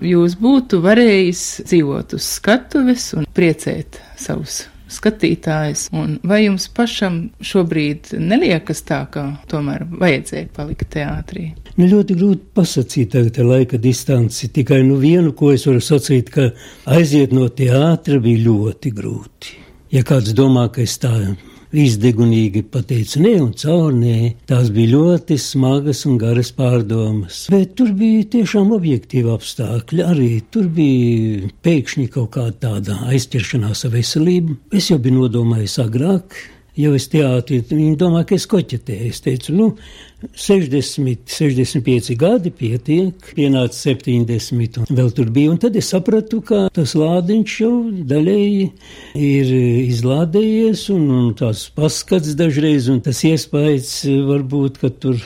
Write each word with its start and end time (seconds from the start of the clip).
jūs 0.00 0.36
būtu 0.40 0.80
varējis 0.84 1.46
dzīvot 1.68 2.18
uz 2.18 2.28
skatuves 2.40 3.12
un 3.18 3.26
priecēt 3.36 4.00
savus 4.20 4.64
skatītājs. 4.90 5.88
Un 5.96 6.18
vai 6.26 6.44
jums 6.44 6.66
pašam 6.74 7.22
šobrīd 7.44 8.12
neliekas 8.18 8.82
tā, 8.88 9.04
ka 9.12 9.26
tomēr 9.50 9.86
vajadzēja 9.90 10.50
palikt 10.56 10.90
teātrī? 10.96 11.50
Nu, 11.76 11.86
ļoti 11.86 12.16
grūti 12.18 12.48
pasakīt 12.56 13.12
tagad 13.14 13.38
ar 13.40 13.50
laika 13.52 13.80
distanci. 13.80 14.50
Tikai 14.52 14.82
nu 14.86 14.98
vienu, 15.00 15.32
ko 15.36 15.52
es 15.54 15.66
varu 15.68 15.82
sacīt, 15.84 16.32
ka 16.34 16.50
aiziet 16.90 17.34
no 17.36 17.48
teātra 17.48 18.20
bija 18.22 18.44
ļoti 18.48 18.94
grūti. 18.96 19.56
Ja 19.94 20.04
kāds 20.06 20.34
domā, 20.36 20.68
ka 20.74 20.82
es 20.84 20.98
tā 21.02 21.14
izdegunīgi 21.76 22.64
pateica 22.72 23.22
nē 23.22 23.34
un 23.40 23.50
caur 23.58 23.94
nē. 23.94 24.34
Tās 24.50 24.70
bija 24.74 24.94
ļoti 24.96 25.38
smagas 25.40 26.04
un 26.08 26.18
garas 26.20 26.52
pārdomas. 26.56 27.44
Bet 27.52 27.76
tur 27.78 27.92
bija 27.96 28.26
tiešām 28.36 28.72
objektīvi 28.76 29.32
apstākļi. 29.34 30.04
Arī 30.06 30.30
tur 30.52 30.70
bija 30.74 31.50
pēkšņi 31.64 32.08
kaut 32.14 32.32
kāda 32.36 32.56
tāda 32.66 33.00
aizķeršanās 33.10 33.86
ar 33.86 33.94
veselību. 33.94 34.58
Es 34.74 34.90
jau 34.90 34.98
biju 35.02 35.22
nodomājis 35.22 35.78
agrāk 35.84 36.36
jau 36.80 36.92
es 36.96 37.06
teātrī, 37.12 37.60
viņi 37.68 37.96
domā, 38.00 38.22
ka 38.26 38.36
es 38.36 38.46
koķetēju. 38.50 39.10
Es 39.10 39.22
teicu, 39.24 39.54
nu, 39.56 39.68
60, 40.36 41.30
65 41.30 42.16
gadi 42.20 42.52
pietiek, 42.52 43.30
pienāca 43.36 43.76
70 43.76 44.80
un 44.82 44.90
vēl 44.98 45.10
tur 45.16 45.30
bija. 45.32 45.54
Un 45.54 45.60
tad 45.62 45.78
es 45.80 45.90
sapratu, 45.94 46.42
ka 46.44 46.66
tas 46.76 46.94
lādiņš 46.98 47.56
jau 47.62 47.72
daļēji 48.10 48.68
ir 49.30 49.54
izlādējies 49.86 50.86
un, 50.94 51.08
un 51.20 51.32
tās 51.38 51.68
paskats 51.76 52.36
dažreiz 52.38 52.90
un 52.92 53.00
tas 53.04 53.22
iespējas 53.28 53.94
varbūt, 54.28 54.82
ka 54.82 54.92
tur 54.92 55.18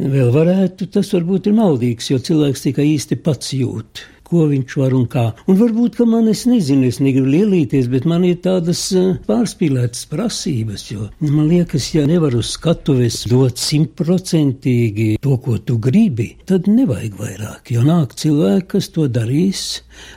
vēl 0.00 0.32
varētu, 0.34 0.88
tas 0.94 1.12
varbūt 1.14 1.50
ir 1.50 1.60
maldīgs, 1.60 2.10
jo 2.10 2.18
cilvēks 2.18 2.68
tikai 2.68 2.90
īsti 2.96 3.20
pats 3.22 3.54
jūt 3.54 4.08
ko 4.34 4.48
viņš 4.50 4.76
var 4.80 4.96
un 4.96 5.06
kā. 5.10 5.24
Un 5.50 5.58
varbūt, 5.60 5.98
ka 5.98 6.06
man 6.08 6.28
es 6.32 6.44
nezinu, 6.50 6.88
es 6.90 7.00
negribu 7.02 7.30
lielīties, 7.30 7.88
bet 7.92 8.08
man 8.10 8.26
ir 8.26 8.40
tādas 8.44 8.82
eh, 8.96 9.14
pārspīlētas 9.28 10.08
prasības, 10.10 10.88
jo 10.90 11.08
man 11.22 11.48
liekas, 11.52 11.92
ja 11.94 12.04
nevar 12.08 12.34
uz 12.38 12.54
skatuves 12.56 13.22
dot 13.30 13.60
simtprocentīgi 13.62 15.14
to, 15.22 15.38
ko 15.44 15.58
tu 15.62 15.78
gribi, 15.82 16.32
tad 16.48 16.68
nevajag 16.70 17.18
vairāk, 17.20 17.72
jo 17.74 17.84
nāk 17.86 18.16
cilvēki, 18.18 18.68
kas 18.74 18.90
to 18.94 19.06
darīs 19.12 19.64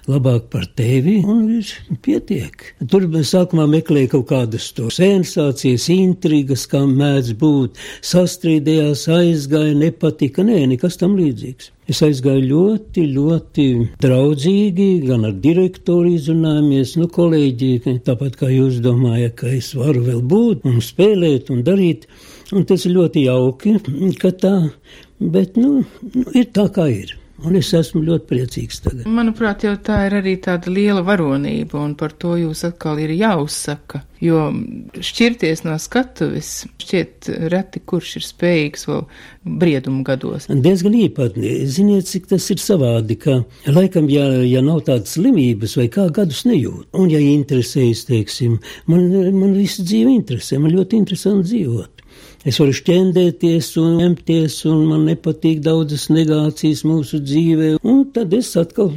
labāk 0.10 0.50
par 0.54 0.66
tevi, 0.78 1.20
un 1.22 1.46
viņš 1.52 1.74
pietiek. 2.06 2.68
Tur 2.90 3.08
sākumā 3.28 3.68
meklēja 3.70 4.16
kaut 4.16 4.30
kādas 4.32 4.72
to 4.78 4.90
sensācijas, 4.94 5.90
intrigas, 5.94 6.66
kā 6.70 6.84
mēdz 6.90 7.34
būt, 7.40 7.82
sastrīdējās, 8.06 9.08
aizgāja, 9.14 9.78
nepatika, 9.78 10.46
nē, 10.48 10.64
nekas 10.74 11.00
tam 11.02 11.18
līdzīgs. 11.20 11.74
Es 11.88 12.02
aizgāju 12.04 12.42
ļoti, 12.44 13.04
ļoti 13.16 13.66
draudzīgi, 14.04 14.88
gan 15.08 15.22
ar 15.30 15.36
direktoru 15.44 16.10
izrunājamies, 16.18 16.98
nu, 17.00 17.08
kolēģi, 17.16 17.70
tāpat 18.04 18.36
kā 18.42 18.50
jūs 18.52 18.82
domājat, 18.84 19.38
ka 19.40 19.52
es 19.56 19.70
varu 19.78 20.02
vēl 20.10 20.20
būt 20.34 20.68
un 20.68 20.82
spēlēt 20.84 21.48
un 21.54 21.64
darīt. 21.64 22.04
Un 22.52 22.68
tas 22.68 22.84
ir 22.88 22.96
ļoti 22.98 23.24
jauki, 23.30 23.78
ka 24.20 24.34
tā, 24.36 24.54
bet, 25.20 25.56
nu, 25.56 25.86
nu 26.12 26.28
ir 26.36 26.52
tā 26.56 26.68
kā 26.76 26.90
ir. 26.92 27.16
Un 27.46 27.54
es 27.60 27.70
esmu 27.78 28.02
ļoti 28.02 28.26
priecīgs 28.32 28.80
tagad. 28.82 29.06
Manuprāt, 29.14 29.62
jau 29.68 29.76
tā 29.78 30.00
ir 30.08 30.16
arī 30.18 30.34
tāda 30.42 30.72
liela 30.74 31.04
varonība, 31.06 31.78
un 31.78 31.94
par 31.98 32.16
to 32.18 32.34
jūs 32.40 32.64
atkal 32.66 32.98
ir 33.04 33.14
jāuzsaka. 33.14 34.02
Jo 34.24 34.48
šķirties 34.98 35.62
no 35.68 35.76
skatuves 35.78 36.66
šķiet 36.82 37.30
reti, 37.54 37.84
kurš 37.86 38.16
ir 38.18 38.26
spējīgs 38.26 38.88
vēl 38.90 39.04
briedumu 39.62 40.02
gados. 40.08 40.48
Diezgan 40.50 40.96
īpatni. 40.98 41.52
Ziniet, 41.70 42.10
cik 42.10 42.26
tas 42.32 42.48
ir 42.54 42.62
savādi, 42.64 43.20
ka 43.22 43.44
laikam, 43.70 44.10
ja, 44.10 44.26
ja 44.42 44.64
nav 44.66 44.82
tādas 44.90 45.14
slimības 45.20 45.78
vai 45.78 45.86
kā 45.94 46.08
gadus 46.14 46.42
nejūt, 46.50 46.90
un 46.98 47.14
ja 47.14 47.22
interesējas, 47.22 48.08
teiksim, 48.10 48.58
man, 48.90 49.06
man 49.38 49.54
visu 49.54 49.86
dzīvi 49.86 50.18
interesē, 50.18 50.58
man 50.64 50.74
ļoti 50.74 51.04
interesanti 51.04 51.52
dzīvot. 51.52 51.97
Es 52.48 52.62
varu 52.62 52.72
šķendēties 52.72 53.74
un 53.82 53.98
ņemties, 54.00 54.54
un 54.72 54.86
man 54.88 55.02
nepatīk 55.10 55.60
daudzas 55.66 56.06
negācijas 56.08 56.86
mūsu 56.88 57.20
dzīvē. 57.20 57.74
Un 57.84 58.06
tad 58.16 58.32
es 58.38 58.54
atkal 58.60 58.94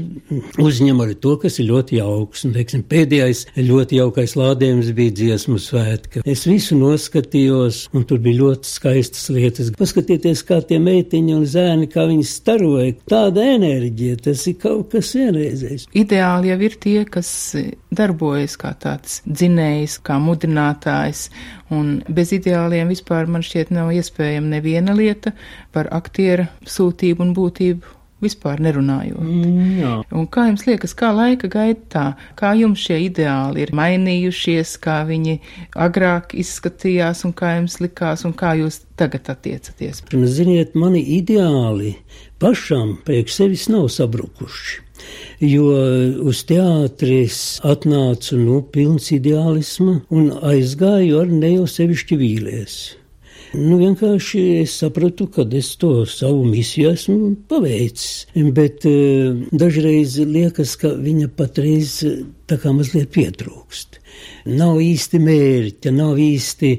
uzņemu 0.63 1.03
arī 1.03 1.17
to, 1.19 1.33
kas 1.43 1.59
ir 1.59 1.67
ļoti 1.73 1.99
jauks. 1.99 2.45
Un, 2.47 2.55
teiksim, 2.55 2.85
pēdējais 2.87 3.43
ļoti 3.59 3.99
jaukais 3.99 4.37
lādējums 4.39 4.93
bija 4.95 5.17
dziesmu 5.19 5.59
svētka. 5.59 6.23
Es 6.31 6.45
visu 6.47 6.79
noskatījos, 6.79 7.83
un 7.91 8.07
tur 8.07 8.23
bija 8.23 8.39
ļoti 8.45 8.71
skaistas 8.71 9.27
lietas. 9.35 9.73
Paskatieties, 9.81 10.45
kā 10.47 10.61
tie 10.63 10.79
meitiņi 10.83 11.35
un 11.35 11.43
zēni, 11.51 11.91
kā 11.91 12.07
viņi 12.07 12.29
staroja. 12.31 12.95
Tāda 13.11 13.49
enerģija, 13.57 14.21
tas 14.31 14.47
ir 14.47 14.61
kaut 14.63 14.95
kas 14.95 15.11
vienreizējs. 15.19 15.89
Ideāli 15.99 16.55
jau 16.55 16.61
ir 16.71 16.79
tie, 16.87 17.01
kas 17.19 17.35
darbojas 17.91 18.55
kā 18.61 18.77
tāds 18.79 19.25
dzinējs, 19.27 19.99
kā 20.07 20.23
mudinātājs 20.23 21.27
Un 21.71 22.01
bez 22.11 22.33
ideāliem 22.35 22.91
vispār 22.91 23.31
man 23.31 23.45
šķiet 23.47 23.71
nav 23.75 23.93
iespējama 23.95 24.57
neviena 24.57 24.97
lieta 24.97 25.33
par 25.75 25.91
aktiera 25.95 26.49
sūtību 26.67 27.23
un 27.23 27.35
būtību 27.37 27.97
vispār 28.21 28.61
nerunājot. 28.61 29.21
Mm, 29.21 30.03
un 30.17 30.27
kā 30.33 30.47
jums 30.51 30.67
liekas, 30.69 30.93
kā 30.99 31.11
laika 31.17 31.49
gaitā, 31.53 32.05
kā 32.39 32.53
jums 32.59 32.83
šie 32.85 32.99
ideāli 33.07 33.65
ir 33.65 33.73
mainījušies, 33.77 34.75
kā 34.83 35.01
viņi 35.09 35.39
agrāk 35.87 36.35
izskatījās 36.43 37.25
un 37.29 37.35
kā 37.37 37.55
jums 37.57 37.79
likās 37.81 38.27
un 38.29 38.37
kā 38.37 38.53
jūs 38.61 38.83
tagad 39.01 39.33
attiecaties? 39.33 40.05
Ziniet, 40.11 40.77
mani 40.77 41.03
ideāli 41.17 41.97
pašam 42.41 42.99
priekš 43.07 43.41
sevis 43.41 43.69
nav 43.73 43.89
sabrukuši 43.93 44.90
jo 45.41 45.67
uz 46.31 46.45
teātris 46.49 47.61
atnācu 47.67 48.39
nu, 48.41 48.63
pilns 48.73 49.11
ideālisma 49.17 50.01
un 50.13 50.33
aizgāju 50.53 51.21
ar 51.23 51.31
ne 51.33 51.55
jau 51.57 51.69
sevišķi 51.69 52.19
vīlies. 52.21 52.81
Nu, 53.51 53.81
vienkārši 53.81 54.41
es 54.61 54.77
sapratu, 54.79 55.27
ka 55.27 55.43
es 55.59 55.73
to 55.81 56.05
savu 56.07 56.45
misiju 56.47 56.93
esmu 56.95 57.33
paveicis. 57.51 58.29
Bet 58.55 58.87
uh, 58.87 59.41
dažreiz 59.51 60.21
liekas, 60.23 60.77
ka 60.79 60.93
viņa 60.95 61.33
patreiz 61.35 61.97
tā 62.51 62.59
kā 62.61 62.75
mazliet 62.75 63.13
pietrūkst. 63.15 64.01
Nav 64.51 64.81
īsti 64.83 65.21
mērķa, 65.23 65.93
nav 65.95 66.19
īsti 66.21 66.71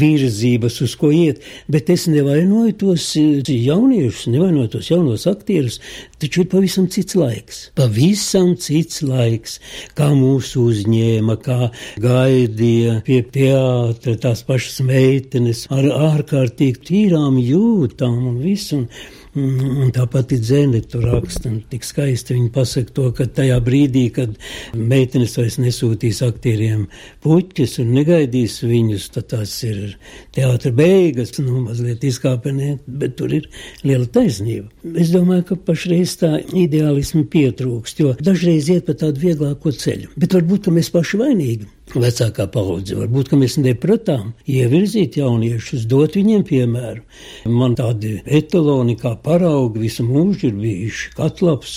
virzības, 0.00 0.78
uz 0.86 0.94
ko 0.98 1.10
iet, 1.14 1.42
bet 1.70 1.90
es 1.92 2.06
nevainoju 2.10 2.74
tos 2.80 3.04
jauniešus, 3.18 4.28
nevainoju 4.32 4.70
tos 4.76 4.90
jaunos 4.90 5.26
aktierus, 5.30 5.80
taču 6.22 6.44
ir 6.44 6.50
pavisam 6.52 6.88
cits 6.90 7.18
laiks. 7.18 7.60
Pavisam 7.78 8.54
cits 8.62 9.02
laiks, 9.06 9.58
kā 9.98 10.10
mūsu 10.14 10.68
uzņēma, 10.70 11.38
kā 11.44 11.70
gaidīja 12.02 13.00
pie 13.06 13.20
teātra 13.34 14.16
tās 14.22 14.44
pašas 14.48 14.80
meitenes 14.86 15.66
ar 15.74 15.90
ārkārtīgi 16.14 16.86
tīrām 16.90 17.38
jūtām 17.42 18.18
un 18.32 18.42
visu. 18.42 18.84
Un 18.84 18.88
Un 19.38 19.90
tāpat 19.94 20.32
ir 20.34 20.40
dzēni, 20.42 20.80
tur 20.90 21.04
raksta, 21.06 21.50
tik 21.70 21.86
skaisti 21.86 22.34
viņi 22.36 22.50
pasaka 22.54 22.94
to, 22.96 23.06
ka 23.16 23.26
tajā 23.38 23.58
brīdī, 23.64 24.04
kad 24.14 24.34
meitenes 24.74 25.36
vairs 25.38 25.58
nesūtīs 25.62 26.20
aktieriem 26.26 26.86
puķis 27.24 27.78
un 27.82 27.94
negaidīs 27.96 28.58
viņus, 28.64 29.08
tad 29.14 29.30
tās 29.34 29.54
ir 29.68 29.96
teātra 30.36 30.72
beigas, 30.74 31.34
nu, 31.42 31.62
mazliet 31.66 32.04
izkāpenē, 32.08 32.74
bet 33.00 33.16
tur 33.20 33.34
ir 33.38 33.48
liela 33.86 34.08
taisnība. 34.18 34.68
Es 34.98 35.12
domāju, 35.14 35.48
ka 35.52 35.60
pašreiz 35.70 36.18
tā 36.22 36.34
ideālismu 36.48 37.26
pietrūkst, 37.32 38.04
jo 38.04 38.14
dažreiz 38.20 38.70
iet 38.74 38.88
pa 38.88 38.96
tādu 38.98 39.28
vieglāko 39.28 39.74
ceļu, 39.74 40.14
bet 40.18 40.38
varbūt, 40.38 40.66
ka 40.66 40.78
mēs 40.78 40.92
paši 40.94 41.22
vainīgi 41.22 41.68
vecākā 41.96 42.48
paudze. 42.52 42.96
Varbūt 42.98 43.32
mēs 43.38 43.56
nepratām 43.60 44.32
ievirzīt 44.48 45.18
jauniešus, 45.20 45.86
dot 45.88 46.16
viņiem 46.18 46.44
piemēru. 46.48 47.04
Man 47.48 47.76
tādi 47.78 48.18
etaloni 48.24 48.96
kā 48.98 49.14
paraugi 49.22 49.84
visu 49.86 50.04
mūžu 50.06 50.50
ir 50.50 50.58
bijuši 50.58 51.12
Katlaps, 51.16 51.76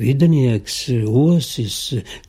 Videnieks, 0.00 0.76
Osis, 1.08 1.76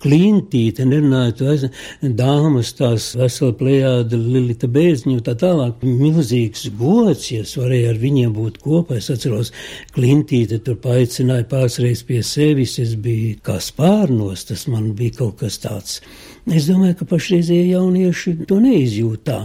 Klintīte, 0.01 0.85
nerunājot 0.87 1.43
vairs 1.45 1.65
dāmas, 2.01 2.73
tās 2.77 3.11
vesela 3.19 3.55
plējāda 3.59 4.19
Lilita 4.19 4.67
Bēzņu 4.71 5.21
tā 5.25 5.35
tālāk. 5.39 5.83
Milzīgs 5.85 6.67
gods, 6.79 7.29
ja 7.31 7.45
es 7.45 7.55
varēju 7.59 7.93
ar 7.93 8.01
viņiem 8.01 8.35
būt 8.35 8.59
kopā. 8.65 8.99
Es 8.99 9.11
atceros, 9.13 9.53
Klintīte 9.95 10.61
tur 10.65 10.79
paaicināja 10.81 11.47
pāris 11.51 11.79
reizes 11.83 12.05
pie 12.07 12.21
sevis, 12.25 12.77
es 12.81 12.97
biju 12.99 13.37
kā 13.45 13.59
spārnos, 13.63 14.47
tas 14.49 14.67
man 14.71 14.91
bija 14.97 15.21
kaut 15.21 15.39
kas 15.43 15.61
tāds 15.61 15.99
Es 16.49 16.65
domāju, 16.65 16.95
ka 17.01 17.05
pašreizie 17.11 17.59
jaunieši 17.69 18.33
to 18.49 18.57
neizjūtā, 18.63 19.43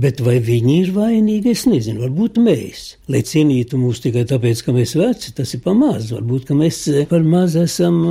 bet 0.00 0.22
vai 0.24 0.38
viņi 0.40 0.78
ir 0.84 0.94
vainīgi, 0.96 1.52
es 1.52 1.66
nezinu, 1.68 2.06
varbūt 2.06 2.40
mēs. 2.40 2.97
Lai 3.08 3.22
cienītu 3.24 3.78
mūs 3.80 4.02
tikai 4.04 4.26
tāpēc, 4.28 4.60
ka 4.66 4.72
mēs 4.76 4.90
veci, 4.98 5.30
tas 5.32 5.54
ir 5.56 5.62
pamaz, 5.64 6.10
varbūt, 6.12 6.42
ka 6.50 6.56
mēs 6.56 6.82
par 7.08 7.22
maz 7.24 7.54
esam 7.56 8.02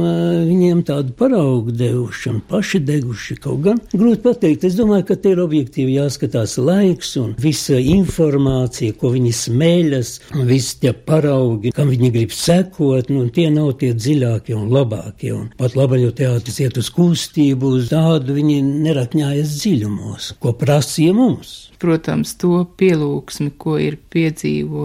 viņiem 0.48 0.80
tādu 0.88 1.14
paraugu 1.20 1.70
devuši 1.78 2.32
un 2.32 2.40
paši 2.50 2.82
deguši 2.82 3.38
kaut 3.44 3.62
gan. 3.68 3.82
Grūti 3.94 4.24
pateikt, 4.24 4.66
es 4.66 4.78
domāju, 4.80 5.06
ka 5.12 5.20
te 5.22 5.36
ir 5.36 5.42
objektīvi 5.44 6.00
jāskatās 6.00 6.58
laiks 6.58 7.14
un 7.22 7.36
visa 7.38 7.78
informācija, 7.78 8.96
ko 8.98 9.14
viņi 9.14 9.36
smēļas, 9.38 10.16
visi 10.50 10.82
tie 10.82 10.96
paraugi, 10.98 11.76
kam 11.78 11.94
viņi 11.94 12.12
grib 12.18 12.34
sekot, 12.34 13.14
nu, 13.14 13.28
tie 13.30 13.52
nav 13.54 13.76
tie 13.78 13.94
dziļākie 13.94 14.58
un 14.58 14.74
labākie. 14.74 15.30
Un 15.38 15.54
pat 15.62 15.78
labaļu 15.78 16.10
teātris 16.18 16.58
iet 16.66 16.82
uz 16.82 16.90
kustību, 16.98 17.76
uz 17.78 17.94
tādu 17.94 18.34
viņi 18.42 18.60
nerakņājas 18.66 19.58
dziļumos, 19.62 20.34
ko 20.42 20.58
prasīja 20.58 21.14
mums. 21.22 21.58
Protams, 21.78 22.34
to 22.42 22.64
pielūgsmi, 22.80 23.52
ko 23.62 23.76
ir 23.78 24.00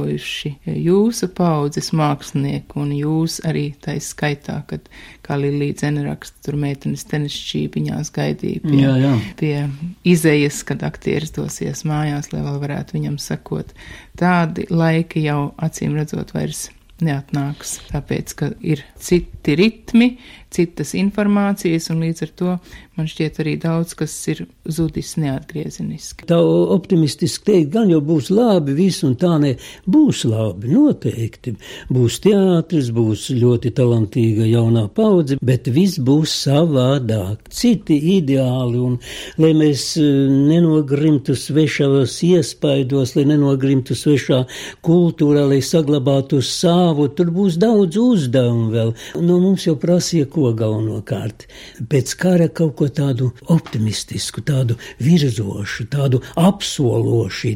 piedzīvojuši 0.03 0.53
jūsu 0.83 1.29
paudzes 1.37 1.93
mākslinieki, 1.97 2.77
un 2.81 2.93
jūs 2.97 3.41
arī 3.47 3.73
taisa 3.81 4.13
skaitā, 4.13 4.63
kad, 4.67 4.89
kā 5.23 5.37
Lilija 5.39 5.79
Dzene 5.81 6.05
raksta, 6.07 6.39
tur 6.45 6.57
meitenes 6.57 7.05
tenis 7.09 7.37
šķīpiņās 7.37 8.13
gaidīja 8.15 8.63
pie, 8.65 8.83
jā, 8.83 8.97
jā. 9.01 9.15
pie 9.39 9.57
izejas, 10.05 10.63
kad 10.67 10.83
aktieris 10.83 11.33
dosies 11.33 11.85
mājās, 11.89 12.33
lai 12.33 12.43
vēl 12.43 12.61
varētu 12.63 12.99
viņam 12.99 13.19
sekot. 13.23 13.73
Tādi 14.19 14.67
laiki 14.71 15.25
jau 15.27 15.53
acīm 15.63 15.97
redzot 15.99 16.35
vairs 16.35 16.71
neatnāks, 17.03 17.81
tāpēc, 17.91 18.35
ka 18.39 18.53
ir 18.63 18.85
citi 19.01 19.57
ritmi, 19.59 20.17
citas 20.53 20.95
informācijas, 20.99 21.91
un 21.93 22.03
līdz 22.05 22.27
ar 22.27 22.33
to 22.39 22.57
man 22.99 23.09
šķiet 23.09 23.39
arī 23.41 23.55
daudz, 23.61 23.95
kas 23.97 24.13
ir 24.29 24.43
zudis 24.69 25.15
neatgriezeniski. 25.21 26.27
Tā 26.29 26.37
optimistiski 26.75 27.47
teikt, 27.49 27.71
gan 27.73 27.91
jau 27.93 28.03
būs 28.05 28.29
labi, 28.33 28.75
viss 28.77 29.05
un 29.07 29.15
tā 29.21 29.39
ne, 29.41 29.55
būs 29.89 30.25
labi, 30.29 30.69
noteikti. 30.73 31.55
Būs 31.93 32.19
teātris, 32.25 32.91
būs 32.95 33.31
ļoti 33.37 33.73
talantīga 33.77 34.47
jaunā 34.49 34.85
paudze, 34.93 35.39
bet 35.41 35.71
viss 35.73 36.01
būs 36.03 36.35
savādāk, 36.45 37.49
citi 37.53 37.97
ideāli, 38.19 38.81
un 38.83 38.99
lai 39.41 39.55
mēs 39.57 39.87
e, 40.01 40.07
nenogrimtu 40.53 41.37
svešavas 41.39 42.19
iespaidos, 42.29 43.17
lai 43.17 43.27
nenogrimtu 43.33 43.97
svešā 43.97 44.43
kultūrā, 44.85 45.47
lai 45.49 45.63
saglabātu 45.65 46.43
savu, 46.45 47.09
tur 47.17 47.33
būs 47.33 47.57
daudz 47.63 47.97
uzdevumu 48.01 48.69
vēl. 48.73 48.95
Nu, 49.23 49.41
mums 49.41 49.65
jau 49.69 49.79
prasīja, 49.81 50.29
ko 50.29 50.42
ko 50.43 50.53
galvenokārt. 50.59 51.47
Pēc 51.91 52.15
kara 52.19 52.49
kaut 52.51 52.75
ko 52.81 52.89
tādu 52.93 53.31
optimistisku, 53.53 54.43
tādu 54.47 54.79
virzošu, 55.03 55.89
tādu 55.93 56.23
apsološu. 56.41 57.53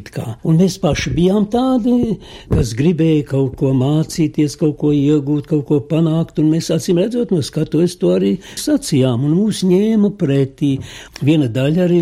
Un 0.47 0.59
mēs 0.59 0.77
paši 0.83 1.13
bijām 1.15 1.47
tādi, 1.51 2.17
kas 2.51 2.73
gribēja 2.77 3.25
kaut 3.31 3.55
ko 3.59 3.71
mācīties, 3.77 4.57
kaut 4.59 4.77
ko 4.81 4.91
iegūt, 4.95 5.47
kaut 5.49 5.65
ko 5.69 5.79
panākt, 5.91 6.41
un 6.41 6.51
mēs 6.53 6.69
acīm 6.75 7.01
redzot 7.01 7.31
no 7.33 7.41
skatuves 7.45 7.97
to 8.01 8.13
arī 8.17 8.35
sacījām, 8.59 9.27
un 9.27 9.37
mūs 9.39 9.63
ņēma 9.67 10.13
pretī. 10.19 10.77
Viena 11.23 11.49
daļa 11.51 11.85
arī 11.87 12.01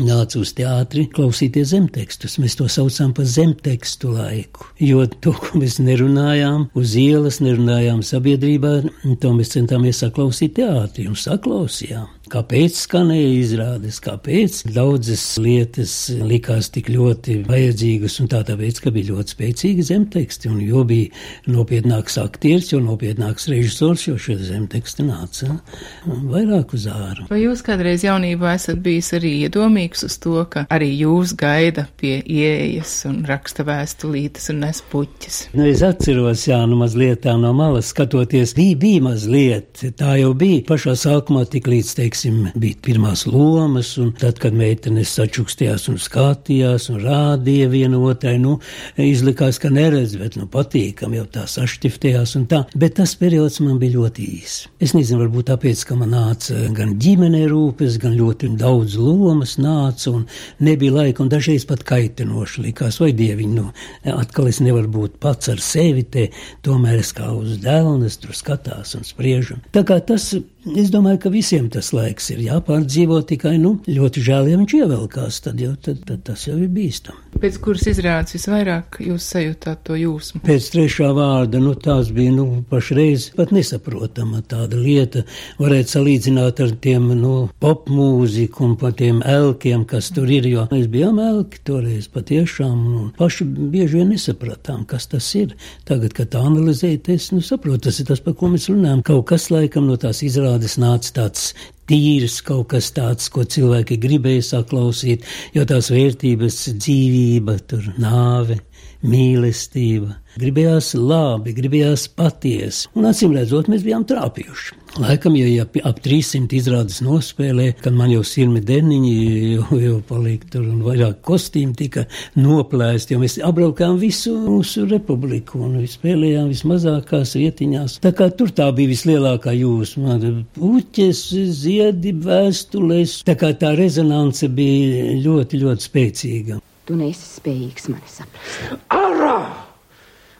nāca 0.00 0.40
uz 0.40 0.52
teātri 0.56 1.06
klausīties 1.12 1.70
zemtekstus. 1.70 2.38
Mēs 2.42 2.56
to 2.58 2.66
saucam 2.72 3.12
par 3.14 3.28
zemtekstu 3.30 4.14
laiku, 4.14 4.66
jo 4.82 5.04
to, 5.06 5.34
ko 5.38 5.60
mēs 5.60 5.78
nerunājām 5.82 6.68
uz 6.78 6.96
ielas, 6.98 7.40
nerunājām 7.44 8.02
sabiedrībā, 8.06 8.74
to 9.22 9.34
mēs 9.36 9.54
centāmies 9.54 10.02
saklausīt 10.02 10.56
teātrī 10.58 11.06
un 11.10 11.18
saklausījām. 11.18 12.08
Kāpēc 12.34 12.74
skanēja 12.74 13.26
izrādes, 13.38 14.00
kāpēc 14.02 14.64
daudzas 14.74 15.22
lietas 15.38 15.92
likās 16.18 16.66
tik 16.74 16.88
ļoti 16.90 17.36
vajadzīgas, 17.46 18.16
un 18.24 18.30
tā 18.32 18.40
tāpēc, 18.48 18.80
ka 18.82 18.90
bija 18.94 19.12
ļoti 19.12 19.34
spēcīgi 19.36 19.84
zemteksti, 19.86 20.50
un 20.50 20.56
jo 20.64 20.82
bija 20.88 21.12
nopietnāks 21.46 22.18
aktieris, 22.18 22.72
jo 22.72 22.80
nopietnāks 22.82 23.46
režisors, 23.52 24.08
jo 24.08 24.16
šie 24.18 24.34
zemteksti 24.48 25.06
nāca 25.06 25.60
vairāk 26.04 26.74
uz 26.74 26.88
āru. 26.90 27.28
Vai 27.30 27.38
jūs 27.44 27.62
kādreiz 27.62 28.02
jaunībā 28.02 28.56
esat 28.58 28.82
bijis 28.82 29.12
arī 29.14 29.30
iedomīgs 29.44 30.02
uz 30.08 30.18
to, 30.24 30.34
ka 30.50 30.64
arī 30.74 30.90
jūs 31.04 31.36
gaida 31.38 31.86
pie 32.02 32.16
ieejas 32.18 32.96
un 33.12 33.22
raksta 33.30 33.62
vēstulītes 33.68 34.50
un 34.50 34.64
nes 34.64 34.82
puķis? 34.90 35.38
Nu, 35.54 35.68
es 35.70 35.84
atceros, 35.86 36.48
jā, 36.50 36.58
nu 36.66 36.80
mazliet 36.82 37.22
tā 37.28 37.36
no 37.38 37.54
malas 37.54 37.94
skatoties, 37.94 38.56
bija, 38.58 38.82
bija 38.82 39.06
mazliet, 39.06 39.86
tā 39.94 40.18
jau 40.18 40.34
bija. 40.34 40.66
Pašā 40.74 40.98
sākumā 40.98 41.46
tik 41.54 41.70
līdz, 41.70 41.94
teikt, 42.02 42.23
teiksim, 42.24 42.48
bija 42.56 42.76
pirmās 42.82 43.26
lomas, 43.26 43.96
un 43.98 44.12
tad, 44.16 44.38
kad 44.40 44.54
meitenes 44.56 45.12
sačukstījās 45.14 45.88
un 45.90 45.98
skatījās 46.00 46.88
un 46.90 47.02
rādīja 47.02 47.68
vienu 47.68 48.00
otrai, 48.08 48.38
nu, 48.38 48.58
izlikās, 48.96 49.58
ka 49.60 49.70
neredz, 49.70 50.16
bet, 50.16 50.36
nu, 50.36 50.46
patīkam, 50.48 51.14
jau 51.14 51.26
tā 51.26 51.44
sašķiftējās 51.46 52.36
un 52.38 52.46
tā. 52.48 52.62
Bet 52.74 52.96
tas 52.96 53.14
periods 53.20 53.60
man 53.60 53.78
bija 53.78 53.98
ļoti 53.98 54.28
īs. 54.38 54.56
Es 54.80 54.94
nezinu, 54.96 55.20
varbūt 55.24 55.50
tāpēc, 55.50 55.84
ka 55.84 55.98
man 56.00 56.14
nāca 56.14 56.56
gan 56.74 56.96
ģimene 57.00 57.44
rūpes, 57.50 57.98
gan 58.00 58.16
ļoti 58.16 58.54
daudz 58.60 58.96
lomas 58.96 59.58
nāca, 59.58 60.14
un 60.14 60.24
nebija 60.64 60.96
laika, 60.96 61.24
un 61.24 61.32
dažreiz 61.32 61.66
pat 61.68 61.84
kaitinoši 61.84 62.68
likās, 62.68 63.00
vai 63.02 63.12
dieviņ, 63.16 63.54
nu, 63.58 63.68
atkal 64.14 64.48
es 64.48 64.62
nevaru 64.64 64.92
būt 64.96 65.20
pats 65.20 65.52
ar 65.52 65.60
sevi 65.60 66.06
te, 66.08 66.30
tomēr 66.64 67.02
es 67.02 67.12
kā 67.16 67.28
uz 67.34 67.58
dēlnes 67.64 68.20
tur 68.22 68.36
skatās 68.36 68.96
un 68.96 69.04
spriežu. 69.04 69.60
Tā 69.74 69.84
kā 69.86 70.00
tas 70.04 70.32
Es 70.64 70.88
domāju, 70.88 71.18
ka 71.20 71.28
visiem 71.28 71.66
tas 71.68 71.90
laiks 71.92 72.30
ir 72.32 72.38
jāpārdzīvo 72.40 73.18
tikai, 73.28 73.58
nu, 73.60 73.74
ļoti 73.84 74.22
žēl, 74.24 74.46
ja 74.48 74.56
viņš 74.56 74.74
ievelkās, 74.78 75.42
tad 75.44 75.58
jau 75.60 75.74
tad, 75.76 76.00
tad 76.08 76.22
tas 76.24 76.46
jau 76.48 76.56
ir 76.56 76.70
bīstami. 76.72 77.20
Pēc 77.42 77.58
kuras 77.60 77.84
izrādes 77.90 78.32
visvairāk 78.38 78.96
jūs 79.04 79.26
sajūtāt 79.34 79.82
to 79.84 79.98
jūsmu? 79.98 80.40
Pēc 80.46 80.68
trešā 80.72 81.10
vārda, 81.12 81.60
nu, 81.60 81.74
tās 81.76 82.08
bija, 82.14 82.32
nu, 82.32 82.62
pašreiz 82.70 83.26
pat 83.36 83.52
nesaprotama 83.52 84.40
tāda 84.48 84.78
lieta. 84.80 85.26
Varētu 85.60 85.96
salīdzināt 85.98 86.62
ar 86.64 86.72
tiem, 86.80 87.10
nu, 87.18 87.34
popmūziku 87.60 88.64
un 88.64 88.78
par 88.80 88.96
tiem 88.96 89.20
elkiem, 89.20 89.84
kas 89.90 90.08
tur 90.16 90.32
ir, 90.32 90.48
jo 90.48 90.64
mēs 90.72 90.88
bijām 90.88 91.20
elki 91.20 91.60
toreiz 91.68 92.08
patiešām, 92.14 92.80
un 93.02 93.12
paši 93.18 93.44
bieži 93.44 94.00
vien 94.00 94.14
nesapratām, 94.14 94.86
kas 94.88 95.10
tas 95.12 95.28
ir. 95.36 95.52
Tagad, 95.84 96.16
kad 96.16 96.32
tā 96.32 96.46
analizēt, 96.48 97.12
es, 97.12 97.28
nu, 97.34 97.44
saprotu, 97.44 97.90
tas 97.90 98.00
ir 98.00 98.08
tas, 98.08 98.24
par 98.24 98.38
ko 98.40 98.54
mēs 98.54 98.70
runājam. 98.72 99.04
Kaut 99.04 99.26
kas 99.34 99.50
laikam 99.52 99.90
no 99.90 100.00
tās 100.00 100.24
izrādes 100.24 100.53
izrādes 100.54 100.78
nāca 100.78 101.10
tāds 101.14 101.54
tīrs, 101.88 102.40
kaut 102.46 102.68
kas 102.70 102.92
tāds, 102.94 103.28
ko 103.28 103.44
cilvēki 103.44 103.98
gribēja 103.98 104.42
saklausīt, 104.42 105.24
jo 105.54 105.64
tās 105.66 105.90
vērtības 105.90 106.76
dzīvība, 106.78 107.58
tur 107.66 107.82
nāve, 107.98 108.60
mīlestība. 109.04 110.18
Gribējās 110.40 110.94
labi, 110.98 111.52
gribējās 111.54 112.08
patiesi, 112.18 112.88
un 112.98 113.06
acīm 113.06 113.36
redzot, 113.36 113.68
mēs 113.70 113.84
bijām 113.86 114.02
trāpījuši. 114.08 114.80
Laikam, 114.98 115.34
ja, 115.34 115.46
ja 115.50 115.64
ap 115.86 115.98
300 116.02 116.54
izrādes 116.54 117.00
nospēlē, 117.02 117.72
kad 117.82 117.94
man 117.98 118.12
jau 118.12 118.22
sirmi 118.26 118.60
deniņi 118.62 119.14
jau, 119.56 119.78
jau 119.82 119.96
palika 120.06 120.52
tur 120.52 120.68
un 120.68 120.82
vairāk 120.86 121.18
kostīmi 121.26 121.74
tika 121.78 122.04
noplēsti, 122.38 123.14
jo 123.14 123.22
mēs 123.22 123.38
apbraukām 123.46 123.98
visu 124.02 124.36
mūsu 124.44 124.86
republiku 124.90 125.64
un 125.66 125.80
spēlējām 125.90 126.50
vismazākās 126.52 127.34
vietiņās. 127.38 127.98
Tā 128.06 128.14
kā 128.14 128.30
tur 128.38 128.54
tā 128.54 128.68
bija 128.74 128.92
vislielākā 128.92 129.54
jūsma, 129.58 130.20
puķes, 130.58 131.24
ziedi, 131.58 132.14
vēstules, 132.26 133.20
tā 133.26 133.34
kā 133.38 133.50
tā 133.58 133.74
rezonance 133.78 134.50
bija 134.50 135.18
ļoti, 135.26 135.64
ļoti 135.64 135.90
spēcīga. 135.90 136.62
Tu 136.84 136.96
neesi 136.98 137.24
spējīgs 137.38 137.88
mani 137.88 138.10
saprast. 138.12 138.74
Ārā! 138.92 139.38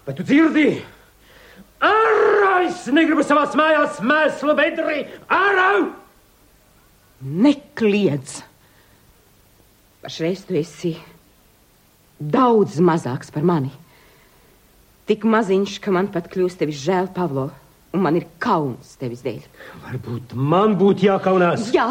Vai 0.05 0.15
tu 0.17 0.27
dzirdi? 0.27 0.69
Ārā! 1.85 2.51
Es 2.67 2.85
negribu 2.93 3.25
savā 3.25 3.47
mājās 3.57 4.03
mēslu 4.05 4.57
bedri! 4.59 5.07
Ārā! 5.33 5.71
Nekliedz! 7.25 8.43
Pašreiz 10.05 10.43
tu 10.45 10.59
esi 10.61 10.93
daudz 12.21 12.77
mazāks 12.85 13.33
par 13.33 13.47
mani. 13.47 13.73
Tik 15.09 15.25
maziņš, 15.29 15.79
ka 15.85 15.93
man 15.93 16.11
pat 16.13 16.29
kļūst 16.33 16.61
tevis 16.61 16.81
žēl, 16.81 17.09
Pavlo, 17.17 17.47
un 17.97 18.05
man 18.05 18.19
ir 18.21 18.27
kauns 18.41 18.99
tevis 19.01 19.25
dēļ. 19.25 19.41
Varbūt 19.87 20.37
man 20.37 20.77
būtu 20.81 21.09
jākaunās. 21.09 21.71
Jā, 21.73 21.89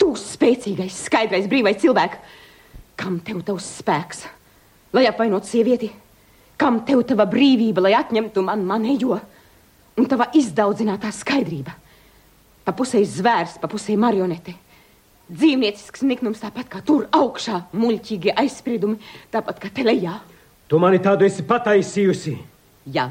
tu 0.00 0.12
spēcīgais, 0.16 1.00
skaidrais, 1.08 1.48
brīvais 1.48 1.80
cilvēks 1.80 2.36
Kam 2.98 3.20
tev 3.22 3.42
tavs 3.46 3.66
spēks, 3.78 4.24
lai 4.92 5.06
apvainotu 5.06 5.46
sievieti? 5.46 5.90
Kam 6.58 6.80
tev 6.86 7.04
tava 7.06 7.28
brīvība, 7.30 7.84
lai 7.84 7.94
atņemtu 7.94 8.42
man 8.42 8.64
manējo? 8.66 9.18
Un 9.98 10.06
tava 10.10 10.26
izdaudzinātā 10.34 11.10
skaidrība? 11.14 11.74
Pa 12.66 12.74
pusē 12.76 13.00
zvērs, 13.06 13.56
pa 13.62 13.70
pusē 13.70 13.94
marionete. 13.98 14.54
Dzīvniecisks 15.28 16.02
niknums 16.08 16.40
tāpat 16.42 16.70
kā 16.72 16.80
tur 16.84 17.06
augšā, 17.14 17.66
muļķīgi 17.76 18.34
aizspriedumi, 18.42 18.98
tāpat 19.32 19.60
kā 19.62 19.70
te 19.74 19.84
lejā. 19.86 20.16
Tu 20.68 20.80
mani 20.80 20.98
tādu 21.04 21.26
esi 21.28 21.44
pataisījusi. 21.46 22.34
Jā, 22.94 23.06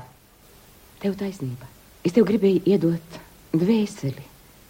tev 1.02 1.16
taisnība. 1.20 1.70
Es 2.06 2.16
tev 2.16 2.28
gribēju 2.28 2.64
iedot 2.70 3.22
dvēseli, 3.54 4.26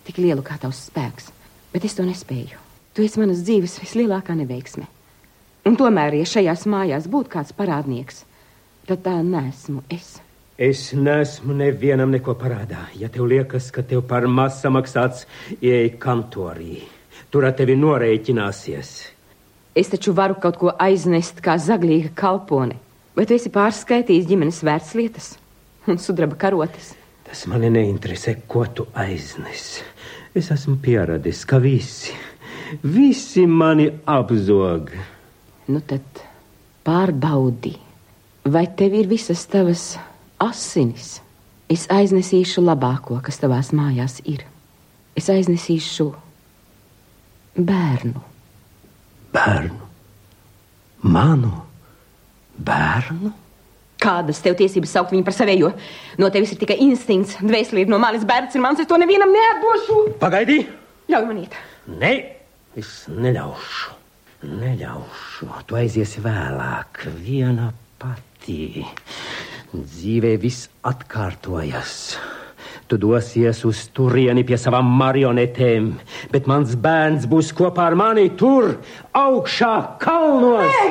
tik 0.08 0.22
lielu 0.22 0.44
kā 0.46 0.60
tavs 0.62 0.86
spēks. 0.90 1.32
Bet 1.74 1.88
es 1.88 1.98
to 1.98 2.06
nespēju. 2.08 2.60
Tu 2.96 3.06
esi 3.06 3.20
manas 3.22 3.44
dzīves 3.46 3.80
vislielākā 3.84 4.36
neveiksme. 4.38 4.88
Un 5.68 5.76
tomēr, 5.76 6.16
ja 6.16 6.28
šajās 6.32 6.64
mājās 6.72 7.10
būtu 7.12 7.34
kāds 7.34 7.52
parādnieks, 7.56 8.22
tad 8.88 9.02
tā 9.04 9.18
nesmu 9.20 9.82
es. 9.92 10.14
Es 10.58 10.94
neesmu 10.96 11.54
nevienam 11.54 12.14
neko 12.14 12.38
parādā. 12.40 12.86
Ja 12.96 13.10
tev 13.12 13.28
liekas, 13.28 13.68
ka 13.76 13.84
tev 13.84 14.06
par 14.08 14.30
maz 14.32 14.62
samaksāts, 14.62 15.26
ieej 15.60 15.98
kantorī. 16.00 16.86
Tur 17.30 17.50
ar 17.50 17.58
tevi 17.58 17.76
norēķināsies. 17.78 18.92
Es 19.78 19.92
taču 19.92 20.16
varu 20.16 20.38
kaut 20.42 20.56
ko 20.62 20.72
aiznest 20.82 21.44
kā 21.44 21.58
zaglīga 21.60 22.14
kalpone. 22.16 22.80
Vai 23.18 23.28
tu 23.28 23.36
esi 23.36 23.52
pārskaitījis 23.52 24.26
ģimenes 24.32 24.64
vērtslietas 24.64 25.30
un 25.92 26.00
sudraba 26.00 26.40
karotes? 26.40 26.94
Tas 27.28 27.44
mani 27.52 27.74
neinteresē, 27.76 28.38
ko 28.48 28.64
tu 28.72 28.88
aiznes. 28.96 29.82
Es 30.32 30.48
esmu 30.56 30.80
pieradis, 30.80 31.44
ka 31.44 31.60
visi, 31.60 32.16
visi 32.88 33.44
mani 33.52 33.92
apzog. 34.08 34.96
Nu 35.68 35.82
tad 35.84 36.22
pārbaudi, 36.88 37.74
vai 38.48 38.66
tev 38.80 38.96
ir 38.96 39.10
visas 39.12 39.44
tavas 39.52 39.96
asinis. 40.40 41.18
Es 41.68 41.84
aiznesīšu 41.92 42.64
labāko, 42.64 43.18
kas 43.24 43.42
tavās 43.42 43.74
mājās 43.76 44.22
ir. 44.24 44.46
Es 45.20 45.28
aiznesīšu 45.34 46.08
bērnu. 47.58 48.22
Bērnu? 49.36 49.90
Manu 51.04 51.52
bērnu? 52.58 53.34
Kādas 54.02 54.40
tev 54.46 54.56
tiesības 54.60 54.94
saukt 54.94 55.12
viņu 55.12 55.26
par 55.26 55.36
savējo? 55.36 55.74
No 56.22 56.30
tevis 56.34 56.54
ir 56.54 56.62
tikai 56.62 56.78
instinkts, 56.86 57.40
dvēseli 57.42 57.84
ir 57.84 57.92
no 57.92 58.00
manis, 58.02 58.26
bērns 58.30 58.56
ir 58.56 58.64
mans, 58.64 58.80
es 58.80 58.90
to 58.90 59.00
nevienam 59.02 59.34
neatdošu. 59.34 60.00
Pagaidi! 60.22 60.62
Ļauj 61.12 61.28
man 61.28 61.44
iet! 61.44 61.62
Nē, 61.98 62.14
es 62.78 63.00
neļaušu. 63.12 63.97
Neļaušu. 64.46 65.48
Tu 65.66 65.78
aiziesi 65.80 66.22
vēlāk, 66.22 67.08
viena 67.24 67.72
pati. 67.98 68.86
Dzīvē 69.74 70.36
viss 70.42 70.68
atkārtojas. 70.86 71.96
Tu 72.88 73.00
dosies 73.02 73.64
uz 73.68 73.82
turieni 73.92 74.46
pie 74.48 74.56
savām 74.62 74.88
marionetēm, 75.00 75.90
bet 76.32 76.46
mans 76.48 76.78
bērns 76.80 77.26
būs 77.28 77.50
kopā 77.58 77.90
ar 77.90 77.98
mani 78.00 78.30
tur, 78.40 78.78
augšā 79.18 79.74
kalnos. 80.00 80.70
Nē! 80.70 80.86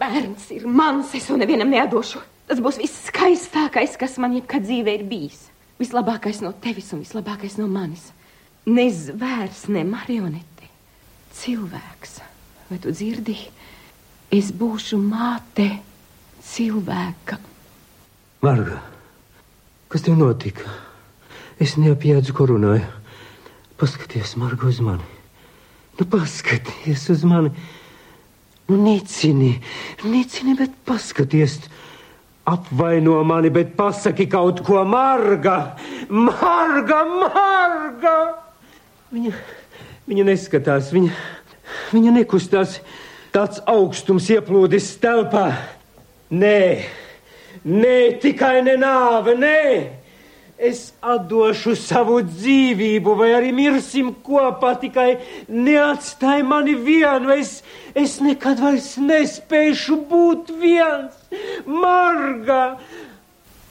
Bērns 0.00 0.48
ir 0.56 0.64
mans, 0.66 1.12
es 1.14 1.28
to 1.28 1.36
nevienam 1.38 1.70
nedošu. 1.70 2.24
Tas 2.48 2.58
būs 2.58 2.80
viss 2.80 3.04
skaistākais, 3.06 3.94
kas 4.00 4.16
man 4.18 4.34
jebkad 4.34 4.64
dzīvē 4.66 4.96
ir 4.96 5.06
bijis. 5.06 5.44
Vislabākais 5.78 6.40
no 6.42 6.50
tevis 6.64 6.90
un 6.96 7.04
vislabākais 7.04 7.54
no 7.60 7.68
manis. 7.70 8.08
Ne 8.66 8.88
zvērs, 8.90 9.68
ne 9.70 9.84
marionete. 9.86 10.66
Cilvēks, 11.38 12.18
vai 12.72 12.80
tu 12.80 12.92
dzirdi? 12.94 13.36
Es 14.32 14.48
būšu 14.56 14.96
māte 14.96 15.68
cilvēka. 16.48 17.36
Marga, 18.42 18.78
kas 19.92 20.06
tev 20.06 20.16
notika? 20.16 20.72
Es 21.60 21.76
neapjēdzu, 21.76 22.32
ko 22.34 22.48
runāju. 22.48 22.88
Paskaties, 23.76 24.32
Marga, 24.40 24.70
uz 24.70 24.80
mani. 24.80 25.04
Nu, 25.98 26.06
paskaties 26.08 27.04
uz 27.12 27.26
mani. 27.28 27.52
Nu, 28.70 28.78
nicini, 28.80 29.52
nicini, 30.06 30.56
bet 30.56 30.72
paskaties. 30.88 31.58
Apvaino 32.48 33.20
mani, 33.28 33.52
bet 33.54 33.76
pasaki 33.76 34.26
kaut 34.32 34.64
ko, 34.66 34.80
Marga! 34.88 35.76
Marga, 36.08 37.04
Marga! 37.20 38.16
Viņa, 39.12 39.36
viņa 40.08 40.26
neskatās, 40.26 40.88
viņa, 40.96 41.12
viņa 41.92 42.16
nekustās. 42.18 42.80
Tāds 43.32 43.62
augstums 43.70 44.28
ieplūdis 44.32 44.90
telpā. 45.00 45.46
Nē! 46.32 46.84
Nē, 47.64 47.96
tikai 48.20 48.60
ne 48.66 48.74
nāve, 48.80 49.36
nē! 49.38 49.62
Es 50.62 50.92
atdošu 51.02 51.72
savu 51.74 52.20
dzīvību, 52.22 53.14
vai 53.18 53.32
arī 53.34 53.48
mirsim 53.56 54.12
kopā, 54.22 54.76
tikai 54.78 55.16
neatstāj 55.50 56.44
mani 56.46 56.76
vienu. 56.78 57.32
Es, 57.34 57.64
es 57.98 58.20
nekad 58.22 58.62
vairs 58.62 58.92
nespēšu 59.00 59.98
būt 60.10 60.52
viens. 60.60 61.16
Marga! 61.66 62.76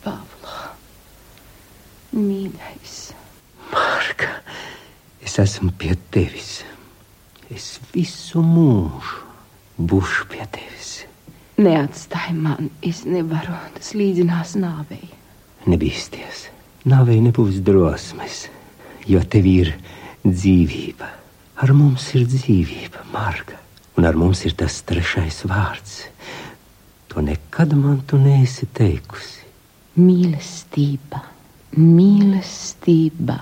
Pavlo, 0.03 0.58
mīļais. 2.17 2.98
Marga, 3.72 4.34
es 5.24 5.39
esmu 5.39 5.72
pie 5.79 5.96
tevis. 6.12 6.58
Es 7.51 7.81
visu 7.91 8.39
mūžu 8.46 9.31
būšu 9.81 10.27
pie 10.31 10.46
tevis. 10.55 10.91
Neatstāj 11.62 12.31
man, 12.38 12.70
es 12.86 13.03
nevaru, 13.05 13.58
tas 13.75 13.91
līdzinās 13.98 14.55
nāvei. 14.62 15.10
Nebīsties, 15.70 16.46
nāvei 16.89 17.20
nebūs 17.22 17.60
drosmes, 17.65 18.46
jo 19.05 19.22
tev 19.27 19.50
ir 19.50 19.74
dzīvība. 20.24 21.10
Ar 21.62 21.74
mums 21.77 22.08
ir 22.17 22.25
dzīvība, 22.31 23.03
Marga, 23.13 23.60
un 24.00 24.08
ar 24.10 24.17
mums 24.17 24.46
ir 24.48 24.55
tas 24.58 24.79
trešais 24.88 25.43
vārds. 25.50 25.98
To 27.12 27.22
nekad 27.22 27.75
man 27.77 28.00
tu 28.08 28.17
neesi 28.17 28.65
teikusi. 28.74 29.43
Mīlestība, 30.00 31.20
mīlestība, 31.75 33.36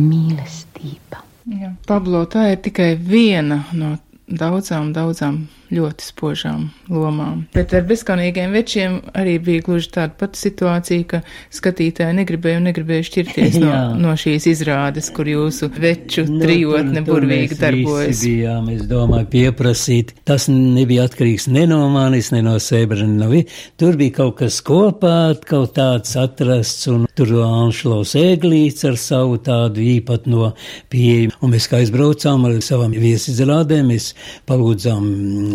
mīlestība. 0.00 1.20
Jā. 1.50 1.72
Pablo, 1.88 2.22
tā 2.30 2.52
ir 2.52 2.60
tikai 2.62 2.92
viena 2.96 3.64
no 3.74 3.96
daudzām, 4.28 4.92
daudzām 4.94 5.46
ļoti 5.72 6.06
spožām 6.06 6.66
lomām. 6.92 7.44
Bet 7.54 7.72
ar 7.76 7.84
bezskaunīgiem 7.88 8.52
večiem 8.54 8.98
arī 9.18 9.38
bija 9.42 9.64
gluži 9.66 9.90
tāda 9.96 10.16
pati 10.20 10.40
situācija, 10.40 11.06
ka 11.08 11.20
skatītāji 11.54 12.16
negribēja 12.20 12.60
un 12.60 12.68
negribēja 12.68 13.08
šķirties 13.08 13.58
no, 13.62 13.72
no 14.04 14.14
šīs 14.18 14.48
izrādes, 14.52 15.10
kur 15.14 15.30
jūsu 15.30 15.70
veču 15.72 16.26
nu, 16.28 16.40
trijotne 16.44 17.04
burvīgi 17.06 17.58
darbojas. 17.60 18.22
Bijām, 18.26 18.68
es 18.74 18.84
domāju, 18.90 19.28
pieprasīt. 19.32 20.14
Tas 20.28 20.48
nebija 20.52 21.06
atkarīgs 21.08 21.48
ne 21.52 21.64
no 21.70 21.80
manis, 21.92 22.32
ne 22.34 22.42
no 22.44 22.58
Sebra, 22.62 23.06
ne 23.06 23.16
no 23.18 23.30
vi. 23.32 23.44
Tur 23.80 23.96
bija 24.00 24.18
kaut 24.20 24.38
kas 24.42 24.60
kopā, 24.66 25.32
kaut 25.48 25.74
tāds 25.78 26.16
atrasts, 26.20 26.86
un 26.92 27.08
tur 27.16 27.32
Anšlaus 27.42 28.14
Eglīts 28.18 28.84
ar 28.88 28.98
savu 29.00 29.38
tādu 29.42 29.82
īpatno 29.84 30.52
pieeju. 30.92 31.32
Un 31.42 31.54
mēs 31.54 31.68
kā 31.70 31.80
aizbraucām 31.82 32.46
ar 32.48 32.58
savām 32.64 32.94
viesizrādēm, 32.96 33.92
mēs 33.92 34.12
palūdzām 34.48 35.08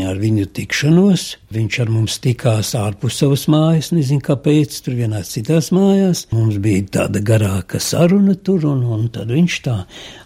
ar 0.08 0.22
viņu 0.22 0.48
tikšanos. 0.58 1.28
Viņš 1.54 1.78
ar 1.80 1.92
mums 1.94 2.18
tikās 2.20 2.74
ārpus 2.76 3.22
savas 3.22 3.46
mājas, 3.48 3.94
nezinu 3.96 4.20
kāpēc, 4.26 4.74
tur 4.84 4.98
vienās 4.98 5.30
citās 5.32 5.70
mājās. 5.72 6.26
Mums 6.36 6.58
bija 6.64 6.84
tāda 6.98 7.22
garāka 7.24 7.80
saruna 7.80 8.36
tur, 8.36 8.66
un, 8.68 8.82
un 8.84 9.06
tad 9.16 9.32
viņš 9.32 9.56
tā 9.64 9.78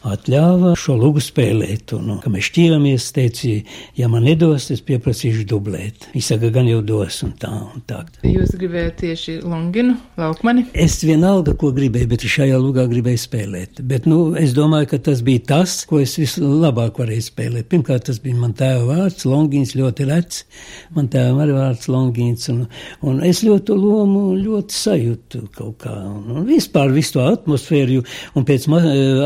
atļāva 0.10 0.74
šo 0.80 0.96
lugu 0.98 1.22
spēlēt. 1.22 1.94
Un, 1.98 2.10
un 2.16 2.22
kad 2.24 2.34
mēs 2.34 2.50
šķīramies, 2.50 3.06
teica, 3.14 3.54
ja 4.00 4.10
man 4.10 4.26
nedos, 4.26 4.72
es 4.74 4.82
pieprasīšu 4.88 5.46
dublēt. 5.52 6.10
Viņš 6.16 6.32
saka, 6.34 6.50
gan 6.56 6.70
jau 6.72 6.82
dos, 6.86 7.22
un 7.28 7.36
tā, 7.38 7.52
un 7.70 7.86
tā. 7.86 8.02
Jūs 8.26 8.56
gribējāt 8.58 8.98
tieši 9.04 9.38
Longinu, 9.46 9.98
Laukmani? 10.18 10.66
Es 10.74 10.98
vienalga, 11.06 11.54
ko 11.60 11.70
gribēju, 11.76 12.10
bet 12.16 12.26
šajā 12.32 12.58
lugā 12.62 12.88
gribēju 12.90 13.22
spēlēt. 13.22 13.84
Bet, 13.86 14.10
nu, 14.10 14.32
es 14.40 14.56
domāju, 14.58 14.90
ka 14.96 15.02
tas 15.12 15.22
bija 15.26 15.46
tas, 15.54 15.78
ko 15.90 16.02
es 16.02 16.18
vislabāk 16.18 16.98
varēju 17.02 17.28
spēlēt. 17.30 17.70
Pirmkārt, 17.72 18.08
tas 18.10 18.22
bija 18.24 18.42
man 18.42 18.58
tēva 18.58 18.88
vārds, 18.90 19.28
Longins 19.30 19.71
ļoti 19.80 20.08
rets. 20.10 20.44
Man 20.96 21.10
tēvam 21.12 21.42
arī 21.44 21.56
vārds 21.56 21.88
Longins, 21.92 22.48
un, 22.54 22.64
un 23.08 23.22
es 23.28 23.44
ļoti 23.46 23.68
to 23.70 23.78
lomu 23.78 24.24
ļoti 24.40 24.78
sajūtu 24.78 25.44
kaut 25.56 25.78
kā. 25.84 25.94
Un, 25.94 26.24
un 26.40 26.48
vispār 26.48 26.94
visu 26.96 27.18
to 27.18 27.26
atmosfēru, 27.28 28.02
un 28.38 28.48
pēc 28.48 28.68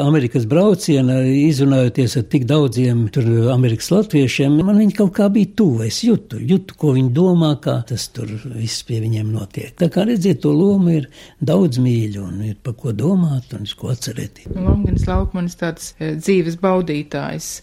Amerikas 0.02 0.48
brauciena, 0.50 1.22
izrunājoties 1.26 2.18
ar 2.20 2.28
tik 2.32 2.48
daudziem 2.50 3.06
tur 3.14 3.30
Amerikas 3.54 3.92
latviešiem, 3.94 4.60
man 4.66 4.82
viņi 4.82 4.98
kaut 5.00 5.14
kā 5.20 5.30
bija 5.34 5.54
tuvu. 5.62 5.86
Es 5.90 6.02
jūtu, 6.06 6.42
jūtu, 6.42 6.78
ko 6.80 6.96
viņi 6.98 7.14
domā, 7.16 7.56
kā 7.64 7.80
tas 7.88 8.08
tur 8.16 8.32
viss 8.56 8.86
pie 8.88 9.02
viņiem 9.04 9.32
notiek. 9.36 9.74
Tā 9.80 9.90
kā 9.94 10.06
redziet, 10.08 10.42
to 10.44 10.54
lomu 10.56 10.98
ir 11.00 11.10
daudz 11.44 11.80
mīļu, 11.82 12.26
un 12.26 12.44
ir 12.52 12.60
par 12.64 12.78
ko 12.80 12.94
domāt, 12.96 13.54
un 13.56 13.68
ko 13.80 13.92
atcerēties. 13.94 14.52
Longins 14.56 15.08
Laukmanis 15.10 15.58
tāds 15.60 15.94
dzīves 16.00 16.60
baudītājs 16.62 17.60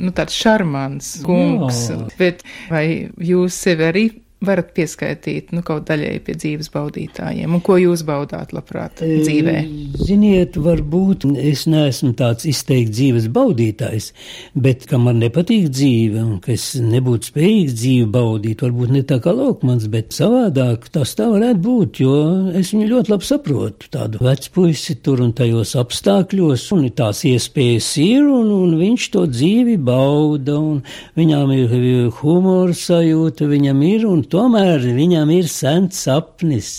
nu, 0.00 0.12
tāds 0.16 0.36
šarmants 0.36 1.16
kungs. 1.26 1.86
Jā. 1.90 1.98
Bet 2.18 2.44
vai 2.72 2.86
jūs 3.22 3.58
sevi 3.66 3.88
arī 3.88 4.04
varat 4.44 4.72
pieskaitīt 4.76 5.52
nu, 5.54 5.62
kaut 5.66 5.86
daļēji 5.88 6.20
pie 6.24 6.34
dzīves 6.36 6.70
baudītājiem, 6.74 7.54
un 7.56 7.62
ko 7.64 7.76
jūs 7.80 8.04
baudāt 8.06 8.52
labprāt 8.54 9.00
dzīvē? 9.00 9.56
Ziniet, 10.04 10.58
varbūt 10.60 11.26
es 11.40 11.64
neesmu 11.70 12.12
tāds 12.18 12.46
izteikti 12.48 12.92
dzīves 12.98 13.28
baudītājs, 13.34 14.10
bet 14.54 14.86
ka 14.90 14.98
man 15.00 15.20
nepatīk 15.22 15.70
dzīve, 15.72 16.22
un 16.22 16.40
ka 16.44 16.54
es 16.54 16.66
nebūtu 16.80 17.30
spējīgs 17.32 17.76
dzīvi 17.78 18.08
baudīt, 18.14 18.64
varbūt 18.64 18.94
ne 18.94 19.04
tā 19.08 19.20
kā 19.24 19.34
Lokmans, 19.34 19.88
bet 19.92 20.14
savādāk 20.16 20.88
tas 20.94 21.14
tā 21.18 21.28
varētu 21.32 21.62
būt, 21.64 22.02
jo 22.04 22.18
es 22.58 22.74
viņu 22.74 22.90
ļoti 22.92 23.14
labi 23.14 23.28
saprotu, 23.30 23.90
tādu 23.94 24.22
vecpuisi 24.24 24.98
tur 25.04 25.24
un 25.24 25.32
tajos 25.36 25.74
apstākļos, 25.80 26.66
un 26.76 26.88
tās 26.94 27.24
iespējas 27.28 27.90
ir, 28.02 28.28
un, 28.28 28.52
un 28.52 28.76
viņš 28.80 29.08
to 29.14 29.24
dzīvi 29.30 29.78
bauda, 29.84 30.58
un 30.58 30.82
viņām 31.18 31.54
ir 31.56 31.74
humors 32.20 32.84
sajūta, 32.90 33.48
viņam 33.48 33.82
ir, 33.88 34.06
un 34.10 34.23
tomēr 34.32 34.82
viņam 34.96 35.30
ir 35.34 35.48
sens 35.50 36.02
sapnis. 36.06 36.74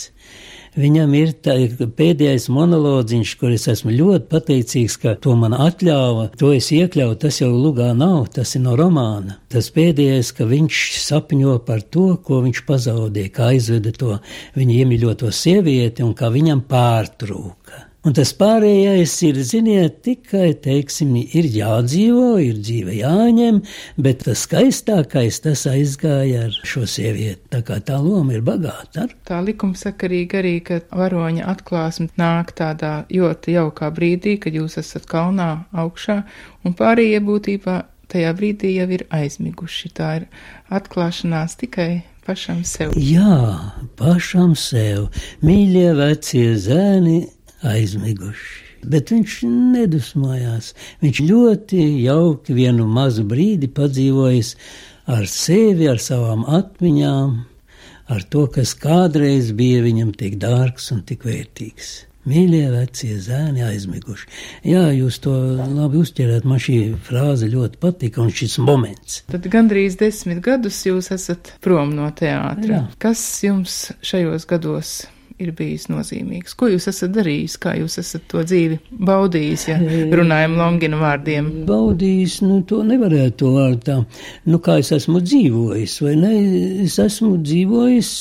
Viņam 0.75 1.13
ir 1.15 1.29
tā, 1.39 1.53
pēdējais 1.95 2.49
monolodziņš, 2.51 3.29
kur 3.39 3.53
es 3.55 3.63
esmu 3.71 3.93
ļoti 3.95 4.27
pateicīgs, 4.27 4.97
ka 4.99 5.13
to 5.23 5.37
man 5.39 5.55
atļāva, 5.55 6.25
to 6.35 6.51
es 6.51 6.67
iekļauju, 6.75 7.15
tas 7.21 7.39
jau 7.39 7.47
lugā 7.53 7.93
nav, 7.95 8.25
tas 8.35 8.57
ir 8.57 8.65
no 8.65 8.75
romāna. 8.75 9.37
Tas 9.47 9.71
pēdējais, 9.71 10.33
ka 10.35 10.49
viņš 10.51 10.81
sapņo 11.05 11.55
par 11.63 11.85
to, 11.95 12.09
ko 12.19 12.41
viņš 12.43 12.65
pazaudēja, 12.67 13.31
kā 13.39 13.49
aizveda 13.53 13.95
to 13.95 14.17
viņa 14.59 14.79
iemīļoto 14.81 15.31
sievieti 15.31 16.03
un 16.03 16.11
kā 16.17 16.27
viņam 16.35 16.67
pārtrūka. 16.67 17.84
Un 18.05 18.13
tas 18.13 18.29
pārējais 18.37 19.13
ir, 19.25 19.39
ziniet, 19.41 19.95
tikai, 20.05 20.51
teiksim, 20.61 21.15
ir 21.17 21.47
jādzīvo, 21.49 22.35
ir 22.37 22.59
dzīve 22.61 22.99
jāņem, 22.99 23.63
bet 23.97 24.21
tas 24.27 24.43
skaistākais 24.45 25.39
tas 25.41 25.63
aizgāja 25.71 26.43
ar 26.45 26.59
šo 26.69 26.85
sievieti. 26.85 27.41
Tā 27.49 27.63
kā 27.65 27.79
tā 27.81 27.97
loma 27.97 28.35
ir 28.37 28.45
bagāta. 28.45 29.07
Ar? 29.07 29.15
Tā 29.25 29.41
likumsakarīgi 29.47 30.37
arī, 30.37 30.53
ka 30.67 30.79
varoņa 30.93 31.49
atklāsme 31.49 32.11
nāk 32.21 32.53
tādā 32.59 32.93
ļoti 33.09 33.57
jaukā 33.57 33.89
brīdī, 33.97 34.37
kad 34.43 34.53
jūs 34.53 34.77
esat 34.83 35.09
kalnā 35.09 35.49
augšā, 35.73 36.21
un 36.61 36.77
pārējie 36.77 37.23
būtībā 37.25 37.79
tajā 38.13 38.35
brīdī 38.37 38.75
jau 38.75 38.89
ir 38.99 39.07
aizmiguši. 39.09 39.95
Tā 39.97 40.11
ir 40.19 40.27
atklāšanās 40.69 41.57
tikai 41.57 42.03
pašam 42.25 42.61
sev. 42.65 42.93
Jā, 43.01 43.73
pašam 43.97 44.53
sev. 44.57 45.09
Mīļie 45.45 45.89
vecie 45.97 46.53
zēni 46.61 47.23
aizmiguši. 47.63 48.63
Bet 48.85 49.09
viņš 49.13 49.39
nedusmojās. 49.49 50.73
Viņš 51.01 51.21
ļoti 51.25 51.81
jauki 52.05 52.53
vienu 52.57 52.85
mazu 52.89 53.25
brīdi 53.25 53.69
padzīvojis 53.73 54.55
ar 55.09 55.25
sevi, 55.29 55.87
ar 55.89 56.01
savām 56.01 56.45
atmiņām, 56.45 57.37
ar 58.13 58.25
to, 58.29 58.45
kas 58.53 58.75
kādreiz 58.77 59.53
bija 59.57 59.81
viņam 59.85 60.13
tik 60.17 60.37
dārgs 60.41 60.91
un 60.93 61.01
tik 61.07 61.25
vērtīgs. 61.25 61.95
Mīļie 62.25 62.63
vecie 62.73 63.19
zēni 63.21 63.61
aizmiguši. 63.61 64.29
Jā, 64.65 64.87
jūs 64.97 65.19
to 65.21 65.33
labi 65.61 65.99
uzķerāt. 66.01 66.47
Man 66.49 66.61
šī 66.61 66.79
frāze 67.05 67.45
ļoti 67.51 67.77
patika 67.81 68.23
un 68.23 68.33
šis 68.33 68.57
moments. 68.65 69.19
Tad 69.29 69.45
gandrīz 69.53 69.99
desmit 70.01 70.41
gadus 70.45 70.81
jūs 70.87 71.11
esat 71.13 71.53
prom 71.61 71.93
no 71.93 72.09
teātra. 72.17 72.79
Jā. 72.79 72.85
Kas 72.97 73.21
jums 73.45 73.91
šajos 74.01 74.49
gados 74.49 75.03
ir 75.41 75.51
bijis 75.55 75.87
nozīmīgs? 75.91 76.55
Ko 76.57 76.69
jūs 76.71 76.87
esat 76.91 77.13
darījis, 77.15 77.57
kā 77.61 77.75
jūs 77.79 77.99
esat 78.01 78.25
to 78.31 78.43
dzīvi 78.45 78.79
baudījis, 79.09 79.67
ja 79.69 79.77
runājam 80.19 80.57
Longina 80.59 80.99
vārdiem? 81.01 81.51
Baudījis, 81.67 82.39
nu, 82.45 82.61
to 82.69 82.81
nevarētu 82.87 83.37
to 83.43 83.53
vārdu 83.57 83.83
tā. 83.89 83.99
Nu, 84.47 84.61
kā 84.63 84.79
es 84.83 84.93
esmu 84.95 85.21
dzīvojis, 85.25 85.99
vai 86.05 86.17
ne? 86.21 86.33
Es 86.85 86.99
esmu 87.03 87.35
dzīvojis 87.43 88.11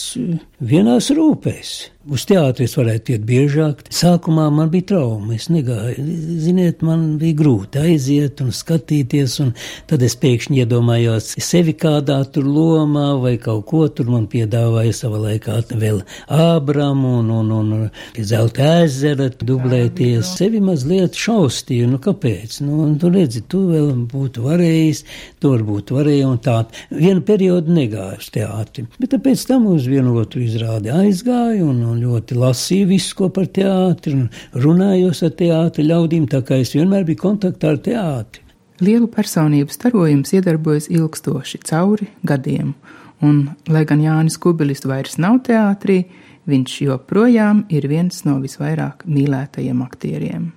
vienās 0.75 1.13
rūpēs. 1.15 1.75
Uz 2.05 2.27
teātris 2.29 2.75
varētu 2.77 3.15
iet 3.15 3.23
biežāk. 3.25 3.79
Sākumā 3.95 4.51
man 4.53 4.69
bija 4.69 4.91
trauma, 4.91 5.33
es 5.39 5.47
negāju. 5.49 6.03
Ziniet, 6.45 6.83
man 6.85 7.15
bija 7.21 7.39
grūti 7.39 7.81
aiziet 7.81 8.43
un 8.45 8.51
skatīties, 8.53 9.39
un 9.41 9.55
tad 9.89 10.05
es 10.05 10.13
pēkšņi 10.21 10.61
iedomājos 10.61 11.31
sevi 11.41 11.73
kādā 11.81 12.19
tur 12.29 12.45
lomā 12.45 13.07
vai 13.23 13.39
kaut 13.41 13.65
ko 13.71 13.87
tur 13.89 14.11
man 14.13 14.27
piedāvāja 14.29 14.93
savā 14.99 15.23
laikā 15.23 15.63
vēl 15.81 16.03
Ābramu 16.29 17.15
un, 17.23 17.31
un, 17.39 17.55
un, 17.57 17.73
un 17.79 18.21
Zelta 18.21 18.83
ezera 18.83 19.31
dublēties. 19.41 20.35
Sevi 20.37 20.61
mazliet 20.65 21.17
šaustīju, 21.17 21.89
nu 21.95 22.03
kāpēc? 22.05 22.59
Nu, 22.67 22.83
un 22.85 22.99
tu 23.01 23.09
redzi, 23.15 23.47
tu 23.49 23.63
vēl 23.71 23.89
būtu 24.13 24.45
varējis, 24.45 25.05
tu 25.41 25.55
varbūt 25.55 25.95
varēji 25.97 26.29
un 26.29 26.37
tā. 26.45 26.61
Vienu 26.93 27.25
periodu 27.25 27.73
negāju 27.81 28.21
uz 28.21 28.31
teātri, 28.35 28.87
bet 29.01 29.15
tāpēc 29.17 29.49
tam 29.49 29.71
uz 29.73 29.89
vienu 29.89 30.19
otru 30.21 30.45
izrādi 30.45 30.93
aizgāju 30.93 31.73
un, 31.73 31.83
un 31.89 31.94
ļoti 32.01 32.37
lasīju 32.39 32.89
visu, 32.91 33.15
ko 33.19 33.29
par 33.35 33.47
teātri, 33.53 34.15
un 34.17 34.63
runājos 34.65 35.23
ar 35.27 35.35
teātri 35.39 35.87
ļaudīm, 35.89 36.27
tā 36.31 36.43
kā 36.47 36.61
es 36.63 36.75
vienmēr 36.77 37.07
biju 37.09 37.23
kontaktā 37.25 37.75
ar 37.75 37.81
teātri. 37.85 38.43
Lielu 38.83 39.07
personību 39.07 39.71
starojums 39.71 40.35
iedarbojas 40.35 40.91
ilgstoši 40.91 41.61
cauri 41.69 42.09
gadiem, 42.27 42.75
un, 43.23 43.47
lai 43.71 43.85
gan 43.87 44.03
Jānis 44.03 44.41
Kubilis 44.43 44.83
vairs 44.89 45.15
nav 45.23 45.39
teātrī, 45.47 46.03
viņš 46.51 46.75
joprojām 46.89 47.65
ir 47.73 47.87
viens 47.89 48.25
no 48.27 48.41
visvairāk 48.43 49.07
mīlētajiem 49.07 49.81
aktieriem. 49.85 50.51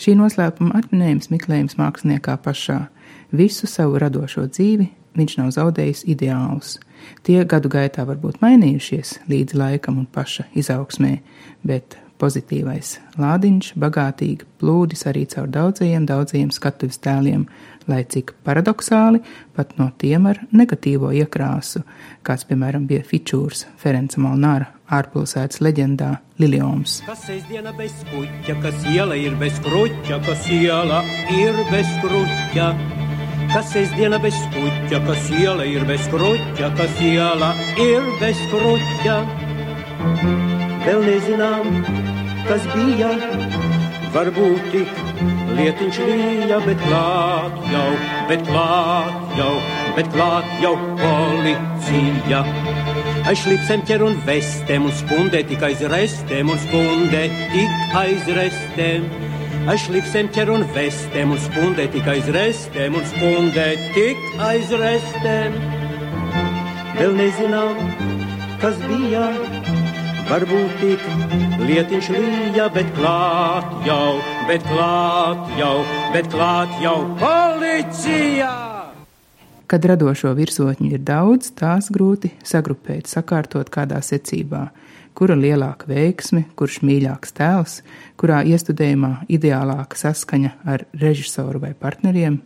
Šī 0.00 0.14
noslēpuma 0.18 0.78
atminējums 0.80 1.30
meklējums 1.30 1.76
māksliniekā 1.78 2.38
pašā. 2.42 2.78
Visu 3.32 3.68
savu 3.70 4.00
radošo 4.02 4.46
dzīvi 4.48 4.88
viņš 5.18 5.36
nav 5.38 5.52
zaudējis 5.54 6.06
ideālus. 6.10 6.78
Tie 7.26 7.40
gadu 7.48 7.70
gaitā 7.72 8.06
varbūt 8.08 8.40
mainījušies 8.44 9.18
līdz 9.30 9.58
laikam 9.58 10.00
un 10.02 10.08
paša 10.10 10.48
izaugsmē, 10.58 11.18
bet 11.66 11.98
pozitīvais 12.22 12.96
lādiņš 13.18 13.72
bagātīgi 13.82 14.46
plūdis 14.62 15.06
arī 15.10 15.24
caur 15.32 15.50
daudzajiem, 15.50 16.06
daudzajiem 16.06 16.52
skatuves 16.54 17.00
tēliem, 17.02 17.46
lai 17.90 18.02
cik 18.06 18.34
paradoxāli 18.46 19.22
pat 19.56 19.74
no 19.78 19.88
tiem 19.98 20.28
ar 20.30 20.38
negatīvo 20.54 21.10
iekrāsu, 21.18 21.82
kāds, 22.26 22.46
piemēram, 22.46 22.86
bija 22.90 23.02
Fičūrs 23.06 23.66
Ferenca 23.82 24.22
Molnāra 24.22 24.70
ārpilsētas 24.92 25.62
leģendā 25.64 26.14
Lilioms. 26.42 27.00
Kas 27.06 27.26
sēždiena 27.28 27.74
bez 27.78 27.94
kuķa, 28.12 28.58
kas 28.64 28.90
iela 28.92 29.18
ir 29.18 29.38
bez 29.40 29.58
kruķa, 29.64 30.20
kas 30.26 30.50
iela 30.52 31.02
ir 31.32 31.64
bez 31.72 31.96
kruķa. 32.04 32.72
Kas 33.52 33.66
sēždiena 33.68 34.16
bez 34.16 34.36
kuķa, 34.54 34.98
kas 35.04 35.26
iela 35.36 35.66
ir 35.68 35.82
bez 35.84 36.06
kruķa, 36.08 36.70
kas 36.78 37.00
iela 37.04 37.50
ir 37.76 38.06
bez 38.16 38.38
kruķa. 38.48 39.16
Vēl 40.86 41.02
nezinām, 41.04 41.66
kas 42.46 42.64
bija, 42.72 43.10
varbūt 44.14 44.70
tik 44.72 45.02
lietiņš 45.58 45.98
līja, 46.08 46.62
bet 46.64 46.80
klāt 46.86 47.58
jau, 47.74 47.90
bet 48.30 48.46
klāt 48.48 49.36
jau, 49.36 49.52
bet 49.98 50.08
klāt 50.16 50.48
jau 50.64 50.72
policija. 51.02 52.40
Aiz 53.28 53.44
šlipsem 53.44 53.84
ķer 53.84 54.06
un 54.08 54.16
vestēm 54.30 54.88
un 54.88 54.96
spundē 55.02 55.44
tik 55.52 55.68
aiz 55.68 55.84
restēm 55.92 56.56
un 56.56 56.64
spundē 56.64 57.26
tik 57.52 58.00
aiz 58.00 58.32
restēm. 58.40 59.31
Aiz 59.62 59.84
šlipsēm 59.84 60.26
ķer 60.34 60.48
un 60.50 60.64
vestēm 60.74 61.30
un 61.36 61.38
spundē 61.38 61.84
tik 61.92 62.08
aiz 62.10 62.26
restēm 62.34 62.96
un 62.98 63.04
spundē 63.06 63.66
tik 63.94 64.18
aiz 64.42 64.72
restēm. 64.74 65.54
Vēl 66.96 67.14
nezinām, 67.14 67.78
kas 68.58 68.80
bija, 68.88 69.28
varbūt 70.26 70.74
tik 70.80 71.06
lietiņš 71.62 72.10
līja, 72.10 72.66
bet 72.74 72.90
klāt 72.98 73.70
jau, 73.86 74.18
bet 74.50 74.66
klāt 74.66 75.54
jau, 75.60 75.76
bet 76.10 76.30
klāt 76.34 76.74
jau 76.82 76.98
policijā! 77.22 78.50
Kad 79.70 79.86
radošo 79.92 80.34
virsotņu 80.42 80.90
ir 80.90 81.06
daudz, 81.06 81.54
tās 81.54 81.86
grūti 81.94 82.34
sagrupēt, 82.42 83.06
sakārtot 83.06 83.70
kādā 83.70 84.02
secībā 84.02 84.72
kura 85.14 85.36
lielāka 85.38 85.88
veiksme, 85.90 86.46
kurš 86.56 86.80
mīļāks 86.86 87.36
tēls, 87.36 87.80
kurā 88.20 88.42
iestudējumā 88.48 89.26
ideālāka 89.32 89.98
saskaņa 90.00 90.56
ar 90.68 90.86
režisoru 91.02 91.62
vai 91.62 91.74
partneriem. 91.74 92.40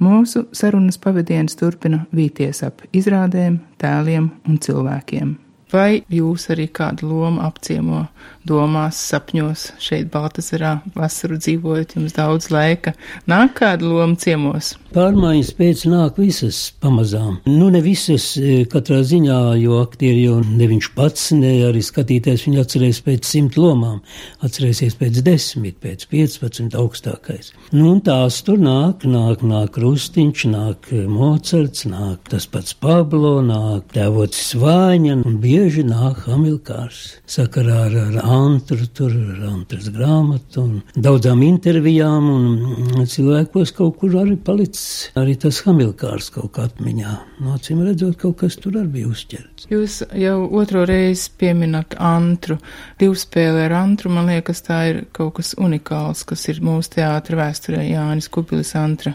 Mūsu 0.00 0.46
sarunas 0.56 0.96
pavadienas 0.96 1.58
turpina 1.60 2.06
vīties 2.16 2.62
ap 2.64 2.80
izrādēm, 2.96 3.58
tēliem 3.80 4.30
un 4.48 4.60
cilvēkiem. 4.64 5.34
Vai 5.70 6.00
jūs 6.10 6.48
arī 6.50 6.66
kādu 6.74 7.10
lomu 7.10 7.42
apciemo 7.46 8.06
domās, 8.48 8.98
sapņos 9.10 9.66
šeit 9.82 10.08
Baltasarā 10.12 10.78
vasaru 10.96 11.38
dzīvojot, 11.40 11.96
jums 11.98 12.16
daudz 12.16 12.50
laika? 12.52 12.94
Nāk 13.30 13.58
kāda 13.60 13.88
loma 13.88 14.16
ciemos? 14.20 14.74
Pārmaiņas 14.90 15.50
pēc 15.54 15.84
nāk 15.86 16.16
visas 16.18 16.58
pamazām. 16.82 17.36
Nu, 17.46 17.68
ne 17.70 17.78
visas 17.84 18.32
e, 18.40 18.64
katrā 18.70 19.00
ziņā, 19.06 19.38
jo 19.60 19.78
aktieri 19.84 20.24
jau 20.24 20.40
ne 20.42 20.66
viņš 20.70 20.88
pats, 20.96 21.28
ne 21.36 21.52
arī 21.68 21.82
skatītājs 21.84 22.46
viņu 22.48 22.64
atcerēs 22.64 23.02
pēc 23.06 23.28
simt 23.28 23.58
lomām, 23.60 24.00
atcerēsies 24.46 24.96
pēc 24.98 25.20
desmit, 25.26 25.78
pēc 25.84 26.08
piecpadsmit 26.10 26.74
augstākais. 26.80 27.52
Nu, 27.70 27.92
un 27.92 28.02
tās 28.06 28.40
tur 28.46 28.58
nāk, 28.58 29.06
nāk, 29.06 29.44
nāk 29.46 29.76
Krustiņš, 29.76 30.46
nāk 30.50 30.90
Mocards, 31.06 31.86
nāk 31.86 32.26
tas 32.32 32.48
pats 32.50 32.74
Pablo, 32.74 33.36
nāk 33.46 33.92
tēvocis 33.94 34.56
Vāņa, 34.58 35.20
un 35.22 35.38
bieži 35.42 35.86
nāk 35.86 36.24
Hamilkārs 36.26 37.20
sakarā 37.30 37.84
ar, 37.86 37.96
ar 38.08 38.18
antru, 38.30 38.86
tur 38.94 39.12
ar 39.12 39.42
antras 39.50 39.88
grāmatu 39.92 40.62
un 40.64 40.76
daudzām 40.94 41.42
intervijām, 41.46 42.28
un 42.30 43.06
cilvēkos 43.10 43.74
kaut 43.76 43.98
kur 44.00 44.16
arī 44.22 44.36
palicis 44.40 45.10
arī 45.18 45.36
tas 45.40 45.60
Hamilkārs 45.66 46.30
kaut 46.34 46.52
kā 46.56 46.68
atmiņā. 46.68 47.14
No 47.40 47.56
acīm 47.56 47.82
redzot, 47.86 48.18
kaut 48.20 48.38
kas 48.42 48.58
tur 48.60 48.78
arī 48.80 49.00
bija 49.00 49.10
uzķerts. 49.10 49.68
Jūs 49.72 50.00
jau 50.18 50.36
otro 50.60 50.84
reizi 50.88 51.30
pieminat 51.40 51.96
antru. 51.96 52.58
Divspēle 53.00 53.66
ar 53.68 53.76
antru, 53.80 54.12
man 54.14 54.30
liekas, 54.30 54.62
tā 54.66 54.80
ir 54.92 55.02
kaut 55.16 55.36
kas 55.40 55.54
unikāls, 55.58 56.24
kas 56.28 56.46
ir 56.52 56.62
mūsu 56.64 56.96
teātra 56.98 57.42
vēsturē 57.44 57.84
Jānis 57.88 58.30
Kupilis 58.32 58.74
antra 58.78 59.14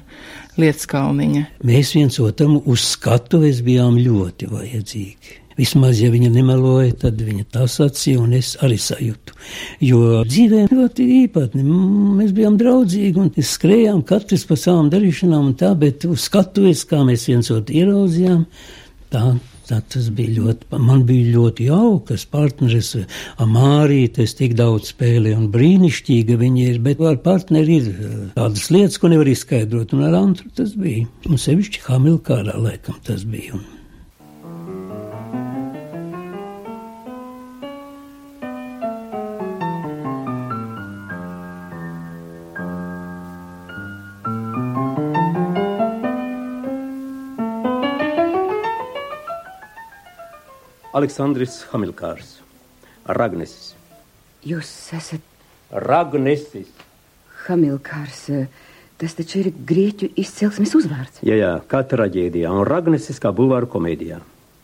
lietaskalniņa. 0.60 1.48
Mēs 1.68 1.96
viens 1.98 2.20
otram 2.24 2.60
uz 2.64 2.86
skatuves 2.96 3.64
bijām 3.66 4.00
ļoti 4.02 4.52
vajadzīgi. 4.52 5.45
Vismaz, 5.56 6.02
ja 6.04 6.10
viņa 6.12 6.30
nemeloja, 6.34 6.92
tad 7.06 7.22
viņa 7.24 7.46
tā 7.56 7.64
sacīja, 7.72 8.20
un 8.20 8.36
es 8.36 8.54
arī 8.66 8.76
sajūtu. 8.82 9.36
Jo 9.88 10.24
dzīvē 10.28 10.66
ļoti 10.68 11.08
īpatni. 11.22 11.64
Mēs 12.18 12.34
bijām 12.36 12.58
draudzīgi 12.60 13.22
un 13.24 13.32
skrējām 13.32 14.04
katrs 14.08 14.44
pa 14.50 14.60
savām 14.60 14.92
darīšanām, 14.92 15.54
tā, 15.60 15.72
bet 15.80 16.04
uz 16.10 16.28
skatuves, 16.28 16.84
kā 16.90 17.06
mēs 17.08 17.28
viens 17.32 17.52
otru 17.56 17.84
ieraudzījām, 17.84 18.48
tā. 19.16 19.28
Tā 19.66 19.80
tas 19.90 20.12
bija 20.14 20.44
ļoti, 20.44 20.68
man 20.78 21.00
bija 21.10 21.32
ļoti 21.40 21.66
jaukas 21.72 22.28
partneris, 22.30 22.92
Amārīte, 23.42 24.22
es 24.22 24.36
tik 24.38 24.54
daudz 24.60 24.92
spēlēju 24.92 25.40
un 25.40 25.48
brīnišķīga 25.56 26.38
viņa 26.38 26.68
ir, 26.70 26.78
bet 26.86 27.02
ar 27.02 27.18
partneri 27.24 27.80
ir 27.80 27.88
tādas 28.38 28.70
lietas, 28.70 29.00
ko 29.02 29.10
nevar 29.10 29.32
izskaidrot, 29.34 29.96
un 29.98 30.06
ar 30.06 30.20
Antru 30.22 30.54
tas 30.54 30.78
bija. 30.78 31.08
Un 31.26 31.42
sevišķi 31.42 31.82
Hamilkārā 31.88 32.60
laikam 32.62 33.02
tas 33.10 33.26
bija. 33.26 33.58
Un 33.58 33.75
Aleksandrs 50.96 51.58
Hamilkārs, 51.74 52.38
Ragnesis. 53.04 53.74
Jūs 54.48 54.70
esat 54.96 55.26
Ragnesis. 55.84 56.70
Hamilkārs. 57.44 58.22
Tas 58.96 59.18
taču 59.18 59.42
ir 59.42 59.50
grieķu 59.68 60.08
izcelsmes 60.16 60.72
uzvārds. 60.80 61.20
Jā, 61.28 61.36
jā, 61.36 61.52
kā 61.68 61.82
traģēdijā, 61.84 62.48
un 62.48 62.64
Ragnesis 62.70 63.20
kā 63.20 63.34
bulvāru 63.36 63.68
komēdijā. 63.76 64.22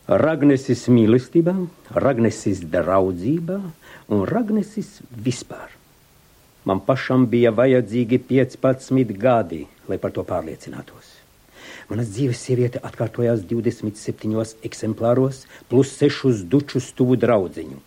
Ragnesis 0.07 0.85
mīlestībā, 0.87 1.57
Ragnesis 1.99 2.63
draudzībā 2.63 3.59
un 4.15 4.23
Ragnesis 4.31 5.01
vispār. 5.11 5.75
Man 6.63 6.79
pašam 6.87 7.27
bija 7.27 7.51
vajadzīgi 7.51 8.21
15 8.31 9.17
gadi, 9.19 9.65
lai 9.91 9.99
par 9.99 10.15
to 10.15 10.23
pārliecinātos. 10.23 11.10
Manas 11.91 12.07
dzīves 12.13 12.39
sieviete 12.39 12.79
atkārtojās 12.87 13.41
27 13.49 14.53
eksemplāros, 14.63 15.41
plus 15.67 15.89
6 15.99 16.45
dučus 16.47 16.85
tuvu 16.95 17.17
draudziņu. 17.19 17.79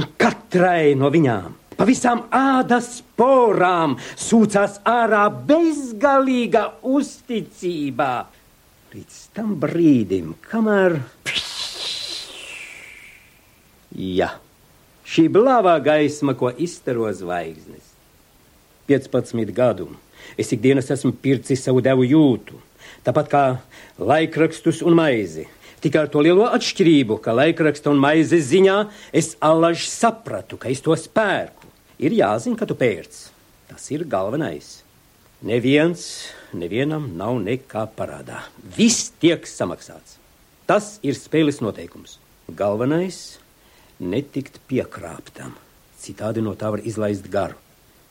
Un 0.00 0.06
katrai 0.16 0.94
no 0.96 1.10
viņām 1.12 1.58
pa 1.76 1.84
visām 1.84 2.22
ādas 2.32 3.02
porām 3.18 3.98
sūcās 4.16 4.78
ārā 4.88 5.26
bezgalīga 5.50 6.64
uzticība. 6.94 8.08
Līdz 8.94 9.20
tam 9.36 9.52
brīdim, 9.60 10.32
kamēr. 10.48 10.96
Jā, 13.92 14.32
šī 15.04 15.28
blāvā 15.28 15.76
gaisma, 15.84 16.32
ko 16.32 16.48
izstaro 16.56 17.12
zvaigznes. 17.12 17.84
15 18.88 19.52
gadu 19.52 19.92
es 20.40 20.56
ikdienas 20.56 20.88
esmu 20.96 21.12
pircis 21.20 21.68
savu 21.68 21.84
devu 21.84 22.08
jūtu 22.08 22.56
tāpat 23.06 23.28
kā 23.32 23.42
laikrakstus 23.98 24.82
un 24.86 24.96
maizi. 24.98 25.48
Tikai 25.82 26.04
ar 26.04 26.10
to 26.12 26.22
lielo 26.22 26.46
atšķirību, 26.46 27.18
ka 27.24 27.34
laikraksta 27.34 27.90
un 27.90 27.98
maizes 28.02 28.46
ziņā 28.52 28.76
es 29.10 29.32
allaž 29.42 29.88
sapratu, 29.90 30.54
ka 30.54 30.70
es 30.70 30.82
to 30.84 30.94
spērku. 30.94 31.66
Ir 32.02 32.14
jāzina, 32.14 32.54
ka 32.58 32.68
tu 32.70 32.76
pērc. 32.78 33.18
Tas 33.66 33.88
ir 33.90 34.04
galvenais. 34.06 34.82
Neviens, 35.42 36.04
nevienam 36.54 37.08
nav 37.18 37.40
nekā 37.42 37.88
parādā. 37.96 38.44
Viss 38.76 39.10
tiek 39.18 39.42
samaksāts. 39.48 40.20
Tas 40.70 41.00
ir 41.02 41.18
spēles 41.18 41.58
noteikums. 41.58 42.20
Galvenais- 42.46 43.38
netikt 44.12 44.60
piekrāptam. 44.70 45.56
Citādi 45.98 46.42
no 46.42 46.54
tā 46.54 46.70
var 46.70 46.78
izlaist 46.86 47.26
garu. 47.26 47.58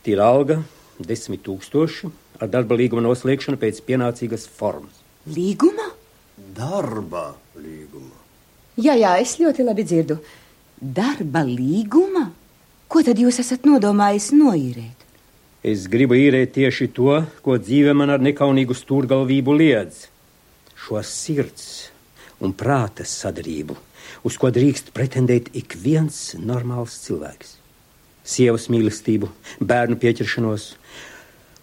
Tīra 0.04 0.28
alga- 0.28 0.64
desmit 1.00 1.44
tūkstoši, 1.44 2.12
ar 2.42 2.50
darba 2.50 2.78
līguma 2.80 3.04
noslēgšanu 3.06 3.60
pēc 3.62 3.84
pienācīgas 3.86 4.48
formas. 4.58 4.98
Līguma? 5.30 5.92
Darba 6.58 7.36
līguma. 7.60 8.18
Jā, 8.82 8.96
jā, 8.98 9.14
es 9.22 9.36
ļoti 9.42 9.66
labi 9.68 9.86
dzirdu. 9.86 10.18
Darba 10.82 11.44
līguma? 11.46 12.32
Ko 12.92 13.04
tad 13.06 13.20
jūs 13.22 13.38
esat 13.44 13.68
nodomājis 13.70 14.32
noīrēt? 14.34 15.06
Es 15.62 15.86
gribu 15.92 16.18
īrēt 16.18 16.56
tieši 16.56 16.88
to, 16.96 17.20
ko 17.46 17.60
dzīve 17.62 17.94
man 17.94 18.10
ar 18.10 18.24
nekaunīgu 18.26 18.74
stūrgalvību 18.74 19.54
liedz. 19.60 20.08
Šo 20.74 20.98
sirds 21.06 21.92
un 22.42 22.56
prāta 22.58 23.06
sadarību, 23.06 23.78
uz 24.26 24.38
ko 24.42 24.50
drīkst 24.50 24.90
pretendēt 24.98 25.52
ik 25.54 25.78
viens 25.78 26.32
normāls 26.42 26.98
cilvēks. 27.04 27.60
Sievas 28.26 28.66
mīlestību, 28.74 29.30
bērnu 29.62 30.00
pieķeršanos, 30.02 30.72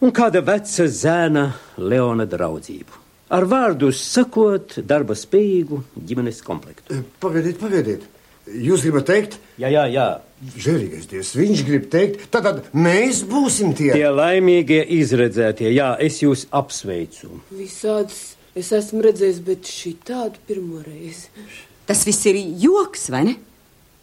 un 0.04 0.14
kāda 0.14 0.42
veca 0.44 0.86
zēna 0.86 1.48
Leona 1.78 2.26
draudzību. 2.28 3.04
Ar 3.34 3.44
vārdu 3.44 3.90
sakot, 3.92 4.78
darba 4.88 5.16
spējīgu 5.18 5.82
ģimenes 6.08 6.40
komplektu. 6.44 6.94
E, 6.94 7.02
pagaidiet, 7.20 7.58
pagaidiet. 7.60 8.06
Jūs 8.48 8.86
gribat 8.86 9.04
teikt? 9.10 9.36
Jā, 9.60 9.68
jā, 9.68 9.84
jā. 9.92 10.06
Žēlīgais 10.38 11.08
Dievs, 11.10 11.34
viņš 11.36 11.62
grib 11.66 11.88
teikt, 11.92 12.28
tad, 12.32 12.46
tad 12.46 12.68
mēs 12.72 13.24
būsim 13.28 13.74
tie. 13.76 13.90
Tie 13.96 14.06
laimīgie 14.08 14.80
izredzētie, 14.96 15.66
jā, 15.74 15.90
es 16.00 16.20
jūs 16.22 16.46
apsveicu. 16.54 17.42
Visādas 17.58 18.38
es 18.56 18.70
esmu 18.78 19.02
redzējis, 19.04 19.42
bet 19.44 19.68
šī 19.68 19.92
tādu 20.06 20.40
pirmo 20.48 20.80
reizi. 20.86 21.28
Tas 21.90 22.06
viss 22.06 22.24
ir 22.30 22.38
joks, 22.62 23.08
vai 23.12 23.24
ne? 23.26 23.36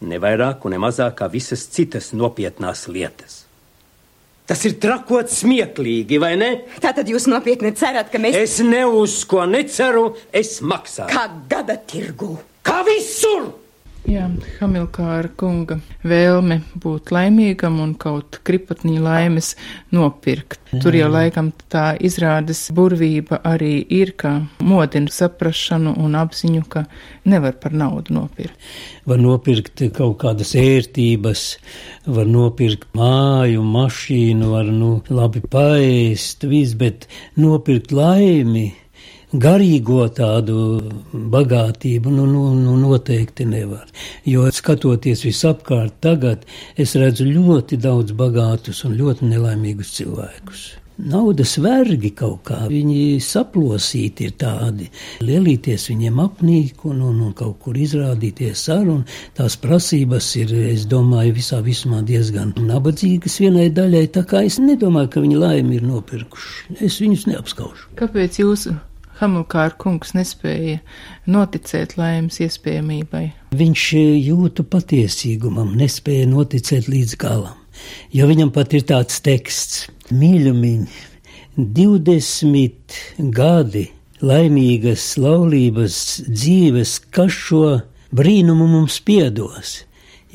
Ne 0.06 0.20
vairāk 0.20 0.68
un 0.68 0.76
ne 0.76 0.82
mazāk 0.82 1.16
kā 1.22 1.30
visas 1.32 1.64
citas 1.72 2.12
nopietnās 2.12 2.84
lietas. 2.92 3.45
Tas 4.46 4.62
ir 4.68 4.76
trakot 4.78 5.30
smieklīgi, 5.32 6.20
vai 6.22 6.36
ne? 6.38 6.50
Tātad 6.82 7.08
jūs 7.10 7.26
nopietni 7.30 7.72
cerat, 7.74 8.12
ka 8.12 8.20
mēs. 8.22 8.36
Es 8.38 8.60
ne 8.62 8.84
uz 8.86 9.18
ko 9.26 9.42
neceru, 9.50 10.12
es 10.30 10.60
maksāju. 10.62 11.10
Kā 11.10 11.26
gada 11.50 11.74
tirgu. 11.90 12.36
Kā 12.66 12.82
visur! 12.86 13.48
Jā, 14.06 14.28
Hamilkāra 14.60 15.32
kunga 15.34 15.80
vēlme 16.06 16.60
būt 16.78 17.10
laimīgam 17.10 17.80
un 17.82 17.96
kaut 17.98 18.38
kripatniņa 18.46 19.00
laimes 19.02 19.48
nopirkt. 19.90 20.60
Tur 20.82 20.94
jau 20.94 21.08
laikam 21.10 21.48
tā 21.72 21.88
izrādes 22.06 22.60
burvība 22.76 23.40
arī 23.50 23.80
ir, 23.98 24.12
ka 24.14 24.36
modina 24.62 25.10
saprašanu 25.10 25.96
un 25.98 26.14
apziņu, 26.22 26.62
ka 26.70 26.84
nevar 27.26 27.58
par 27.58 27.74
naudu 27.74 28.14
nopirkt. 28.14 28.70
Var 29.10 29.18
nopirkt 29.18 29.82
kaut 29.98 30.20
kādas 30.22 30.54
ērtības, 30.54 31.44
var 32.06 32.30
nopirkt 32.30 32.86
māju, 32.94 33.66
mašīnu, 33.74 34.54
var 34.54 34.70
nu 34.70 35.00
labi 35.10 35.42
paēst, 35.50 36.46
viss, 36.46 36.78
bet 36.78 37.10
nopirkt 37.34 37.90
laimi 37.90 38.68
garīgo 39.32 40.06
tādu 40.14 40.56
bagātību, 41.12 42.12
nu, 42.14 42.26
nu, 42.30 42.46
nu 42.54 42.76
noteikti 42.78 43.46
nevar. 43.48 43.86
Jo 44.24 44.46
skatoties 44.52 45.24
visapkārt 45.26 46.00
tagad, 46.00 46.46
es 46.76 46.94
redzu 46.94 47.26
ļoti 47.26 47.80
daudz 47.82 48.14
bagātus 48.16 48.84
un 48.86 48.96
ļoti 48.98 49.30
nelaimīgus 49.34 49.94
cilvēkus. 49.98 50.66
Naudas 50.96 51.58
vergi 51.60 52.08
kaut 52.16 52.46
kā, 52.48 52.62
viņi 52.70 53.18
saplosīti 53.20 54.30
ir 54.30 54.32
tādi, 54.40 54.86
lielīties 55.20 55.90
viņiem 55.90 56.22
apnīk 56.24 56.86
un, 56.88 57.02
un, 57.04 57.18
un 57.26 57.34
kaut 57.36 57.58
kur 57.66 57.76
izrādīties 57.76 58.62
ar, 58.72 58.88
un 58.94 59.04
tās 59.36 59.58
prasības 59.60 60.30
ir, 60.40 60.56
es 60.72 60.88
domāju, 60.88 61.36
visā 61.36 61.60
vismā 61.60 62.00
diezgan 62.00 62.56
nabadzīgas 62.56 63.36
vienai 63.44 63.68
daļai, 63.76 64.06
tā 64.16 64.24
kā 64.24 64.46
es 64.48 64.56
nedomāju, 64.56 65.12
ka 65.12 65.26
viņi 65.26 65.40
laimi 65.44 65.76
ir 65.76 65.84
nopirkuši. 65.84 66.80
Es 66.80 66.96
viņus 67.04 67.28
neapskaužu. 67.28 67.90
Kāpēc 68.00 68.40
jūs 68.40 68.70
Hamilkāra 69.16 69.72
kungs 69.80 70.12
nespēja 70.12 70.82
noticēt 71.30 71.96
laimes 71.96 72.36
iespējamībai. 72.44 73.24
Viņš 73.56 73.84
jūtu 74.20 74.66
patiesīgumam, 74.68 75.72
nespēja 75.80 76.26
noticēt 76.28 76.90
līdz 76.92 77.16
galam, 77.22 77.56
jo 78.12 78.28
viņam 78.28 78.52
pat 78.52 78.76
ir 78.76 78.84
tāds 78.90 79.22
teksts 79.24 79.86
mīļumiņi, 80.12 81.04
20 81.56 83.00
gadi 83.32 83.86
laimīgas 84.20 85.14
laulības 85.20 85.98
dzīves, 86.28 86.98
kas 87.08 87.32
šo 87.32 87.64
brīnumu 88.16 88.68
mums 88.68 89.00
piedos. 89.00 89.85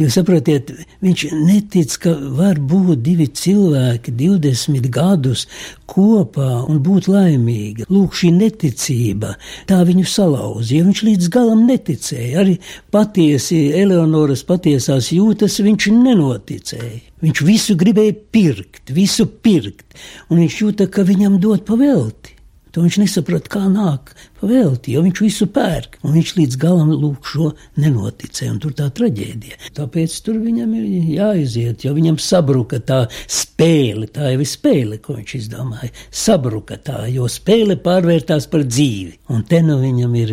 Jūs 0.02 0.16
saprotiet, 0.18 0.72
viņš 1.04 1.24
netic, 1.46 1.94
ka 2.02 2.14
var 2.38 2.58
būt 2.58 3.04
divi 3.06 3.28
cilvēki 3.28 4.14
20 4.18 4.88
gadus 4.94 5.44
kopā 5.92 6.64
un 6.72 6.80
būt 6.82 7.10
laimīgi. 7.12 7.86
Lūk, 7.92 8.16
šī 8.18 8.32
neticība 8.34 9.36
tā 9.70 9.82
viņu 9.86 10.08
salauza, 10.10 10.74
jo 10.74 10.88
viņš 10.88 11.04
līdz 11.06 11.30
galam 11.36 11.66
neticēja. 11.70 12.42
Arī 12.42 12.58
patiesi 12.94 13.62
Eleonoras 13.78 14.42
patiesās 14.48 15.12
jūtas 15.14 15.60
viņš 15.62 15.90
nenoticēja. 16.00 17.00
Viņš 17.22 17.46
visu 17.46 17.78
gribēja 17.78 18.18
pirkt, 18.34 18.90
visu 18.96 19.28
pirkt, 19.30 19.86
un 20.32 20.42
viņš 20.42 20.62
jūta, 20.64 20.90
ka 20.90 21.06
viņam 21.06 21.38
dod 21.44 21.68
pavelti. 21.68 22.31
To 22.72 22.86
viņš 22.86 22.98
nesaprot, 23.02 23.50
kā 23.52 23.66
nāk 23.68 24.14
pavēlti, 24.40 24.94
jo 24.96 25.02
viņš 25.04 25.20
visu 25.26 25.48
pērk, 25.52 25.98
un 26.08 26.14
viņš 26.16 26.30
līdz 26.38 26.58
galam 26.60 26.94
lūk 26.96 27.28
šo 27.28 27.50
nenoticēja, 27.84 28.52
un 28.54 28.60
tur 28.64 28.72
tā 28.78 28.86
traģēdija. 28.96 29.58
Tāpēc 29.76 30.14
tur 30.24 30.38
viņam 30.40 30.72
ir 30.80 31.10
jāiziet, 31.18 31.84
jo 31.84 31.92
viņam 31.98 32.20
sabruka 32.24 32.80
tā 32.80 33.02
spēle, 33.28 34.08
tā 34.08 34.30
jau 34.32 34.40
ir 34.40 34.48
spēle, 34.48 35.00
ko 35.04 35.18
viņš 35.18 35.34
izdomāja. 35.42 35.92
Sabruka 36.16 36.78
tā, 36.80 37.02
jo 37.12 37.28
spēle 37.32 37.76
pārvērtās 37.84 38.48
par 38.52 38.64
dzīvi, 38.64 39.18
un 39.36 39.44
te 39.50 39.60
nu 39.66 39.76
viņam 39.82 40.16
ir 40.22 40.32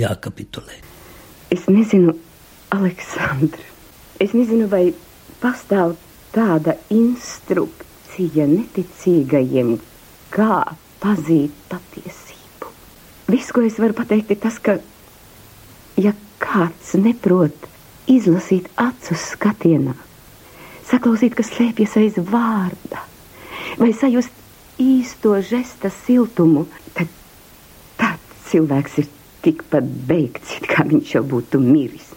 jākapitulē. 0.00 0.80
Es 1.52 1.66
nezinu, 1.68 2.14
Aleksandra, 2.72 3.68
es 4.24 4.32
nezinu, 4.32 4.70
vai 4.72 4.86
pastāv 5.44 5.98
tāda 6.32 6.78
instrukcija 6.88 8.48
neticīgajiem, 8.48 9.76
kā 10.32 10.62
pazīt 11.04 11.54
patiesību. 11.68 12.70
Viss, 13.28 13.52
ko 13.52 13.64
es 13.64 13.76
varu 13.80 13.96
pateikt, 13.96 14.32
ir 14.32 14.40
tas, 14.40 14.56
ka, 14.58 14.78
ja 16.00 16.14
kāds 16.42 16.94
neprot 17.00 17.68
izlasīt 18.10 18.70
acu 18.80 19.16
skatienā, 19.18 19.94
saklausīt, 20.88 21.36
kas 21.36 21.52
slēpjas 21.52 21.98
aiz 22.00 22.16
vārda, 22.30 23.04
vai 23.80 23.92
sajust 23.96 24.80
īsto 24.80 25.36
žesta 25.44 25.92
siltumu, 26.04 26.64
tad 26.96 27.12
tāds 28.00 28.48
cilvēks 28.50 28.98
ir 29.04 29.12
tikpat 29.44 29.92
beigts, 30.08 30.56
kā 30.64 30.88
viņš 30.88 31.14
jau 31.18 31.24
būtu 31.36 31.60
miris. 31.60 32.10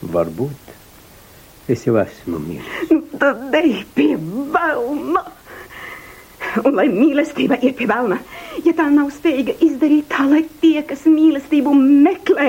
Varbūt 0.00 0.70
Es 1.70 1.84
jau 1.86 1.94
esmu 2.00 2.40
mīlis. 2.42 2.70
Nu, 2.90 3.02
tad 3.20 3.54
ej 3.54 3.84
pie 3.94 4.14
vēlna. 4.18 5.22
Un 6.64 6.74
lai 6.74 6.88
mīlestība 6.90 7.58
ir 7.62 7.74
pie 7.78 7.86
vēlna, 7.90 8.18
ja 8.64 8.72
tā 8.76 8.88
nav 8.90 9.10
spējīga 9.14 9.54
izdarīt 9.66 10.08
tā, 10.10 10.24
lai 10.30 10.42
tie, 10.62 10.80
kas 10.86 11.04
mīlestību 11.06 11.74
meklē, 11.78 12.48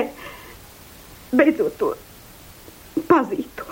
beidzot 1.32 1.76
to 1.78 1.92
pazītu. 3.08 3.66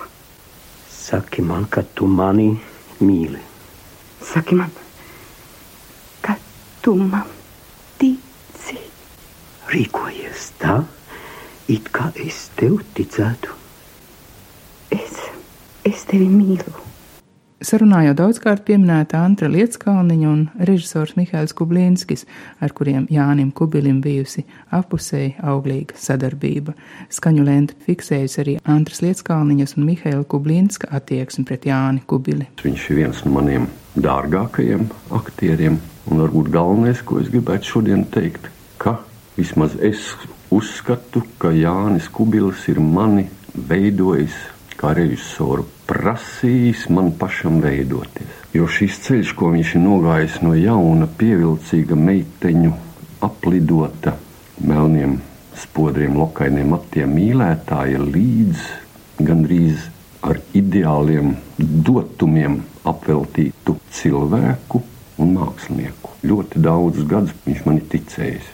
Saki 0.91 1.43
man, 1.43 1.65
ka 1.71 1.83
tu 1.95 2.07
mani 2.07 2.49
mīli. 3.03 3.41
Saki 4.23 4.55
man, 4.55 4.71
ka 6.23 6.37
tu 6.85 6.95
man 6.95 7.27
tici. 7.99 8.77
Rīkojies 9.71 10.51
tā, 10.61 10.81
it 11.71 11.91
kā 11.95 12.11
es 12.23 12.45
tev 12.59 12.79
ticētu. 12.95 13.57
Es 15.91 16.05
tevi 16.05 16.27
mīlu. 16.29 16.90
Sarunā 17.61 17.99
jau 18.07 18.13
daudzkārt 18.17 18.63
pieminēta 18.65 19.19
Antra 19.21 19.45
Lietskalniņa 19.53 20.29
un 20.31 20.39
režisors 20.65 21.11
Mihails 21.13 21.51
Kublīnskis, 21.53 22.23
ar 22.57 22.71
kuriem 22.73 23.03
Jānim 23.13 23.51
Kubilim 23.53 23.99
bijusi 24.01 24.41
apusēji 24.73 25.35
auglīga 25.45 25.93
sadarbība. 25.93 26.73
Skaņu 27.13 27.43
lenta 27.45 27.75
fiksējusi 27.85 28.39
arī 28.41 28.55
Antras 28.65 29.03
Lietskalniņas 29.05 29.75
un 29.77 29.85
Mihaila 29.91 30.25
Kublīnska 30.33 30.89
attieksmi 30.89 31.45
pret 31.45 31.67
Jāni 31.69 32.01
Kubili. 32.09 32.47
Viņš 32.63 32.87
ir 32.89 32.99
viens 33.03 33.21
no 33.27 33.35
maniem 33.35 33.69
dārgākajiem 33.93 34.87
aktieriem, 35.19 35.77
un 36.09 36.23
varbūt 36.23 36.49
galvenais, 36.57 37.05
ko 37.05 37.19
es 37.21 37.29
gribētu 37.29 37.75
šodien 37.75 38.07
teikt, 38.09 38.49
ka 38.81 38.95
vismaz 39.37 39.77
es 39.85 40.15
uzskatu, 40.49 41.21
ka 41.37 41.53
Jānis 41.53 42.09
Kubilis 42.09 42.65
ir 42.73 42.81
mani 42.81 43.29
veidojis 43.53 44.33
kā 44.81 44.95
režisoru 44.97 45.67
prasījis 45.89 46.87
man 46.89 47.11
pašam 47.19 47.59
veidoties. 47.61 48.39
Jo 48.55 48.67
šis 48.67 48.97
ceļš, 49.05 49.33
ko 49.37 49.51
viņš 49.53 49.75
ir 49.77 49.83
nogājis 49.83 50.39
no 50.41 50.55
jauna, 50.57 51.07
pievilcīga 51.19 51.97
meiteņu, 51.99 52.71
aplidota 53.21 54.15
melniem 54.65 55.19
spodriem, 55.61 56.17
lokainiem 56.17 56.73
matiem 56.73 57.13
mīlētāja 57.13 58.01
līdz 58.01 58.65
gandrīz 59.21 59.85
ar 60.25 60.41
ideāliem 60.57 61.35
dotumiem 61.59 62.61
apveltītu 62.87 63.77
cilvēku 63.93 64.81
un 65.21 65.35
mākslinieku. 65.37 66.17
Ļoti 66.25 66.61
daudzus 66.61 67.07
gadus 67.09 67.37
viņš 67.45 67.63
man 67.67 67.81
ir 67.81 67.87
ticējis. 67.93 68.51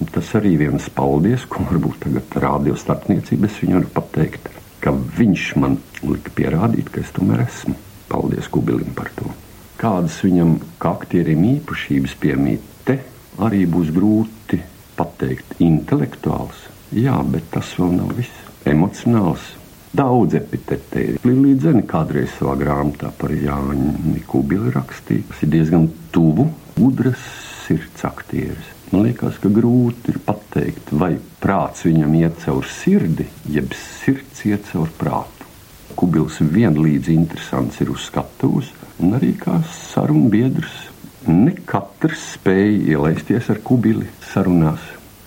Un 0.00 0.08
tas 0.12 0.30
arī 0.36 0.54
viens 0.60 0.86
paldies, 0.96 1.44
ko 1.48 1.64
varbūt 1.68 2.06
tagad 2.06 2.40
rādio 2.44 2.76
starpniecības 2.80 3.60
viņu 3.60 3.80
var 3.80 3.92
pateikt 4.00 4.48
ka 4.80 4.92
viņš 4.92 5.46
man 5.60 5.78
lika 6.02 6.32
pierādīt, 6.36 6.90
ka 6.92 7.02
es 7.04 7.12
tomēr 7.16 7.44
esmu. 7.46 7.76
Paldies 8.10 8.48
Kubilim 8.50 8.90
par 8.96 9.12
to. 9.14 9.30
Kādas 9.80 10.18
viņam 10.24 10.56
kā 10.80 10.94
aktierim 10.98 11.44
īpašības 11.54 12.16
piemīt, 12.20 12.64
te 12.84 12.98
arī 13.40 13.62
būs 13.70 13.92
grūti 13.94 14.58
pateikt. 14.98 15.54
Intelektuāls, 15.64 16.66
jā, 16.92 17.16
bet 17.32 17.48
tas 17.54 17.70
vēl 17.78 17.94
nav 18.00 18.12
viss. 18.18 18.42
Emocionāls, 18.68 19.46
daudz 19.96 20.36
epitete 20.36 21.04
ir. 21.14 21.22
Līdzeni 21.24 21.86
kādreiz 21.88 22.34
savā 22.36 22.58
grāmatā 22.60 23.12
par 23.16 23.32
Jāņu 23.32 24.18
Kubili 24.28 24.74
rakstīja, 24.74 25.30
tas 25.30 25.46
ir 25.46 25.54
diezgan 25.54 25.88
tuvu, 26.12 26.50
gudras 26.76 27.24
sirds 27.64 28.04
aktieris. 28.04 28.79
Man 28.90 29.04
liekas, 29.06 29.36
ka 29.38 29.46
grūti 29.54 30.10
ir 30.10 30.18
pateikt, 30.26 30.88
vai 30.90 31.12
prāts 31.38 31.84
viņam 31.86 32.14
iet 32.18 32.40
caur 32.42 32.66
sirdi, 32.66 33.28
jeb 33.46 33.70
sirds 33.78 34.42
iet 34.48 34.66
caur 34.72 34.90
prātu. 34.98 35.46
Kubils 35.94 36.40
vienlīdz 36.42 37.10
interesants 37.14 37.78
ir 37.84 37.92
uz 37.94 38.08
skatuves, 38.08 38.72
un 38.98 39.14
arī 39.18 39.36
kā 39.38 39.60
sarunu 39.70 40.26
biedrs. 40.32 40.74
Ne 41.30 41.54
katrs 41.68 42.32
spēja 42.34 42.96
ielaisties 42.96 43.50
ar 43.52 43.62
kubili 43.62 44.08
sarunās. 44.32 44.82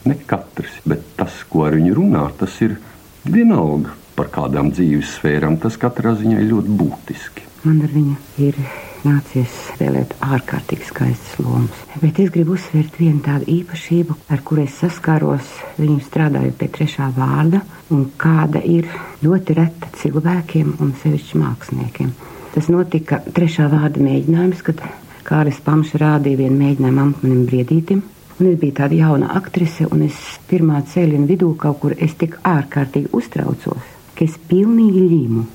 Ne 0.10 0.18
katrs, 0.28 0.82
bet 0.84 1.14
tas, 1.16 1.44
ko 1.48 1.64
ar 1.68 1.78
viņu 1.80 1.96
runā, 2.02 2.26
tas 2.40 2.58
ir 2.66 2.76
vienalga 3.24 3.94
par 4.18 4.28
kādām 4.34 4.74
dzīves 4.76 5.16
sfērām. 5.22 5.56
Tas 5.64 5.80
katrā 5.80 6.18
ziņā 6.20 6.42
ir 6.42 6.52
ļoti 6.52 6.80
būtiski. 6.84 7.48
Man 7.64 7.80
ar 7.86 7.96
viņu 7.96 8.18
ir 8.44 8.60
nācies 9.08 9.54
spēlēt 9.74 10.16
ārkārtīgi 10.24 10.88
skaistas 10.88 11.40
lomas. 11.44 11.84
Bet 12.02 12.20
es 12.24 12.32
gribu 12.34 12.56
uzsvērt 12.58 12.98
vienu 13.00 13.22
tādu 13.26 13.48
īpašību, 13.54 14.18
ar 14.34 14.44
kuru 14.46 14.66
es 14.68 14.80
saskāros 14.82 15.54
viņu 15.78 16.00
strādājot 16.08 16.58
pie 16.60 16.70
trešā 16.78 17.10
vārda, 17.16 17.64
un 17.94 18.08
kāda 18.18 18.64
ir 18.64 18.90
ļoti 19.24 19.58
reta 19.60 19.92
cilvēkiem 20.02 20.76
un 20.80 20.94
sevišķi 21.04 21.42
māksliniekiem. 21.44 22.12
Tas 22.54 22.70
notika 22.70 23.22
trešā 23.34 23.70
vārda 23.72 24.04
mēģinājums, 24.04 24.62
kad 24.66 24.84
Kāris 25.24 25.62
Pamša 25.64 26.02
rādīja 26.02 26.42
vienu 26.44 26.60
mēģinājumu 26.60 27.02
Antmanim 27.02 27.46
Briedītim. 27.48 28.04
Un 28.40 28.50
es 28.50 28.58
biju 28.60 28.76
tāda 28.76 28.98
jauna 28.98 29.30
aktrise, 29.38 29.86
un 29.88 30.04
es 30.08 30.18
pirmā 30.50 30.82
ceļa 30.90 31.22
vidū 31.30 31.54
kaut 31.60 31.80
kur 31.84 31.94
es 31.96 32.16
tik 32.20 32.36
ārkārtīgi 32.44 33.14
uztraucos, 33.16 33.92
ka 34.18 34.26
es 34.26 34.36
pilnīgi 34.50 35.06
līmu. 35.06 35.46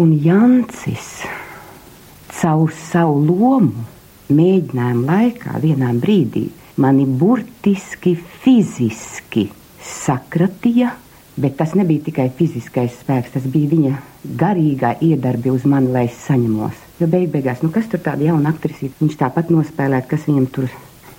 Un 0.00 0.14
Jancis 0.24 1.12
caur 2.38 2.72
savu 2.90 3.20
lomu 3.26 3.84
mēģinājumu 4.28 5.06
laikā 5.08 5.58
vienā 5.62 5.92
brīdī 5.98 6.46
mani 6.78 7.06
burtiski 7.20 8.14
fiziski 8.42 9.48
sakratīja, 9.82 10.92
bet 11.38 11.56
tas 11.58 11.74
nebija 11.78 12.06
tikai 12.08 12.28
fiziskais 12.38 12.98
spēks, 13.00 13.34
tas 13.34 13.46
bija 13.50 13.72
viņa 13.72 13.94
garīgā 14.38 14.94
iedarbi 15.04 15.54
uz 15.54 15.66
mani, 15.66 15.90
lai 15.94 16.06
es 16.10 16.18
saņemos. 16.26 16.84
Jo 16.98 17.06
beig 17.10 17.30
beigās, 17.32 17.62
nu 17.62 17.70
kas 17.74 17.88
tur 17.90 18.02
tāda 18.02 18.26
jauna 18.26 18.52
aktrisīte, 18.52 18.98
viņš 19.00 19.18
tāpat 19.20 19.52
nospēlēt, 19.54 20.08
kas 20.10 20.26
viņam 20.28 20.48
tur 20.54 20.70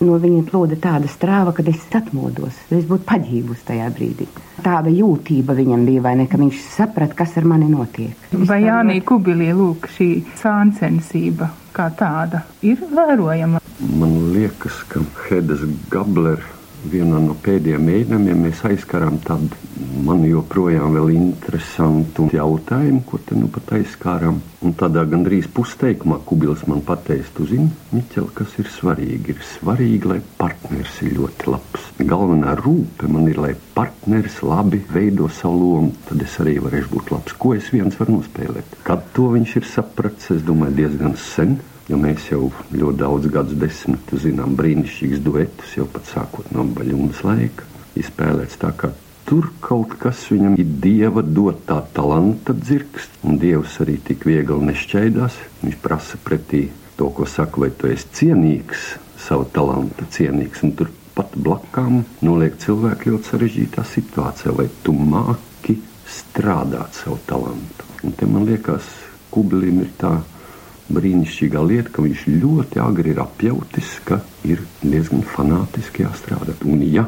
no 0.04 0.18
viņa 0.22 0.44
plūda 0.50 0.78
tāda 0.82 1.10
strāva, 1.12 1.54
kad 1.56 1.70
es 1.72 1.82
atmodos. 1.96 2.58
Es 2.72 2.86
būtu 2.90 3.06
paģībusi 3.10 3.66
tajā 3.70 3.90
brīdī. 3.96 4.28
Tāda 4.64 4.92
jūtība 4.92 5.56
viņam 5.58 5.86
bija, 5.88 6.04
vai 6.04 6.16
ne, 6.20 6.28
ka 6.32 6.40
viņš 6.40 6.62
saprata, 6.76 7.18
kas 7.22 7.38
ar 7.40 7.48
mani 7.48 7.70
notiek. 7.72 8.30
Vai 8.50 8.62
Jānī 8.66 9.00
Kubilī, 9.06 9.52
lūk, 9.56 9.90
šī 9.96 10.12
sāncensība 10.40 11.52
kā 11.76 11.90
tāda 11.96 12.44
ir 12.66 12.82
vērojama? 12.92 13.62
Man 13.80 14.16
liekas, 14.36 14.84
ka 14.92 15.04
Hedas 15.28 15.64
Gabler 15.92 16.44
vienā 16.88 17.20
no 17.24 17.36
pēdējiem 17.44 17.90
mēģinājumiem 17.90 18.46
mēs 18.48 18.64
aizkarām 18.70 19.20
tādu 19.26 19.58
man 20.06 20.24
joprojām 20.28 20.96
vēl 20.96 21.12
interesantu 21.16 22.28
jautājumu, 22.34 23.02
ko 23.08 23.20
te 23.26 23.38
nu 23.38 23.50
pat 23.52 23.74
aizskārām. 23.80 24.40
Un 24.66 24.74
tādā 24.76 25.06
gandrīz 25.08 25.48
pusteikumā 25.56 26.18
Kubils 26.28 26.66
man 26.68 26.82
pateica, 26.86 27.30
tu 27.38 27.48
zini, 27.48 27.70
Miķel, 27.96 28.28
kas 28.36 28.58
ir 28.60 28.68
svarīgi? 28.72 29.36
Ir 29.36 29.46
svarīgi, 29.54 30.10
lai 30.12 30.20
partneris 30.40 31.00
ir 31.06 31.16
ļoti 31.20 31.52
labs. 31.54 31.88
Galvenā 32.00 32.58
rūpe 32.60 33.08
man 33.12 33.30
ir, 33.32 33.40
lai 33.40 33.54
partneris 33.76 34.42
labi 34.44 34.82
veido 34.92 35.30
savu 35.32 35.62
lomu, 35.64 35.94
tad 36.10 36.28
es 36.28 36.36
arī 36.44 36.58
varēšu 36.64 36.94
būt 36.96 37.16
labs. 37.16 37.38
Ko 37.40 37.56
es 37.56 37.72
viens 37.72 37.96
varu 38.00 38.20
nospēlēt? 38.20 38.80
Kad 38.88 39.08
to 39.16 39.32
viņš 39.36 39.60
ir 39.62 39.70
sapratis, 39.72 40.32
es 40.36 40.48
domāju, 40.48 40.82
diezgan 40.84 41.16
sen. 41.20 41.60
Jo 41.90 41.98
mēs 41.98 42.28
jau 42.30 42.52
ļoti 42.70 43.00
daudz 43.00 43.30
gadus 43.34 43.58
desmitu 43.58 44.20
zinām 44.22 44.54
brīnišķīgus 44.60 45.22
duetus, 45.26 45.76
jau 45.78 45.88
pat 45.90 46.06
sākot 46.06 46.52
no 46.54 46.68
baļķības 46.76 47.22
laika. 47.26 47.66
Izspēlēts 47.98 48.60
tā, 48.62 48.70
kā 48.78 48.92
tur 49.30 49.50
kaut 49.62 49.96
kas 50.02 50.22
viņam 50.30 50.56
ir 50.62 50.70
dieva 50.84 51.24
dotā 51.26 51.80
talanta 51.94 52.54
dzirksts, 52.54 53.24
un 53.26 53.42
dievs 53.42 53.80
arī 53.84 53.98
tik 54.06 54.26
viegli 54.30 54.70
nešķaidās. 54.70 55.42
Viņš 55.64 55.82
prasa 55.82 56.22
pretī 56.26 56.68
to, 56.98 57.10
ko 57.16 57.26
saka, 57.30 57.66
vai 57.66 57.74
tu 57.74 57.90
esi 57.90 58.10
cienīgs, 58.22 58.94
savu 59.20 59.50
talantu 59.54 60.08
cienīgs, 60.14 60.64
un 60.66 60.74
tur 60.78 60.90
pat 61.18 61.34
blakām 61.36 62.04
noliek 62.24 62.58
cilvēku 62.62 63.14
ļoti 63.14 63.34
sarežģītā 63.34 63.84
situācijā, 63.86 64.54
vai 64.56 64.70
tu 64.86 64.94
māki 64.94 65.80
strādāt 66.10 66.98
savu 67.02 67.18
talantu. 67.30 67.86
Un 68.06 68.14
te 68.18 68.30
man 68.30 68.46
liekas, 68.50 68.88
Kublim 69.30 69.84
ir 69.84 69.90
tā 70.00 70.16
brīnišķīgā 70.94 71.62
lieta, 71.66 71.94
ka 71.94 72.04
viņš 72.06 72.26
ļoti 72.30 72.82
agri 72.84 73.14
ir 73.14 73.22
apjautis, 73.24 73.96
ka 74.06 74.20
ir 74.48 74.62
diezgan 74.82 75.24
fanātiski 75.36 76.06
jāstrādā. 76.06 76.56
Un, 76.66 76.84
ja 76.88 77.06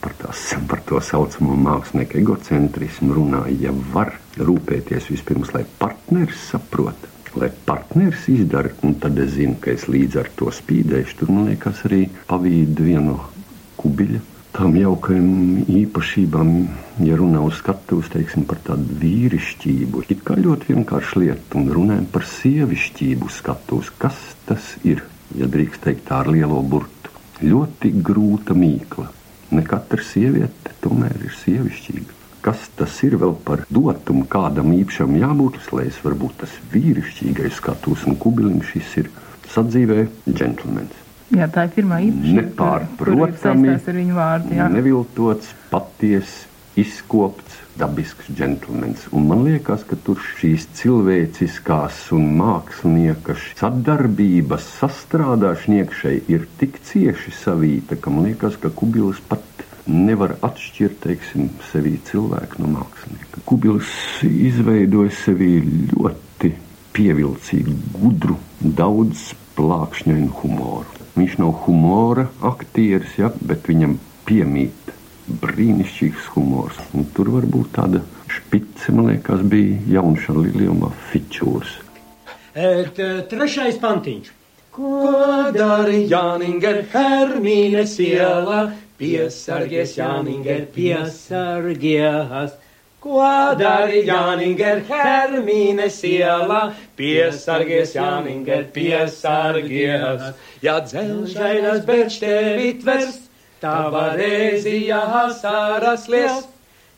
par, 0.00 0.16
tās, 0.20 0.42
par 0.68 0.82
to 0.88 1.00
saucamo 1.04 1.56
mākslinieku 1.60 2.20
egocentrismu 2.22 3.16
runā, 3.16 3.44
ja 3.60 3.72
var 3.94 4.14
rūpēties 4.40 5.10
vispirms, 5.12 5.52
lai 5.56 5.64
partneris 5.80 6.48
saprot, 6.50 7.08
lai 7.38 7.50
partneris 7.66 8.26
izdara, 8.32 8.72
un 8.86 8.96
tad 9.00 9.18
es 9.22 9.36
zinu, 9.36 9.58
ka 9.62 9.74
es 9.74 9.86
līdz 9.90 10.20
ar 10.24 10.32
to 10.36 10.50
spīdēšu, 10.54 11.20
tur 11.20 11.32
man 11.34 11.50
liekas 11.52 11.84
arī 11.88 12.06
pavīd 12.30 12.80
vienu 12.84 13.18
kubiļu 13.80 14.24
tām 14.54 14.74
jaukajām 14.78 15.66
īpašībām, 15.70 16.50
ja 17.06 17.16
runā 17.18 17.42
uz 17.46 17.58
skatuves, 17.60 18.10
teiksim, 18.12 18.44
par 18.48 18.60
tādu 18.66 18.98
vīrišķību. 19.00 20.04
It 20.10 20.24
kā 20.26 20.36
ļoti 20.40 20.74
vienkārši 20.74 21.24
lieta, 21.24 21.58
un 21.60 21.70
runājam 21.74 22.06
par 22.12 22.26
sievišķību 22.28 23.30
skatuves. 23.32 23.92
Kas 24.00 24.18
tas 24.48 24.74
ir, 24.86 25.04
ja 25.38 25.48
drīkst 25.50 25.84
teikt 25.86 26.08
tā 26.10 26.22
ar 26.24 26.32
lielo 26.32 26.62
burtu? 26.62 27.12
Ļoti 27.40 27.92
grūta 28.04 28.56
mīkla. 28.56 29.08
Ne 29.56 29.66
katra 29.66 30.02
sieviete 30.04 30.74
tomēr 30.84 31.16
ir 31.24 31.36
sievišķīga. 31.40 32.18
Kas 32.44 32.70
tas 32.76 32.94
ir 33.04 33.18
vēl 33.20 33.34
par 33.44 33.66
dotumu, 33.68 34.24
kādam 34.30 34.72
īpašam 34.72 35.18
jābūt, 35.20 35.58
lai 35.76 35.90
es 35.90 35.98
varu 36.04 36.22
būt 36.22 36.38
tas 36.44 36.54
vīrišķīgais 36.72 37.58
skatuves, 37.60 38.06
un 38.08 38.16
kubilim 38.20 38.62
šis 38.64 38.96
ir 39.02 39.10
sadzīvē 39.52 40.06
džentlmenis. 40.30 41.09
Jā, 41.30 41.46
tā 41.46 41.68
ir 41.68 41.74
pirmā 41.76 42.00
īpašība. 42.08 42.42
Nepārprotami, 42.42 43.74
vārdu. 44.16 44.56
Neviltots, 44.74 45.52
patiess, 45.70 46.46
izkopts, 46.80 47.60
dabisks 47.78 48.30
džentlmenis. 48.34 49.06
Un 49.14 49.28
man 49.30 49.44
liekas, 49.46 49.84
ka 49.86 49.98
tur 50.04 50.18
šīs 50.38 50.66
cilvēciskās 50.80 52.02
un 52.16 52.26
mākslinieka 52.40 53.36
sadarbības 53.60 54.66
sastrādāšana 54.80 55.86
ir 56.34 56.46
tik 56.60 56.80
cieši 56.90 57.34
savīta, 57.38 57.98
ka 58.00 58.10
man 58.10 58.30
liekas, 58.30 58.58
ka 58.60 58.72
Kubils 58.74 59.22
pat 59.30 59.44
nevar 59.90 60.36
atšķirt 60.46 61.00
teiksim, 61.06 61.50
sevi 61.70 61.96
cilvēku 62.10 62.62
no 62.62 62.74
mākslinieka. 62.76 63.42
Kubils 63.48 63.90
izveidoja 64.26 65.14
sevi 65.22 65.58
ļoti 65.94 66.52
pievilcīgu, 66.94 67.76
gudru, 67.96 68.38
daudz 68.60 69.30
plākšņainu 69.58 70.32
humoru. 70.42 70.99
Viņš 71.16 71.36
nav 71.40 71.52
humora 71.64 72.28
aktieris, 72.46 73.16
ja, 73.18 73.32
bet 73.42 73.66
viņam 73.68 73.98
piemīt 74.28 74.92
brīnišķīgs 75.42 76.30
humors. 76.34 76.78
Un 76.94 77.06
tur 77.14 77.30
varbūt 77.34 77.72
tāda 77.76 78.02
špice, 78.30 78.94
man 78.94 79.10
liekas, 79.12 79.42
bija 79.50 79.78
jaunšana 79.98 80.44
Liljuma 80.46 80.92
Fičūrs. 81.10 81.78
Et, 82.54 82.98
trešais 83.30 83.78
pantiņš. 83.82 84.30
Ko 84.74 85.50
dari 85.54 86.04
Jāninger 86.10 86.84
Hermīnes 86.92 87.96
ielā? 88.02 88.62
Piesargies, 89.00 89.96
Jāninger, 89.98 90.66
piesargies. 90.74 92.54
Ko 93.00 93.24
dari 93.56 94.02
Jāninger 94.04 94.82
Hermīnes 94.84 96.02
ielā? 96.04 96.74
Piesargies, 96.98 97.94
Jāninger, 97.96 98.66
piesargies. 98.74 100.20
Ja 100.60 100.80
dzelžainas 100.84 101.80
bērns 101.88 102.18
tevi 102.20 102.74
tvers, 102.82 103.16
tava 103.62 104.12
reizija 104.18 105.00
asaras 105.22 106.04
lies. 106.12 106.44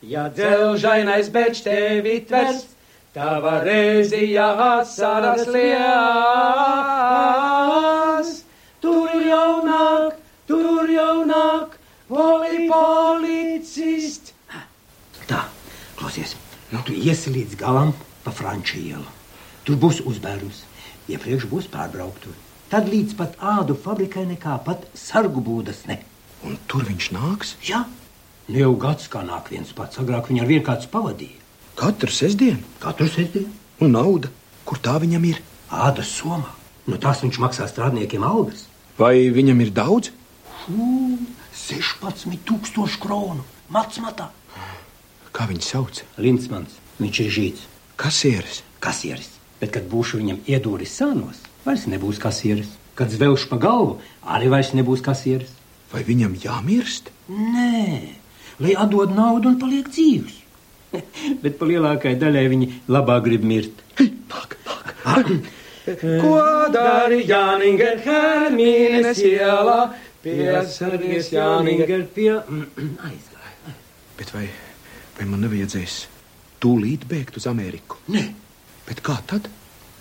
Ja 0.03 0.27
dzelžainais 0.27 1.31
bērns 1.31 1.63
tevi 1.63 2.19
tvers, 2.27 2.67
tava 3.15 3.63
reizija 3.63 4.51
asaras 4.81 5.47
lies. 5.55 5.79
Tur 8.83 9.07
jau 9.23 9.63
nāk, 9.63 10.19
tur 10.51 10.83
jau 10.91 11.23
nāk, 11.31 11.79
poli 12.11 12.67
policists. 12.67 14.22
Klausies, 16.13 16.35
nu 16.69 16.77
tu 16.85 16.93
iesi 16.93 17.31
līdz 17.33 17.55
galam 17.57 17.89
pa 18.21 18.29
Franču 18.29 18.77
ielu. 18.77 19.07
Tur 19.65 19.79
būs 19.81 20.03
uzbērums, 20.05 20.59
iepriekš 21.09 21.47
būs 21.49 21.69
pārbrauktuve. 21.73 22.35
Tad 22.69 22.85
līdz 22.91 23.15
pat 23.17 23.39
ādu 23.41 23.73
fabrikai 23.73 24.27
nekā 24.29 24.59
pat 24.67 24.83
sargu 24.93 25.41
būdas 25.41 25.79
ne. 25.89 25.97
Un 26.45 26.59
tur 26.69 26.85
viņš 26.85 27.07
nāks? 27.15 27.55
Jā, 27.65 27.79
nu 28.45 28.61
jau 28.61 28.75
gads 28.83 29.09
kā 29.09 29.23
nāk 29.25 29.49
viens 29.55 29.71
pats, 29.73 29.97
agrāk 30.03 30.29
viņu 30.29 30.43
ar 30.43 30.51
vien 30.51 30.61
kāds 30.67 30.91
pavadīja. 30.93 31.41
Katru 31.81 32.13
sestdienu? 32.13 32.61
Katru 32.83 33.09
sestdienu. 33.09 33.49
Un 33.81 33.97
nauda, 33.97 34.29
kur 34.69 34.77
tā 34.85 34.99
viņam 35.01 35.25
ir? 35.31 35.41
Ādas 35.73 36.13
somā. 36.13 36.53
No 36.85 37.01
tās 37.01 37.25
viņš 37.25 37.41
maksā 37.41 37.65
strādniekiem 37.71 38.21
algas. 38.29 38.67
Vai 39.01 39.33
viņam 39.33 39.65
ir 39.65 39.73
daudz? 39.73 40.13
Fū, 40.61 41.17
16 41.65 42.37
tūkstoši 42.45 43.01
kronu. 43.01 43.49
Matsmatā. 43.73 44.29
Kā 45.33 45.47
viņu 45.49 45.65
sauc? 45.65 46.03
Linsmans, 46.21 46.75
viņš 47.01 47.19
ir 47.23 47.31
žīts. 47.37 47.65
Kasieris. 47.97 48.61
Kasieris. 48.83 49.31
Bet, 49.61 49.71
kad 49.73 49.87
būšu 49.89 50.19
viņam 50.19 50.41
iedūris 50.49 50.93
sānos, 50.99 51.39
vairs 51.65 51.87
nebūs 51.89 52.19
kasieris. 52.21 52.69
Kad 52.93 53.09
zvelšu 53.09 53.49
pa 53.49 53.57
galvu, 53.57 53.97
arī 54.29 54.51
vairs 54.53 54.73
nebūs 54.77 55.01
kasieris. 55.05 55.49
Vai 55.93 56.03
viņam 56.05 56.35
jāmirst? 56.41 57.09
Nē, 57.29 58.13
lai 58.61 58.75
atdod 58.77 59.13
naudu 59.15 59.49
un 59.53 59.59
paliek 59.61 59.89
dzīvs. 59.89 60.39
Bet 61.43 61.57
pa 61.57 61.69
lielākajai 61.69 62.19
daļai 62.21 62.45
viņi 62.53 62.69
labāk 62.93 63.25
grib 63.25 63.45
mirt. 63.49 63.81
Nāk, 63.97 64.57
nāk. 64.67 65.31
Ko 65.83 66.37
dari 66.73 67.23
Jāninger 67.27 68.03
Hermīnes 68.05 69.19
ielā? 69.25 69.79
Piesargies 70.23 71.33
Jāninger 71.33 72.05
pie... 72.15 72.31
Aizgāja. 73.09 73.73
Bet 74.19 74.31
vai, 74.31 74.45
vai 75.17 75.27
man 75.29 75.43
nevajadzēs 75.45 75.97
tūlīt 76.63 77.07
bēgt 77.09 77.37
uz 77.41 77.47
Ameriku? 77.49 77.99
Nē, 78.13 78.27
Bet 78.87 78.99
kā 79.03 79.17
tad? 79.27 79.47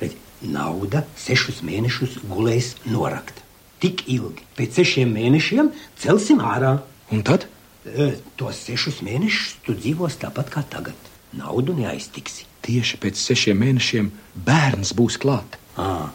bet 0.01 0.17
nauda 0.43 1.05
sešus 1.15 1.61
mēnešus 1.63 2.17
gulēs 2.27 2.73
norakt. 2.91 3.37
Tik 3.83 4.03
ilgi. 4.11 4.43
Pēc 4.59 4.81
sešiem 4.81 5.13
mēnešiem 5.15 5.71
celsim 6.03 6.43
ārā. 6.43 6.81
Un 7.15 7.23
tad? 7.23 7.47
E, 7.87 8.09
Tos 8.39 8.59
sešus 8.67 8.99
mēnešus 9.07 9.61
tu 9.67 9.77
dzīvos 9.79 10.19
tāpat 10.23 10.51
kā 10.51 10.65
tagad. 10.67 10.99
Naudu 11.39 11.77
neaiztiksi. 11.79 12.49
Tieši 12.67 12.99
pēc 13.03 13.23
sešiem 13.23 13.63
mēnešiem 13.63 14.11
bērns 14.47 14.91
būs 14.99 15.19
klāt. 15.23 15.59
À, 15.79 16.11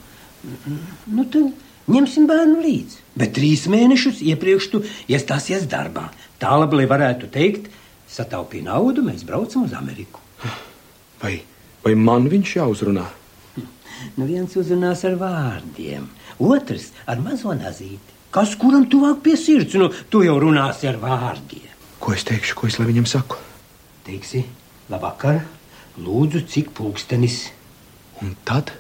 nu 1.08 1.24
tad 1.32 1.56
Ņemsim 1.88 2.26
bērnu 2.28 2.60
līdzi, 2.60 2.98
bet 3.16 3.30
trīs 3.38 3.62
mēnešus 3.72 4.18
iepriekš 4.20 4.66
tu 4.74 4.82
iestāsies 5.08 5.64
darbā. 5.72 6.10
Tālāk, 6.42 6.74
lai 6.76 6.84
varētu 6.92 7.30
teikt, 7.32 7.70
sataupīja 8.12 8.70
naudu, 8.72 9.04
mēs 9.06 9.26
braucam 9.28 9.66
uz 9.68 9.76
Ameriku. 9.78 10.22
Vai, 11.22 11.40
vai 11.84 11.96
man 11.98 12.28
viņš 12.32 12.54
jāuzrunā? 12.60 13.08
Nu, 14.14 14.28
viens 14.30 14.54
uzrunās 14.60 15.02
ar 15.10 15.16
vārdiem, 15.18 16.06
otrs 16.38 16.92
ar 17.10 17.18
mazo 17.24 17.56
nazīti. 17.58 18.14
Kas 18.34 18.54
kuram 18.60 18.86
tuvāk 18.92 19.24
pie 19.26 19.34
sirds, 19.40 19.74
nu, 19.82 19.90
tu 20.14 20.22
jau 20.22 20.36
runāsi 20.44 20.86
ar 20.90 21.00
vārdiem. 21.02 21.66
Ko 21.98 22.14
es 22.14 22.28
teikšu, 22.28 22.54
ko 22.60 22.70
es 22.70 22.78
lai 22.78 22.86
viņam 22.92 23.08
saku? 23.10 23.40
Teiksi, 24.06 24.44
labvakar, 24.92 25.42
lūdzu, 25.98 26.44
cik 26.46 26.70
pulkstenis. 26.78 27.48
Un 28.22 28.38
tad? 28.46 28.76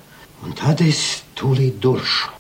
Un 0.45 0.53
tad 0.57 0.85
es 0.85 1.23
tūlīt 1.37 1.81
duršu. 1.81 2.36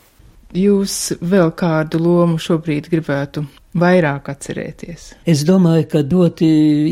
Jūs 0.57 0.93
vēl 1.21 1.51
kādu 1.59 1.99
lomu 2.01 2.39
šobrīd 2.41 2.87
gribētu 2.89 3.43
vairāk 3.77 4.31
atcerēties? 4.31 5.03
Es 5.29 5.43
domāju, 5.45 5.85
ka 5.91 6.01
ļoti 6.01 6.47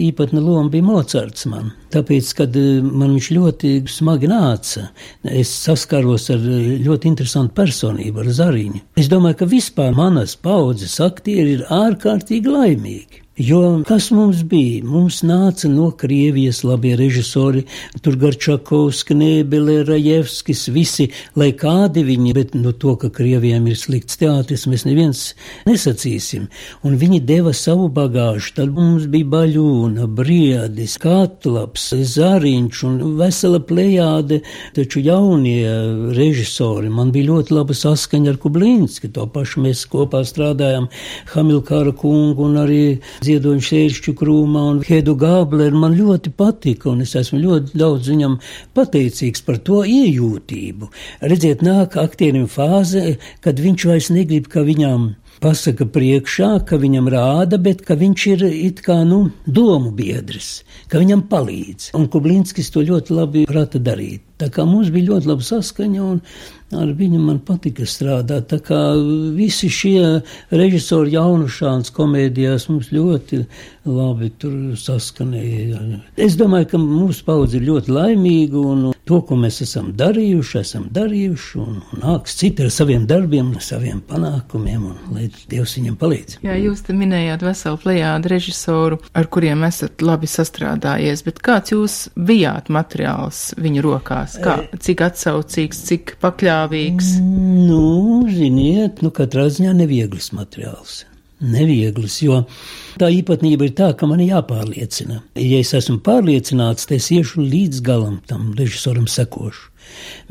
īpatna 0.05 0.43
loma 0.43 0.69
bija 0.73 0.85
Mocards 0.85 1.47
man. 1.49 1.71
Tāpēc, 1.95 2.31
kad 2.37 2.59
eh, 2.59 2.83
man 2.85 3.15
viņš 3.15 3.31
ļoti 3.37 3.73
smagi 3.89 4.29
nāca, 4.29 4.89
es 5.25 5.53
saskaros 5.65 6.29
ar 6.35 6.45
eh, 6.45 6.75
ļoti 6.85 7.09
interesantu 7.09 7.55
personību, 7.57 8.21
ar 8.21 8.31
Zariņu. 8.39 8.83
Es 9.01 9.09
domāju, 9.09 9.41
ka 9.41 9.51
vispār 9.55 9.97
manas 9.97 10.37
paudzes 10.37 10.99
aktieri 11.01 11.57
ir 11.57 11.69
ārkārtīgi 11.73 12.57
laimīgi. 12.57 13.24
Jo 13.37 13.83
kas 13.83 14.05
mums 14.15 14.45
bija? 14.47 14.79
Mums 14.87 15.17
nāca 15.27 15.67
no 15.67 15.89
Krievijas 15.91 16.61
labie 16.63 16.93
režisori, 16.95 17.65
tur 17.99 18.15
Garčakovs, 18.15 19.01
Knēbele, 19.09 19.81
Rajevskis, 19.83 20.61
visi, 20.71 21.09
lai 21.35 21.49
kādi 21.51 22.05
viņi, 22.07 22.31
bet 22.37 22.53
no 22.55 22.71
to, 22.71 22.93
ka 23.01 23.09
Krievijam 23.11 23.67
ir 23.67 23.75
slikts 23.75 24.15
teātris, 24.21 24.63
mēs 24.71 24.85
neviens 24.87 25.23
nesacīsim. 25.67 26.45
Un 26.87 26.95
viņi 27.01 27.19
deva 27.27 27.51
savu 27.51 27.89
bagāžu, 27.91 28.53
tad 28.61 28.71
mums 28.71 29.09
bija 29.11 29.27
Baļūna, 29.33 30.07
Briedis, 30.15 30.95
Katlaps, 31.03 31.89
Zariņš 32.13 32.85
un 32.87 32.97
vesela 33.19 33.59
plejāde, 33.59 34.39
taču 34.79 35.03
jaunie 35.03 35.67
režisori. 36.15 36.87
Man 36.87 37.11
bija 37.11 37.33
ļoti 37.33 37.59
laba 37.59 37.75
saskaņa 37.75 38.31
ar 38.31 38.39
Kublīnski, 38.47 39.11
to 39.11 39.27
pašu 39.27 39.67
mēs 39.67 39.83
kopā 39.91 40.23
strādājām 40.23 40.87
Hamilkāra 41.35 41.91
kungu 41.99 42.47
un 42.47 42.63
arī 42.63 42.81
Ziedoņa 43.25 43.65
Šēršķu 43.65 44.13
krūmā 44.19 44.63
un 44.71 44.81
Hedu 44.85 45.15
Gābleru 45.19 45.81
man 45.81 45.97
ļoti 45.97 46.33
patika, 46.37 46.91
un 46.91 47.01
es 47.05 47.15
esmu 47.17 47.41
ļoti 47.41 47.79
daudz 47.81 48.09
viņam 48.11 48.39
pateicīgs 48.77 49.45
par 49.47 49.59
to 49.65 49.81
iejūtību. 49.89 50.89
Redziet, 51.25 51.65
nāk 51.65 51.97
aktierim 52.01 52.45
fāze, 52.51 53.15
kad 53.45 53.61
viņš 53.61 53.87
vairs 53.89 54.11
negrib, 54.13 54.49
ka 54.51 54.65
viņam 54.67 55.13
pasaka 55.43 55.87
priekšā, 55.89 56.51
ka 56.67 56.79
viņam 56.81 57.09
rāda, 57.11 57.59
bet 57.61 57.83
ka 57.87 57.97
viņš 57.99 58.27
ir 58.33 58.45
it 58.49 58.81
kā, 58.85 59.01
nu, 59.07 59.29
domu 59.45 59.91
biedrs, 59.95 60.63
ka 60.91 61.01
viņam 61.01 61.25
palīdz. 61.31 61.91
Un 61.97 62.07
Kublinskis 62.11 62.71
to 62.73 62.85
ļoti 62.85 63.17
labi 63.17 63.45
prata 63.49 63.81
darīt. 63.81 64.23
Tā 64.41 64.49
kā 64.51 64.65
mums 64.67 64.89
bija 64.91 65.13
ļoti 65.13 65.29
laba 65.31 65.45
saskaņa, 65.47 66.03
un 66.03 66.21
ar 66.75 66.89
viņu 66.97 67.19
man 67.21 67.39
patika 67.45 67.85
strādāt. 67.87 68.49
Tā 68.51 68.59
kā 68.63 68.79
visi 69.37 69.69
šie 69.71 70.01
režisori 70.51 71.13
jaunušāns 71.15 71.93
komēdijās 71.95 72.67
mums 72.71 72.91
ļoti 72.93 73.43
labi 73.85 74.31
tur 74.41 74.73
saskanēja. 74.79 76.01
Es 76.17 76.37
domāju, 76.39 76.71
ka 76.73 76.81
mūsu 76.81 77.25
paudze 77.27 77.59
ir 77.59 77.67
ļoti 77.69 77.93
laimīga, 77.93 78.59
un 78.59 78.85
to, 79.05 79.19
ko 79.27 79.37
mēs 79.37 79.61
esam 79.65 79.91
darījuši, 79.97 80.57
esam 80.63 80.87
darījuši, 80.93 81.51
un, 81.61 81.77
un 81.93 82.01
nāks 82.01 82.35
citi 82.39 82.65
ar 82.65 82.73
saviem 82.73 83.05
darbiem, 83.09 83.53
saviem 83.61 84.01
panākumiem, 84.09 84.89
un 84.89 85.15
lai 85.15 85.29
Dievs 85.51 85.77
viņam 85.77 85.99
palīdz. 86.01 86.39
Jā, 86.45 86.57
jūs 86.57 86.81
te 86.87 86.95
minējāt 86.97 87.45
veselu 87.45 87.79
plejādu 87.83 88.33
režisoru, 88.33 88.99
ar 89.13 89.29
kuriem 89.29 89.67
esat 89.69 90.01
labi 90.05 90.29
sastrādājies, 90.29 91.21
bet 91.27 91.43
kāds 91.45 91.75
jūs 91.75 91.99
bijāt 92.17 92.73
materiāls 92.73 93.51
viņu 93.61 93.85
rokās? 93.85 94.24
Kā, 94.43 94.55
cik 94.81 95.03
atsaucīgs, 95.05 95.81
cik 95.89 96.15
pakļāvīgs? 96.23 97.15
Nu, 97.21 98.25
ziniet, 98.31 99.03
nu 99.05 99.11
katrā 99.15 99.47
ziņā 99.53 99.75
nevieglis 99.77 100.31
materiāls. 100.35 101.03
Nevieglis, 101.45 102.21
jo 102.23 102.41
tā 102.99 103.09
īpatnība 103.11 103.67
ir 103.67 103.73
tā, 103.75 103.89
ka 103.99 104.07
man 104.07 104.23
jāpārliecina. 104.23 105.19
Ja 105.35 105.59
es 105.59 105.73
esmu 105.75 105.99
pārliecināts, 106.05 106.87
tad 106.87 106.97
es 106.97 107.11
iešu 107.11 107.43
līdz 107.43 107.81
galam 107.85 108.21
tam 108.29 108.53
režisoram 108.57 109.07
sekošu. 109.11 109.71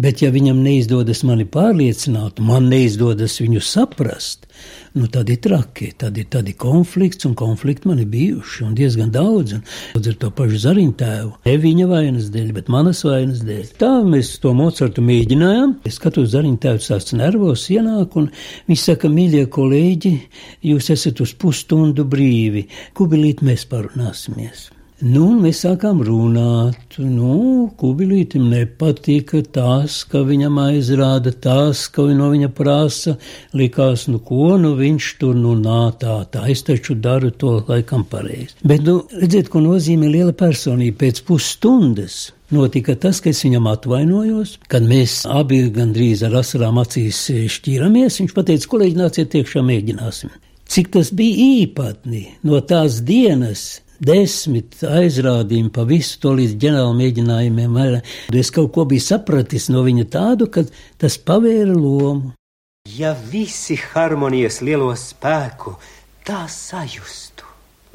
Bet, 0.01 0.23
ja 0.25 0.33
viņam 0.35 0.65
neizdodas 0.65 1.23
mani 1.29 1.45
pārliecināt, 1.47 2.41
man 2.43 2.67
neizdodas 2.73 3.37
viņu 3.39 3.63
saprast, 3.63 4.49
nu 4.95 5.07
tad 5.11 5.29
ir 5.29 5.41
traki, 5.43 5.91
tad 5.99 6.19
ir, 6.19 6.29
tad 6.31 6.49
ir 6.49 6.57
konflikts, 6.61 7.27
un 7.27 7.35
konflikti 7.39 7.89
man 7.91 7.99
ir 8.03 8.09
bijuši, 8.11 8.69
diezgan 8.79 9.11
daudz, 9.15 9.57
daudz 9.95 10.11
ar 10.13 10.19
to 10.23 10.31
pašu 10.39 10.61
zariņu 10.67 10.95
tēvu. 11.01 11.33
Ne 11.49 11.57
viņa 11.65 11.89
vainas 11.91 12.31
dēļ, 12.35 12.53
bet 12.55 12.71
manas 12.73 13.03
vainas 13.07 13.43
dēļ. 13.47 13.75
Tā 13.81 13.91
mēs 14.07 14.37
to 14.43 14.55
Mocartu 14.55 15.03
mēģinājām. 15.05 15.79
Es 15.89 15.99
skatos, 15.99 16.31
zariņu 16.37 16.61
tēvs 16.63 16.93
tāds 16.93 17.17
nervos 17.19 17.67
ienāk, 17.75 18.15
un 18.21 18.31
viņš 18.71 18.87
saka, 18.93 19.11
mīļie 19.11 19.49
kolēģi, 19.59 20.15
jūs 20.71 20.93
esat 20.95 21.25
uz 21.25 21.35
pusstundu 21.35 22.07
brīvi, 22.07 22.69
kubilīt 22.95 23.43
mēs 23.47 23.67
parunāsimies. 23.71 24.71
Nu, 25.03 25.25
mēs 25.43 25.65
sākām 25.65 26.05
runāt. 26.07 27.01
Nu, 27.03 27.67
kubilītam 27.81 28.45
nepatika 28.53 29.41
tas, 29.43 29.97
ka 30.07 30.23
viņam 30.23 30.61
aizrāda 30.63 31.33
tas, 31.35 31.89
ka 31.91 32.05
no 32.15 32.29
viņa 32.31 32.53
prasa. 32.55 33.17
Likās, 33.59 34.07
nu, 34.07 34.21
ko 34.23 34.55
nu 34.63 34.77
viņš 34.79 35.09
tur 35.19 35.35
nu 35.35 35.57
nā 35.59 35.89
tā, 35.99 36.21
tā 36.31 36.47
es 36.55 36.63
taču 36.63 36.95
daru 36.95 37.33
to 37.35 37.57
laikam 37.67 38.07
pareizi. 38.07 38.55
Bet, 38.63 38.87
nu, 38.87 39.01
redziet, 39.19 39.51
ko 39.51 39.65
nozīmē 39.67 40.13
liela 40.15 40.33
personība 40.33 41.03
pēc 41.03 41.25
pusstundas. 41.27 42.31
Notika 42.55 42.95
tas, 42.95 43.19
ka 43.19 43.33
es 43.35 43.43
viņam 43.43 43.67
atvainojos, 43.73 44.61
kad 44.71 44.87
mēs 44.87 45.25
abi 45.27 45.65
gandrīz 45.75 46.23
ar 46.23 46.39
asarām 46.39 46.79
acīs 46.79 47.27
šķīramies. 47.51 48.23
Viņš 48.23 48.39
teica, 48.39 48.71
kolēģi, 48.77 49.01
nāciet 49.03 49.41
iekšā, 49.43 49.67
mēģināsim. 49.67 50.31
Cik 50.71 50.95
tas 50.95 51.11
bija 51.13 51.51
īpatni 51.65 52.29
no 52.47 52.63
tās 52.65 53.03
dienas, 53.05 53.83
desmit 54.01 54.81
aizrādījumi 54.85 55.73
pa 55.75 55.85
visu 55.89 56.19
to 56.23 56.35
līdz 56.39 56.57
ģenerāla 56.61 56.95
mēģinājumiem. 56.99 57.79
Es 58.35 58.51
kaut 58.55 58.73
ko 58.75 58.87
biju 58.91 59.05
sapratis 59.05 59.69
no 59.73 59.85
viņa 59.87 60.09
tādu, 60.15 60.49
ka 60.51 60.65
tas 60.99 61.19
pavēra 61.19 61.75
lomu. 61.75 62.35
Ja 62.85 63.15
visi 63.17 63.79
harmonijas 63.81 64.61
lielo 64.61 64.91
spēku 64.93 65.79
tā 66.27 66.45
sajustu, 66.53 67.47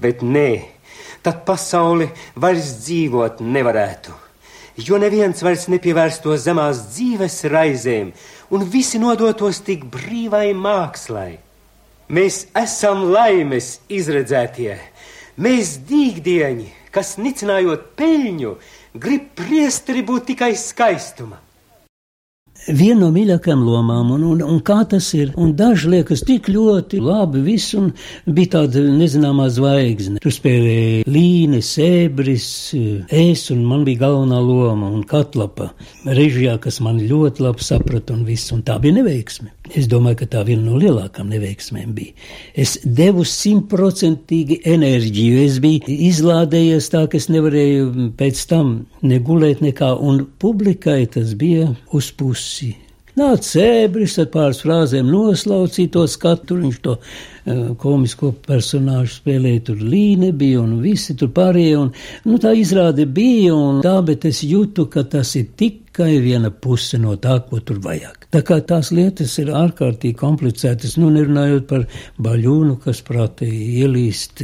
bet 0.01 0.23
nē, 0.25 0.49
tad 1.21 1.43
pasauli 1.45 2.07
vairs 2.33 2.71
dzīvot 2.81 3.43
nevarētu, 3.45 4.15
jo 4.81 4.97
neviens 5.01 5.43
vairs 5.45 5.67
nepievērstos 5.69 6.41
zemās 6.47 6.81
dzīves 6.95 7.37
raizēm, 7.53 8.09
un 8.49 8.65
visi 8.65 9.01
nodotos 9.01 9.61
tik 9.65 9.85
brīvai 9.93 10.55
mākslai. 10.57 11.37
Mēs 12.09 12.47
esam 12.57 13.03
laimes 13.13 13.75
izredzētie, 13.93 14.79
Mēs 15.39 15.77
dīgdieņi, 15.87 16.65
kas 16.91 17.13
nicinājot 17.21 17.93
peļņu, 17.99 18.55
grib 18.99 19.29
priesteri 19.39 20.03
būt 20.03 20.33
tikai 20.33 20.51
skaistuma 20.59 21.39
viena 22.67 23.05
no 23.05 23.09
mīļākajām 23.13 23.61
lomām, 23.65 24.11
un, 24.15 24.23
un, 24.33 24.41
un 24.43 24.59
kā 24.65 24.81
tas 24.89 25.07
ir. 25.17 25.31
Un 25.39 25.53
daži 25.57 25.93
liekas 25.93 26.23
tik 26.27 26.49
ļoti 26.51 26.99
labi, 27.03 27.41
viss, 27.45 27.73
un 27.77 27.91
bija 28.27 28.57
tāda 28.57 28.83
nezināmā 28.83 29.49
zvaigzne. 29.53 30.19
Tur 30.23 30.33
spēlēja 30.33 31.05
Līne, 31.09 31.61
Sēbris, 31.65 32.49
es, 33.15 33.45
un 33.53 33.63
man 33.69 33.85
bija 33.87 34.05
galvenā 34.05 34.41
loma, 34.43 34.91
un 34.91 35.05
Katlapa 35.07 35.71
režijā, 36.07 36.57
kas 36.61 36.81
man 36.85 36.99
ļoti 36.99 37.45
labi 37.45 37.65
saprata, 37.65 38.17
un 38.17 38.25
viss, 38.27 38.51
un 38.55 38.63
tā 38.67 38.79
bija 38.81 38.99
neveiksme. 38.99 39.53
Es 39.77 39.85
domāju, 39.85 40.23
ka 40.23 40.29
tā 40.33 40.43
viena 40.47 40.65
no 40.65 40.79
lielākām 40.81 41.29
neveiksmēm 41.29 41.91
bija. 41.93 42.15
Es 42.57 42.79
devu 42.83 43.21
simtprocentīgi 43.27 44.63
enerģiju, 44.69 45.43
es 45.45 45.59
biju 45.61 45.93
izlādējies 46.09 46.89
tā, 46.89 47.03
ka 47.09 47.19
es 47.19 47.29
nevarēju 47.29 48.09
pēc 48.17 48.41
tam 48.49 48.71
negulēt 49.05 49.61
nekā, 49.61 49.91
un 50.01 50.23
publikai 50.41 51.03
tas 51.13 51.35
bija 51.37 51.69
uz 51.93 52.09
pusi 52.17 52.48
pusi. 52.49 52.75
Nāca 53.17 53.63
ebris 53.83 54.15
ar 54.21 54.29
pāris 54.31 54.61
frāzēm 54.63 55.09
noslaucīja 55.11 55.91
to 55.91 56.05
skatu, 56.07 56.55
viņš 56.61 56.77
to 56.85 56.93
uh, 56.95 57.75
komisko 57.81 58.31
personāžu 58.45 59.17
spēlēja, 59.17 59.63
tur 59.69 59.81
līne 59.81 60.31
bija 60.31 60.61
un 60.61 60.77
visi 60.81 61.17
tur 61.17 61.33
pārējie, 61.35 61.75
un 61.81 61.91
nu, 62.29 62.37
tā 62.39 62.53
izrāde 62.55 63.05
bija, 63.05 63.55
un 63.55 63.81
tā, 63.83 63.97
bet 64.05 64.25
es 64.29 64.43
jūtu, 64.45 64.87
ka 64.93 65.03
tas 65.03 65.35
ir 65.35 65.49
tik 65.57 65.89
tikai 65.99 66.21
viena 66.23 66.49
puse 66.49 66.97
no 66.97 67.15
tā, 67.19 67.39
ko 67.49 67.59
tur 67.59 67.79
vajag. 67.83 68.27
Tā 68.31 68.41
kā 68.45 68.59
tās 68.63 68.91
lietas 68.91 69.33
ir 69.41 69.49
ārkārtīgi 69.51 70.15
komplicētas, 70.15 70.95
nu 71.01 71.09
nerunājot 71.11 71.65
par 71.67 71.85
baļūnu, 72.21 72.77
kas 72.83 73.01
prātī 73.03 73.49
ielīst 73.81 74.43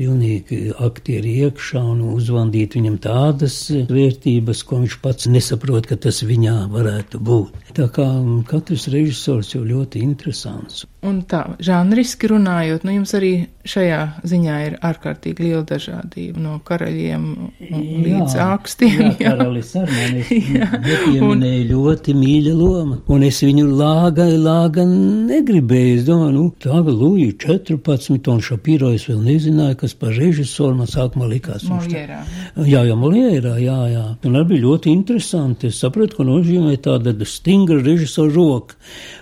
pilnīgi 0.00 0.70
aktieri 0.80 1.34
iekšā 1.44 1.82
un 1.92 2.02
uzvandīt 2.14 2.76
viņam 2.78 2.96
tādas 3.04 3.56
vērtības, 3.90 4.62
ko 4.64 4.80
viņš 4.84 4.96
pats 5.04 5.28
nesaprot, 5.28 5.88
ka 5.90 5.98
tas 6.00 6.22
viņā 6.24 6.56
varētu 6.72 7.20
būt. 7.20 7.58
Tā 7.76 7.90
kā 7.92 8.06
katrs 8.48 8.88
režisors 8.92 9.52
jau 9.54 9.62
ļoti 9.66 10.02
interesants. 10.04 10.86
Un 11.06 11.22
tā, 11.28 11.42
žanriski 11.64 12.28
runājot, 12.28 12.82
nu 12.84 12.98
jums 12.98 13.14
arī 13.16 13.32
šajā 13.68 14.00
ziņā 14.28 14.56
ir 14.66 14.74
ārkārtīgi 14.84 15.46
liela 15.46 15.62
dažādība 15.68 16.42
no 16.44 16.58
karaļiem 16.66 17.24
līdz 17.60 18.36
jā, 18.36 18.48
ākstiem. 18.56 18.98
Jā, 18.98 19.12
jā. 19.20 19.30
karalis 19.30 19.72
ar 19.80 19.88
mani 19.96 21.20
un... 21.24 21.46
ļoti 21.70 22.16
mīļa 22.16 22.54
loma. 22.56 22.98
Un 23.12 23.24
es 23.28 23.40
viņu 23.44 23.64
lāga, 23.80 24.26
lāga 24.28 24.84
negribēju. 24.88 26.00
Es 26.00 26.06
domāju, 26.08 26.34
nu, 26.36 26.46
tā 26.60 26.80
Lūija 26.84 27.36
14 27.46 28.28
un 28.32 28.44
Šapīro 28.44 28.92
es 28.96 29.06
vēl 29.08 29.22
nezināju, 29.60 29.76
kas 29.80 29.94
par 29.94 30.14
režisoru 30.16 30.76
man 30.78 30.88
sākumā 30.88 31.28
likās. 31.28 31.64
Moljērā. 31.68 32.20
Jā, 32.66 32.82
jā, 32.86 32.96
Moljērā, 32.96 33.54
jā, 33.60 33.78
jā. 33.90 34.04
Un 34.24 34.36
arī 34.38 34.48
bija 34.54 34.64
ļoti 34.64 34.92
interesanti. 34.92 35.68
Es 35.68 35.80
sapratu, 35.80 36.16
ka 36.16 36.24
nozīmē 36.24 36.76
tāda 36.80 37.14
stingra 37.24 37.80
režisora 37.82 38.32
roka. 38.34 38.76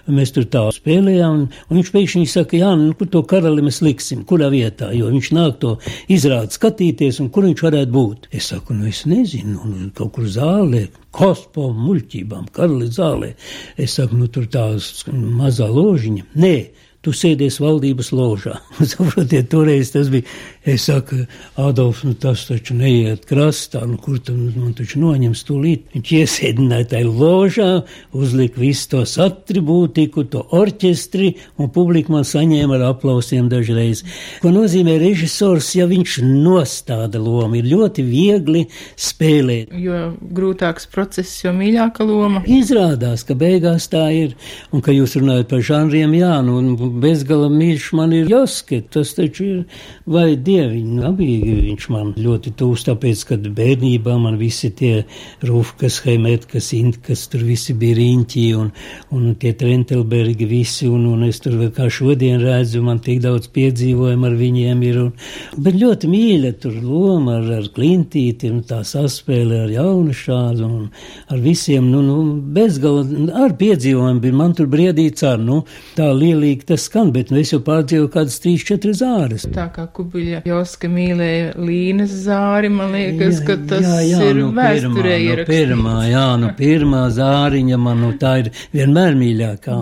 Mēs 0.09 0.33
tur 0.33 0.47
tā 0.49 0.65
spēlējām, 0.73 1.43
un 1.69 1.77
viņš 1.77 1.93
pēkšņi 1.93 2.27
saka, 2.31 2.57
jā, 2.57 2.73
nu, 2.79 2.95
kur 2.97 3.11
to 3.13 3.23
karali 3.29 3.65
mēs 3.65 3.83
liksim, 3.85 4.25
kurā 4.29 4.49
vietā, 4.53 4.93
jo 4.97 5.11
viņš 5.13 5.33
nāk 5.37 5.59
to 5.61 5.77
izrādi 6.09 6.57
skatīties, 6.57 7.21
un 7.21 7.31
kur 7.35 7.49
viņš 7.49 7.65
varētu 7.67 7.93
būt. 7.93 8.31
Es 8.33 8.49
saku, 8.53 8.77
nu, 8.79 8.89
es 8.89 9.05
nezinu, 9.09 9.61
un 9.67 9.93
kaut 9.97 10.15
kur 10.17 10.29
zālē, 10.33 10.87
kospo 11.13 11.69
muļķībām, 11.77 12.49
karali 12.55 12.89
zālē. 12.93 13.35
Es 13.77 13.99
saku, 13.99 14.17
nu, 14.17 14.31
tur 14.33 14.49
tā 14.49 14.71
mazā 15.13 15.69
ložiņa. 15.69 16.31
Nē, 16.41 16.57
tu 17.03 17.15
sēdies 17.15 17.61
valdības 17.63 18.13
ložā. 18.13 18.59
Saprotiet, 18.93 19.51
toreiz 19.53 19.93
tas 19.95 20.11
bija 20.13 20.27
Es 20.69 20.83
saku, 20.85 21.17
Adolf, 21.57 22.03
nu 22.05 22.13
tas 22.21 22.43
taču 22.45 22.75
neiet 22.77 23.23
krastā, 23.29 23.81
nu 23.89 23.97
kur 24.03 24.19
tu 24.21 24.35
man 24.37 24.75
taču 24.77 24.99
noņems 25.01 25.41
tūlīt. 25.49 25.87
Viņš 25.95 26.11
iesēdināja 26.19 26.89
tajā 26.91 27.09
ložā, 27.09 27.69
uzlika 28.13 28.61
visu 28.61 28.91
tos 28.93 29.15
atribūtiku, 29.25 30.27
to 30.29 30.43
orķestri, 30.59 31.31
un 31.57 31.71
publika 31.73 32.13
man 32.13 32.27
saņēma 32.29 32.77
ar 32.77 32.85
aplausiem 32.91 33.49
dažreiz. 33.49 34.03
Ko 34.43 34.53
nozīmē 34.53 34.99
režisors, 35.01 35.71
ja 35.79 35.87
viņš 35.89 36.19
nostāda 36.27 37.23
lomu, 37.23 37.63
ir 37.63 37.71
ļoti 37.71 38.05
viegli 38.05 38.67
spēlēt. 38.93 39.73
Jo 39.73 40.03
grūtāks 40.21 40.91
process, 40.93 41.41
jo 41.47 41.55
mīļāka 41.57 42.05
loma. 42.05 42.45
Izrādās, 42.45 43.25
ka 43.25 43.39
beigās 43.39 43.89
tā 43.89 44.05
ir, 44.13 44.37
un 44.77 44.85
ka 44.85 44.93
jūs 44.93 45.17
runājat 45.17 45.49
par 45.55 45.65
žanriem, 45.65 46.13
jā, 46.21 46.35
nu 46.45 46.61
bezgala 47.03 47.49
mīļš 47.53 47.91
man 47.99 48.15
ir 48.17 48.31
Joske, 48.31 48.83
tas 48.93 49.15
taču 49.17 49.45
ir, 49.49 49.83
vai 50.07 50.31
Dievu 50.37 50.69
dieviņu. 50.69 51.03
Abīgi 51.09 51.55
viņš 51.69 51.87
man 51.93 52.13
ļoti 52.19 52.53
tūs, 52.59 52.85
tāpēc, 52.89 53.25
kad 53.31 53.47
bērnībā 53.57 54.17
man 54.21 54.39
visi 54.41 54.71
tie 54.71 55.05
Rūfkas, 55.45 56.01
Heimetkas, 56.05 56.73
Intkas, 56.77 57.27
tur 57.31 57.45
visi 57.47 57.75
bija 57.79 57.99
riņķi 57.99 58.45
un, 58.59 58.71
un 59.15 59.35
tie 59.41 59.53
Trentelbergi 59.59 60.49
visi, 60.49 60.89
un, 60.89 61.07
un 61.13 61.25
es 61.29 61.41
tur 61.45 61.59
vēl 61.61 61.73
kā 61.77 61.89
šodien 61.93 62.41
redzu, 62.43 62.83
man 62.85 63.01
tik 63.05 63.23
daudz 63.25 63.51
piedzīvojumu 63.55 64.29
ar 64.29 64.37
viņiem 64.39 64.85
ir. 64.89 65.01
Un, 65.07 65.13
bet 65.57 65.79
ļoti 65.79 66.11
mīļa 66.11 66.55
tur 66.63 66.79
loma 66.83 67.39
ar, 67.39 67.51
ar 67.61 67.71
Klintīti 67.75 68.51
un 68.53 68.63
tā 68.69 68.83
saspēle 68.87 69.65
ar 69.65 69.73
jaunu 69.73 70.15
šādu 70.17 70.67
un 70.69 70.89
ar 71.29 71.43
visiem, 71.43 71.91
nu, 71.93 72.03
nu 72.05 72.19
bezgala, 72.55 73.05
ar 73.45 73.57
piedzīvojumu 73.59 74.25
bija 74.25 74.39
man 74.39 74.55
tur 74.59 74.71
briedīts 74.71 75.25
ar, 75.27 75.41
nu, 75.43 75.63
tā 75.97 76.11
lielīgi 76.15 76.69
tas 76.73 76.78
skan, 76.81 77.13
bet 77.15 77.33
nu 77.35 77.41
es 77.43 77.53
jau 77.53 77.61
pārdzīvoju 77.65 78.11
kādas 78.15 78.39
trīs, 78.45 78.65
četras 78.69 79.01
zāres. 79.03 79.47
Tā 79.55 79.69
kā 79.75 79.87
kubuļa 79.95 80.43
Joska 80.49 80.91
mīlēja 80.93 81.53
Līnes 81.59 82.15
zāri, 82.25 82.71
man 82.73 82.95
liekas, 82.97 83.43
ka 83.47 83.59
tas 83.69 83.87
jā, 83.87 84.01
jā, 84.09 84.23
ir 84.31 84.43
nu, 84.43 84.51
vēsturē 84.57 85.19
pirmā, 85.19 85.37
nu, 85.43 85.49
pirmā, 85.53 85.97
jā, 86.13 86.27
nu 86.43 86.53
pirmā 86.59 87.05
zāriņa 87.19 87.81
man, 87.85 88.03
nu 88.07 88.15
tā 88.21 88.39
ir 88.45 88.53
vienmēr 88.75 89.19
mīļākā. 89.19 89.79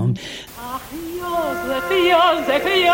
Ah, 0.56 0.80
Jozef, 0.92 1.90
Jozef, 1.92 2.66
Jozef, 2.66 2.85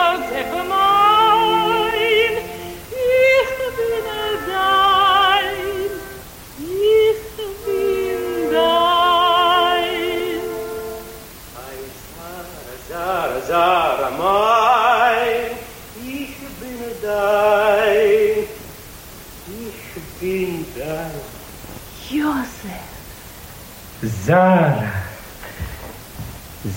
Sarah. 24.02 24.90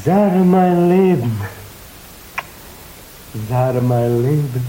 Sarah, 0.04 0.44
mein 0.44 0.90
Leben. 0.90 1.38
Sarah, 3.50 3.82
mein 3.82 4.22
Leben. 4.22 4.66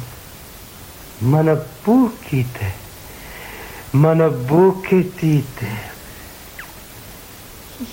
Mana 1.20 1.58
bukite. 1.84 2.72
Mana 3.92 4.30
buketite. 4.30 5.68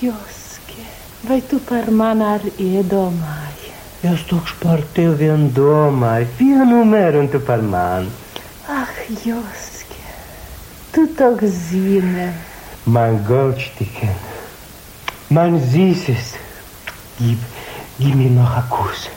Joske, 0.01 0.83
vai 1.27 1.41
tu 1.41 1.59
par 1.59 1.91
mani 1.91 2.23
arī 2.23 2.51
iedomāji? 2.57 3.71
Es 4.03 4.23
tukšu 4.27 4.55
par 4.61 4.79
tevi 4.95 5.15
vien 5.25 5.49
domāju, 5.55 6.27
vienu 6.39 6.85
mēru 6.87 7.19
un 7.19 7.27
tu 7.27 7.39
par 7.39 7.61
mani. 7.61 8.11
Ah, 8.67 8.87
Jos, 9.25 9.71
Tu 10.93 11.07
tak 11.17 11.41
zini. 11.43 12.31
Man 12.85 13.23
Goldsticken, 13.27 14.15
man 15.33 15.59
Süßes, 15.59 16.35
gib, 17.17 17.39
gib 17.99 18.15
mir 18.15 18.29
noch 18.29 18.51
einen 18.51 18.69
Kuss. 18.69 19.09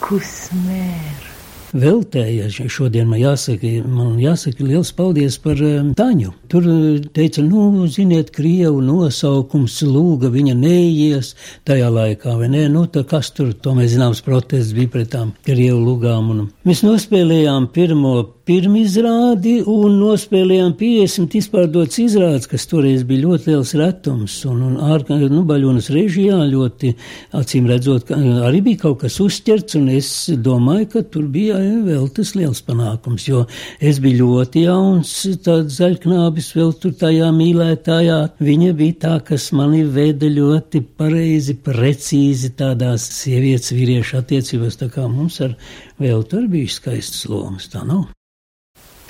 Kuss 0.00 0.50
mehr. 0.66 1.30
veltēja. 1.72 2.48
Šodien 2.70 3.08
man 3.10 3.20
jāsaka, 3.20 3.70
man 3.86 4.18
jāsaka 4.20 4.64
liels 4.66 4.92
paldies 4.96 5.38
par 5.42 5.60
um, 5.64 5.92
Taņu. 5.98 6.32
Tur 6.50 6.66
uh, 6.66 6.98
teica, 7.14 7.42
nu, 7.46 7.86
ziniet, 7.90 8.32
Krievu 8.34 8.82
nosaukums 8.84 9.80
lūga 9.86 10.30
viņa 10.32 10.56
neies 10.58 11.34
tajā 11.68 11.90
laikā, 11.92 12.36
vai 12.40 12.50
ne? 12.52 12.66
Nu, 12.72 12.86
tā 12.90 13.04
kas 13.08 13.32
tur, 13.36 13.52
to 13.54 13.74
mēs 13.78 13.94
zināms, 13.94 14.24
protests 14.26 14.74
bija 14.76 14.94
pret 14.96 15.12
tām 15.14 15.34
Krievu 15.46 15.80
lūgām. 15.84 16.32
Un 16.34 16.44
mēs 16.66 16.84
nospēlējām 16.86 17.70
pirmo 17.74 18.16
pirmizrādi 18.50 19.60
un 19.70 20.00
nospēlējām 20.00 20.72
50 20.78 21.36
izpārdotas 21.38 22.00
izrādes, 22.02 22.48
kas 22.50 22.64
toreiz 22.66 23.04
bija 23.06 23.28
ļoti 23.28 23.52
liels 23.52 23.74
retums. 23.78 24.34
Un, 24.50 24.64
un 24.66 24.74
ārkārtīgi, 24.82 25.28
nu, 25.30 25.44
Baļonas 25.46 25.90
režijā 25.94 26.40
ļoti 26.50 26.90
acīm 27.38 27.68
redzot, 27.70 28.10
arī 28.48 28.64
bija 28.66 28.82
kaut 28.88 29.04
kas 29.04 29.20
uzķerts, 29.22 29.78
un 29.78 29.86
es 29.94 30.10
domāju, 30.42 30.88
ka 30.96 31.04
tur 31.14 31.30
bija 31.30 31.60
vēl 31.86 32.10
tas 32.16 32.34
liels 32.34 32.64
panākums, 32.66 33.28
jo 33.30 33.44
es 33.78 34.02
biju 34.02 34.24
ļoti 34.24 34.66
jauns, 34.66 35.14
tāds 35.46 35.78
zaļknābis 35.78 36.50
vēl 36.58 36.74
tur 36.82 36.98
tajā 36.98 37.30
mīlētājā. 37.36 38.20
Viņa 38.42 38.74
bija 38.82 39.00
tā, 39.06 39.16
kas 39.30 39.50
mani 39.54 39.84
veda 39.86 40.26
ļoti 40.26 40.82
pareizi, 40.98 41.60
precīzi 41.70 42.56
tādās 42.58 43.06
sievietes 43.22 43.76
vīriešu 43.76 44.24
attiecībās, 44.24 44.80
tā 44.82 44.90
kā 44.90 45.06
mums 45.06 45.38
ar 45.46 45.54
vēl 46.02 46.26
tur 46.26 46.50
bija 46.50 46.80
skaistas 46.80 47.28
lomas, 47.30 47.70
tā 47.70 47.86
nav. 47.86 48.08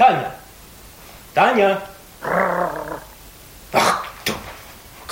Taņa! 0.00 0.28
Taņa! 1.36 1.66
Ak, 3.76 4.06
tu! 4.24 4.32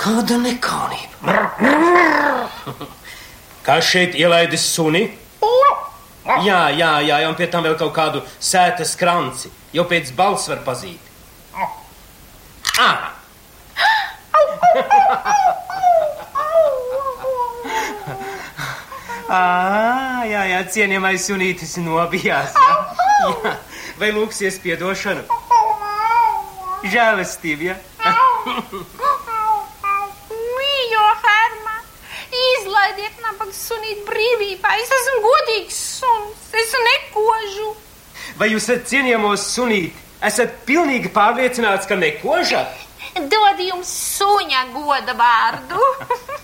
Kāda 0.01 0.41
nekaunība! 0.41 1.45
Kā 3.67 3.75
šeit 3.85 4.17
ielaidis 4.17 4.65
suni? 4.65 5.13
Jā, 6.41 6.73
jā, 6.73 7.05
jā, 7.05 7.21
un 7.29 7.37
pie 7.37 7.45
tam 7.53 7.61
vēl 7.67 7.77
kaut 7.77 7.93
kādu 7.93 8.23
sētas 8.41 8.97
kranci. 8.97 9.53
Jau 9.77 9.85
pēc 9.89 10.09
balss 10.17 10.49
var 10.49 10.57
pazīt. 10.65 11.01
Ah! 12.79 12.79
ah, 19.29 20.25
jā, 20.25 20.49
jā, 20.55 20.65
cienījamais 20.73 21.21
sunītis 21.29 21.77
nobijās. 21.85 22.57
Jā. 22.57 22.73
jā. 23.29 23.53
Vai 23.99 24.13
lūksies 24.15 24.61
piedošanu? 24.63 25.25
Žēlastība, 26.87 27.65
jā. 27.67 27.75
Mīļo, 30.31 31.07
Herma! 31.23 31.73
Izlaidiet 32.39 33.17
nabaga 33.25 33.51
sunīt 33.55 34.05
brīvībā. 34.07 34.71
Es 34.79 34.93
esmu 34.99 35.17
godīgs 35.25 35.79
suns. 35.97 36.45
Es 36.61 36.71
nekožu. 36.85 37.73
Vai 38.39 38.47
jūs 38.53 38.69
esat 38.69 38.87
cienījamos 38.87 39.43
sunīt? 39.51 39.99
Esat 40.23 40.55
pilnīgi 40.67 41.11
pārliecināts, 41.15 41.87
ka 41.89 41.99
nekožat? 41.99 42.71
Dod 43.19 43.59
jums 43.63 43.91
suņa 44.15 44.63
goda 44.71 45.15
vārdu. 45.19 45.83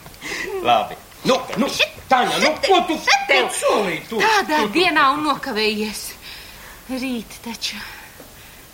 Labi. 0.68 1.00
Nu, 1.26 1.40
nu, 1.58 1.72
Taņa, 2.06 2.38
nu, 2.44 2.52
ko 2.68 2.84
tu 2.86 3.00
tev 3.30 3.48
solīji? 3.58 4.04
Tu? 4.12 4.20
Tādā 4.22 4.60
dienā 4.76 5.08
un 5.16 5.24
nokavējies. 5.26 6.04
Rīt 6.86 7.40
taču. 7.42 7.80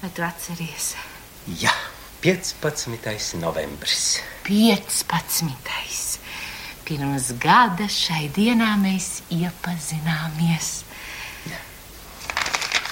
Vai 0.02 0.10
tu 0.12 0.24
atceries? 0.26 0.90
Jā, 1.62 1.72
15. 2.20 3.38
novembris. 3.40 4.18
15. 4.44 6.18
Pirms 6.84 7.30
gada 7.40 7.88
šai 7.88 8.26
dienā 8.36 8.74
mēs 8.82 9.22
iepazināmies. 9.32 10.72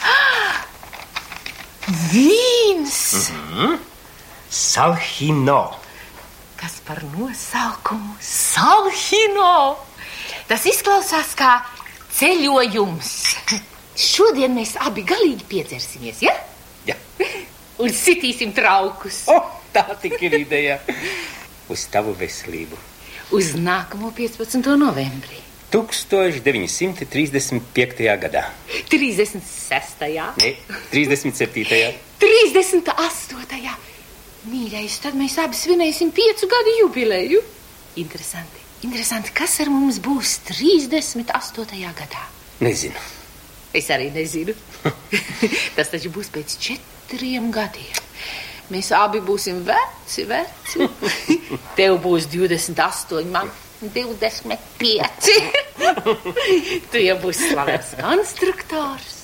Ah! 0.07 0.61
Vīns! 2.13 3.01
Mhm. 3.35 3.75
Salhino. 4.49 5.61
Kas 6.55 6.79
par 6.87 7.01
nosaukumu 7.11 8.15
Salhino? 8.23 9.75
Tas 10.47 10.63
izklausās 10.71 11.35
kā 11.35 11.57
ceļojums. 12.15 13.11
Šodien 13.99 14.53
mēs 14.55 14.77
abi 14.79 15.03
galīgi 15.07 15.43
piedzersimies, 15.49 16.21
ja? 16.23 16.31
Jā. 16.87 16.95
Un 17.83 17.89
sitīsim 17.95 18.53
traukus. 18.55 19.25
O, 19.31 19.39
tā 19.75 19.83
tik 19.99 20.21
ir 20.23 20.33
ideja. 20.39 20.79
Uz 21.69 21.85
tavu 21.91 22.13
veselību. 22.17 22.77
Uz 23.35 23.53
nākamo 23.59 24.11
15. 24.15 24.77
novembrī. 24.79 25.39
1935. 25.69 28.17
gadā. 28.23 28.43
36. 28.89 30.03
Ne, 30.41 30.51
37. 30.89 31.93
38. 32.23 33.75
Mīļais, 34.49 34.95
tad 35.03 35.13
mēs 35.19 35.35
abi 35.43 35.55
svinēsim 35.59 36.09
piecu 36.15 36.47
gadu 36.49 36.71
jubileju. 36.79 37.39
Interesanti, 38.01 38.59
interesanti, 38.87 39.29
kas 39.35 39.59
ar 39.61 39.69
mums 39.69 39.99
būs 40.01 40.39
38. 40.47 41.27
gadā. 41.99 42.23
Nezinu. 42.63 43.18
Es 43.73 43.89
arī 43.93 44.09
nezinu. 44.13 44.55
Tas 45.77 45.91
taču 45.91 46.11
būs 46.13 46.31
pēc 46.33 46.55
četriem 46.61 47.51
gadiem. 47.53 48.05
Mēs 48.69 48.91
abi 48.93 49.21
būsim 49.25 49.63
veci, 49.65 50.25
veci. 50.29 50.85
Tev 51.77 51.97
būs 52.03 52.29
28, 52.29 53.31
man 53.33 53.49
25. 53.81 55.31
tu 56.91 57.01
jau 57.01 57.17
būsi 57.23 57.53
slavens 57.53 57.95
konstruktors. 58.01 59.18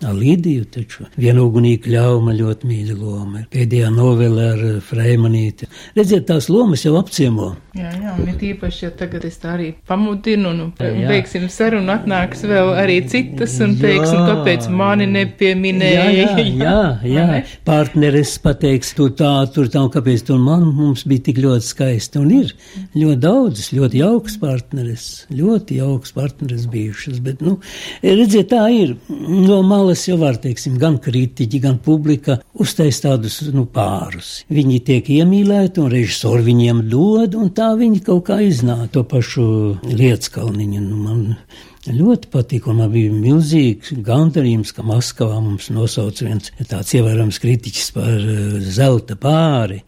Līdiju 0.00 0.64
taču 0.72 1.04
vienugunīgi 1.20 1.92
ļauma 1.92 2.32
ļoti 2.36 2.68
mīļa 2.70 2.94
loma. 2.96 3.42
Pēdējā 3.52 3.90
novelē 3.92 4.46
ar 4.54 4.62
Freimanīti. 4.84 5.68
Redziet, 5.96 6.24
tās 6.30 6.48
lomas 6.48 6.86
jau 6.86 6.94
apciemo. 7.00 7.50
Jā, 7.76 7.90
jā, 7.94 8.14
un 8.18 8.26
it 8.32 8.40
īpaši, 8.42 8.80
ja 8.86 8.90
tagad 8.98 9.22
es 9.28 9.36
tā 9.38 9.52
arī 9.54 9.68
pamudinu, 9.86 10.50
un 10.50 10.72
beigsim 10.74 11.44
sarunu, 11.52 11.92
atnāks 11.94 12.42
vēl 12.48 12.72
arī 12.80 12.96
citas, 13.06 13.52
un 13.62 13.76
teiks, 13.78 14.10
un 14.10 14.24
kāpēc 14.26 14.66
mani 14.74 15.06
nepieminēja. 15.06 16.06
Jā, 16.16 16.32
jā, 16.40 16.72
jā, 17.14 17.26
jā. 17.36 17.44
partneris 17.68 18.32
pateiks, 18.42 18.90
tu 18.98 19.06
tā, 19.14 19.30
tur 19.54 19.70
tā, 19.70 19.84
un 19.84 19.92
kāpēc 19.94 20.24
tu 20.26 20.34
un 20.34 20.42
man 20.48 20.64
mums 20.66 21.04
bija 21.06 21.28
tik 21.28 21.38
ļoti 21.44 21.68
skaisti, 21.68 22.18
un 22.18 22.32
ir 22.40 22.50
ļoti 22.96 23.20
daudzas, 23.22 23.70
ļoti 23.76 24.02
jauks 24.02 24.40
partneris, 24.42 25.06
ļoti 25.30 25.78
jauks 25.78 26.16
partneris 26.16 26.66
bijušas, 26.72 27.22
bet, 27.22 27.44
nu, 27.44 27.60
redziet, 28.02 28.50
tā 28.50 28.64
ir, 28.74 28.96
no 29.14 29.60
malas 29.90 30.06
jau 30.06 30.18
var, 30.20 30.36
teiksim, 30.38 30.76
gan 30.78 30.98
kritiķi, 31.02 31.58
gan 31.64 31.78
publika 31.82 32.36
uztais 32.54 33.00
tādus, 33.02 33.40
nu, 33.50 33.64
pārus. 33.66 34.44
Viņi 34.46 34.78
tiek 34.86 35.08
iemīlēti, 35.10 35.82
un 35.82 35.90
režisori 35.90 36.46
viņiem 36.46 36.84
dod, 36.90 37.34
un 37.34 37.50
tā 37.50 37.72
viņi 37.74 38.04
kaut 38.06 38.28
kā 38.28 38.38
iznāca 38.44 38.92
to 38.94 39.02
pašu 39.02 39.46
Lietskalniņu. 39.82 40.84
Nu, 40.84 41.00
man 41.02 41.24
ļoti 41.90 42.30
patīk, 42.30 42.68
un 42.70 42.78
man 42.84 42.92
bija 42.92 43.10
milzīgs 43.10 43.96
gandarījums, 44.06 44.70
ka 44.76 44.84
Maskavā 44.86 45.40
mums 45.42 45.72
nosauca 45.74 46.28
viens 46.28 46.52
tāds 46.70 46.94
ievērams 46.94 47.42
kritiķis 47.42 47.90
par 47.96 48.14
uh, 48.14 48.60
zelta 48.62 49.18
pāri. 49.18 49.80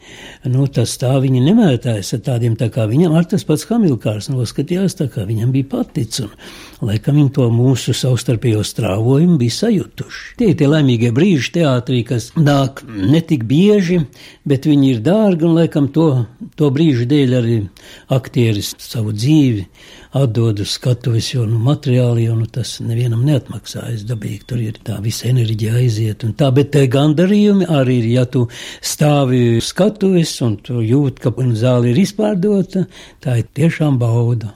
Nu, 0.50 0.66
tas 0.66 0.96
tā 0.98 1.14
viņi 1.22 1.44
nemētājas 1.46 2.16
ar 2.18 2.26
tādiem, 2.32 2.58
tā 2.58 2.72
kā 2.74 2.88
viņam 2.90 3.14
ar 3.20 3.30
tas 3.30 3.46
pats 3.46 3.68
Hamilkārs 3.70 4.32
noskatījās, 4.32 4.98
tā 4.98 5.12
kā 5.12 5.28
viņam 5.30 5.54
bija 5.54 5.70
paticis. 5.76 6.26
Un 6.26 6.34
laikam 6.82 7.18
viņi 7.20 7.32
to 7.36 7.46
mūsu 7.54 7.94
savstarpējo 7.96 8.64
strāvojumu 8.66 9.38
bija 9.40 9.56
sajutuši. 9.58 10.36
Tie 10.38 10.50
ir 10.52 10.58
tie 10.58 10.68
laimīgie 10.70 11.12
brīži 11.14 11.54
teātrī, 11.58 12.02
kas 12.08 12.30
nāk 12.36 12.82
netik 12.86 13.46
bieži, 13.48 14.02
bet 14.48 14.68
viņi 14.68 14.92
ir 14.96 15.02
dārgi, 15.06 15.46
un 15.48 15.58
laikam 15.60 15.88
to, 15.94 16.08
to 16.58 16.70
brīžu 16.74 17.06
dēļ 17.10 17.36
arī 17.38 17.58
aktieris 18.12 18.74
savu 18.82 19.14
dzīvi 19.16 19.66
atdod 20.12 20.60
uz 20.60 20.74
skatuves, 20.76 21.30
jo 21.32 21.46
nu, 21.48 21.58
materiāli 21.62 22.26
jau 22.26 22.36
nu, 22.36 22.46
tas 22.52 22.74
nevienam 22.84 23.22
neatmaksājas. 23.24 24.04
Dabīgi 24.08 24.42
tur 24.48 24.60
ir 24.60 24.80
tā 24.84 24.98
visa 25.04 25.30
enerģija 25.30 25.78
aiziet. 25.80 26.26
Tā, 26.36 26.50
bet 26.52 26.72
te 26.74 26.84
gandarījumi 26.92 27.68
arī 27.72 28.02
ir, 28.02 28.08
ja 28.18 28.26
tu 28.28 28.44
stāvi 28.84 29.62
skatuves 29.64 30.34
un 30.44 30.58
tu 30.60 30.82
jūti, 30.84 31.22
ka 31.24 31.32
zāle 31.56 31.92
ir 31.92 32.02
izpārdota, 32.04 32.84
tā 33.24 33.40
ir 33.40 33.48
tiešām 33.56 33.96
bauda. 34.02 34.52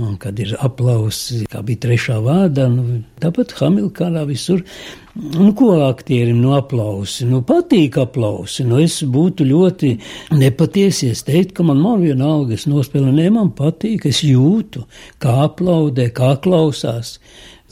Un 0.00 0.14
kad 0.16 0.38
ir 0.40 0.54
aplausi, 0.64 1.42
kā 1.52 1.60
bija 1.68 1.82
trešā 1.82 2.14
vārdā, 2.24 2.64
nu, 2.72 3.02
tāpat 3.20 3.50
Hamilkārā 3.58 4.22
visur, 4.24 4.62
nu, 5.20 5.50
ko 5.58 5.74
aktierim 5.84 6.38
no 6.40 6.54
aplausi, 6.56 7.26
nu, 7.28 7.42
patīk 7.44 7.98
aplausi, 8.00 8.64
nu, 8.64 8.78
es 8.80 9.02
būtu 9.04 9.44
ļoti 9.50 9.90
nepatiesies 10.40 11.26
teikt, 11.28 11.52
ka 11.58 11.66
man 11.68 11.82
nav 11.84 12.00
viena 12.06 12.30
alga, 12.38 12.56
es 12.56 12.64
nospēlēju, 12.72 13.18
ne, 13.18 13.28
man 13.36 13.52
patīk, 13.58 14.08
es 14.08 14.22
jūtu, 14.24 14.86
kā 15.20 15.36
aplaudē, 15.44 16.08
kā 16.16 16.38
klausās. 16.40 17.18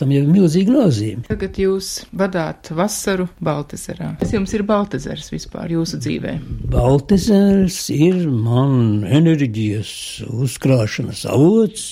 Tam 0.01 0.09
jau 0.15 0.23
ir 0.23 0.29
milzīga 0.33 0.73
nozīme. 0.73 1.27
Tagad 1.29 1.59
jūs 1.61 1.91
vadāt 2.17 2.71
vasaru 2.73 3.27
Baltezerā. 3.45 4.15
Kas 4.23 4.33
jums 4.33 4.55
ir 4.57 4.65
Baltezers 4.65 5.29
vispār 5.29 5.75
jūsu 5.75 6.01
dzīvē? 6.01 6.39
Baltezers 6.73 7.83
ir 7.93 8.23
man 8.33 9.05
enerģijas 9.05 9.93
uzkrāšanas 10.33 11.27
avots, 11.29 11.85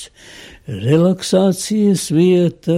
relaksācijas 0.68 2.10
vieta, 2.12 2.74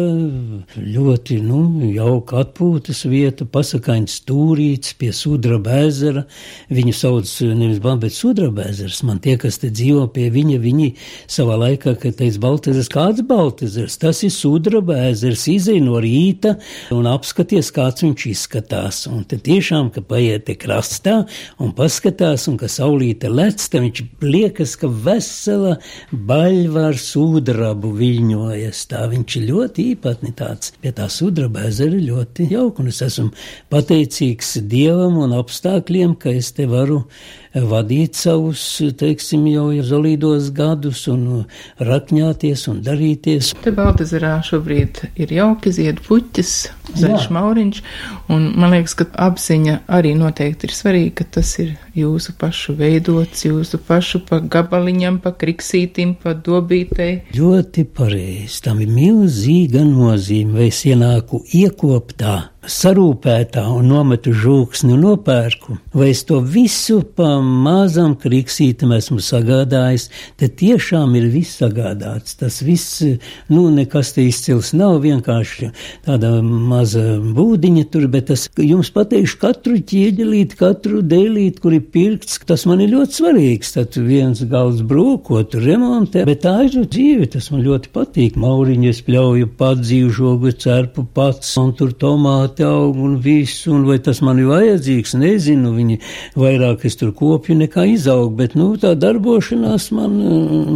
ļoti 0.78 1.40
nu, 1.42 1.58
jauka 1.90 2.44
atpūtas 2.44 3.02
vieta, 3.10 3.42
pasakaņas 3.50 4.20
stūrīts 4.20 4.94
pie 5.00 5.10
sudraba 5.16 5.80
ezera. 5.88 6.22
Viņu 6.70 6.94
sauc 6.94 7.32
nevis 7.58 7.80
Bamba, 7.82 8.06
bet 8.06 8.14
sudraba 8.14 8.68
ezers. 8.70 9.00
Man 9.06 9.18
tie, 9.22 9.34
kas 9.40 9.58
te 9.58 9.72
dzīvo 9.74 10.04
pie 10.14 10.28
viņa, 10.30 10.58
viņi 10.62 10.86
savā 11.30 11.56
laikā, 11.64 11.96
kad 11.98 12.14
teica 12.20 12.42
Baltezers, 12.44 12.90
kāds 12.92 13.24
Baltezers, 13.26 13.98
tas 13.98 14.22
ir 14.22 14.30
sudraba 14.34 15.00
ezers, 15.08 15.48
izēj 15.50 15.82
no 15.82 15.98
rīta 16.02 16.54
un 16.94 17.10
apskaties, 17.10 17.72
kāds 17.74 18.06
viņš 18.06 18.28
izskatās. 18.30 19.02
Un 19.10 19.26
te 19.26 19.40
tiešām, 19.42 19.90
ka 19.90 20.04
paiet 20.06 20.46
te 20.46 20.54
krastā 20.54 21.24
un 21.58 21.74
paskatās, 21.74 22.46
un 22.52 22.60
ka 22.60 22.70
saulīte 22.70 23.32
lec, 23.34 23.66
te 23.66 23.82
viņš 23.82 24.06
liekas, 24.22 24.78
ka 24.78 24.86
vesela 24.86 25.74
baļva 26.14 26.88
ar 26.92 27.02
sudrabu 27.02 27.79
dabu 27.80 27.96
viļņojas. 27.96 28.82
Tā 28.90 29.06
viņš 29.08 29.36
ir 29.38 29.46
ļoti 29.48 29.84
īpatni 29.94 30.34
tāds. 30.36 30.74
Pie 30.82 30.92
tā 30.92 31.08
sudraba 31.08 31.64
ezera 31.68 31.96
ļoti 31.96 32.50
jauka, 32.52 32.82
un 32.82 32.90
es 32.92 33.00
esmu 33.00 33.30
pateicīgs 33.72 34.58
Dievam 34.68 35.16
un 35.24 35.32
apstākļiem, 35.38 36.18
ka 36.20 36.30
es 36.36 36.52
te 36.52 36.68
varu 36.68 37.06
vadīt 37.54 38.14
savus, 38.18 38.62
teiksim, 38.98 39.46
jau 39.50 39.68
zolīdos 39.82 40.50
gadus 40.54 41.06
un 41.10 41.44
rakņāties 41.82 42.66
un 42.70 42.80
darīties. 42.86 43.52
Te 43.64 43.72
Baltazarā 43.74 44.36
šobrīd 44.46 45.02
ir 45.20 45.34
jauki 45.34 45.72
zied 45.74 46.02
puķis, 46.06 46.54
zaļš 47.00 47.28
mauriņš, 47.34 47.82
un 48.30 48.46
man 48.60 48.74
liekas, 48.76 48.94
ka 49.00 49.08
apziņa 49.26 49.80
arī 49.90 50.14
noteikti 50.18 50.68
ir 50.68 50.76
svarīga, 50.76 51.16
ka 51.20 51.28
tas 51.38 51.52
ir 51.62 51.74
jūsu 51.98 52.36
pašu 52.38 52.76
veidots, 52.78 53.44
jūsu 53.48 53.80
pašu 53.86 54.22
pa 54.28 54.40
gabaliņam, 54.40 55.18
pa 55.24 55.34
kriksītim, 55.34 56.14
pa 56.22 56.36
dobītei. 56.38 57.34
Ļoti 57.34 57.86
pareizi, 57.96 58.62
tam 58.64 58.82
ir 58.84 58.94
milzīga 58.94 59.82
nozīme, 59.88 60.60
vai 60.60 60.70
es 60.70 60.84
ienāku 60.86 61.42
iekoptā 61.56 62.38
sarūpētā 62.68 63.62
un 63.72 63.88
nometu 63.88 64.34
žūksni 64.36 64.92
un 64.92 65.04
nopērku, 65.06 65.78
vai 65.96 66.10
es 66.12 66.20
to 66.28 66.40
visu 66.44 67.00
pa 67.16 67.38
mazam 67.40 68.12
kriksītam 68.20 68.92
esmu 68.92 69.20
sagādājis, 69.24 70.08
te 70.36 70.48
tiešām 70.48 71.14
ir 71.16 71.30
viss 71.32 71.60
sagādāts. 71.62 72.36
Tas 72.40 72.60
viss, 72.64 73.00
nu, 73.48 73.68
nekas 73.72 74.12
te 74.16 74.26
izcils 74.28 74.74
nav, 74.76 74.98
vienkārši 75.04 75.70
tāda 76.04 76.34
maza 76.44 77.16
būdiņa 77.20 77.86
tur, 77.92 78.06
bet 78.12 78.28
tas 78.28 78.46
jums 78.60 78.92
pateikšu 78.92 79.40
katru 79.40 79.78
ķieģelīt, 79.80 80.58
katru 80.60 81.00
dēlīt, 81.00 81.62
kur 81.64 81.76
ir 81.76 81.86
pirkts, 81.94 82.42
tas 82.44 82.66
man 82.68 82.84
ir 82.84 82.92
ļoti 82.92 83.20
svarīgs. 83.22 83.72
Tad 83.78 83.96
viens 84.04 84.44
galds 84.50 84.84
brūkot, 84.84 85.56
remontē, 85.64 86.26
bet 86.28 86.44
tā 86.44 86.58
ir 86.68 86.76
dzīve, 86.84 87.30
tas 87.32 87.48
man 87.54 87.64
ļoti 87.64 87.92
patīk. 87.94 88.36
Mauriņu 88.40 88.92
es 88.92 89.02
pļauju 89.06 89.52
pats 89.56 89.86
dzīvžogu, 89.86 90.52
cerpu 90.60 91.06
pats, 91.16 91.56
un 91.60 91.72
tur 91.78 91.96
tomātu 91.96 92.49
tomāti 92.50 92.64
aug 92.64 92.96
un 92.96 93.18
viss, 93.20 93.66
un 93.68 93.84
vai 93.86 93.98
tas 93.98 94.20
man 94.22 94.38
ir 94.38 94.48
vajadzīgs, 94.48 95.14
nezinu, 95.18 95.72
viņi 95.74 95.98
vairāk 96.36 96.84
es 96.84 96.96
tur 96.96 97.12
kopju 97.12 97.56
nekā 97.56 97.86
izaug, 97.94 98.34
bet, 98.36 98.54
nu, 98.54 98.76
tā 98.76 98.94
darbošanās 98.94 99.90
man, 99.92 100.16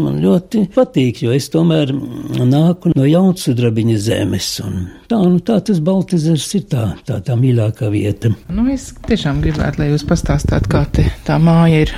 man 0.05 0.21
ļoti 0.23 0.69
patīk, 0.75 1.23
jo 1.25 1.33
es 1.33 1.49
tomēr 1.51 1.93
nāku 2.45 2.93
no 2.95 3.05
jaunsudrabiņa 3.05 3.99
zemes, 3.99 4.61
un 4.65 4.89
tā, 5.09 5.19
nu, 5.19 5.41
tā 5.41 5.61
tas 5.61 5.81
Baltizers 5.81 6.47
ir 6.55 6.67
tā, 6.71 6.95
tā, 7.07 7.21
tā 7.25 7.37
mīļākā 7.37 7.91
vieta. 7.91 8.33
Nu, 8.49 8.67
es 8.73 8.93
tiešām 9.09 9.43
gribētu, 9.45 9.83
lai 9.83 9.91
jūs 9.93 10.07
pastāstāt, 10.09 10.69
kā 10.71 10.85
te 10.95 11.09
tā 11.27 11.39
māja 11.43 11.85
ir 11.87 11.95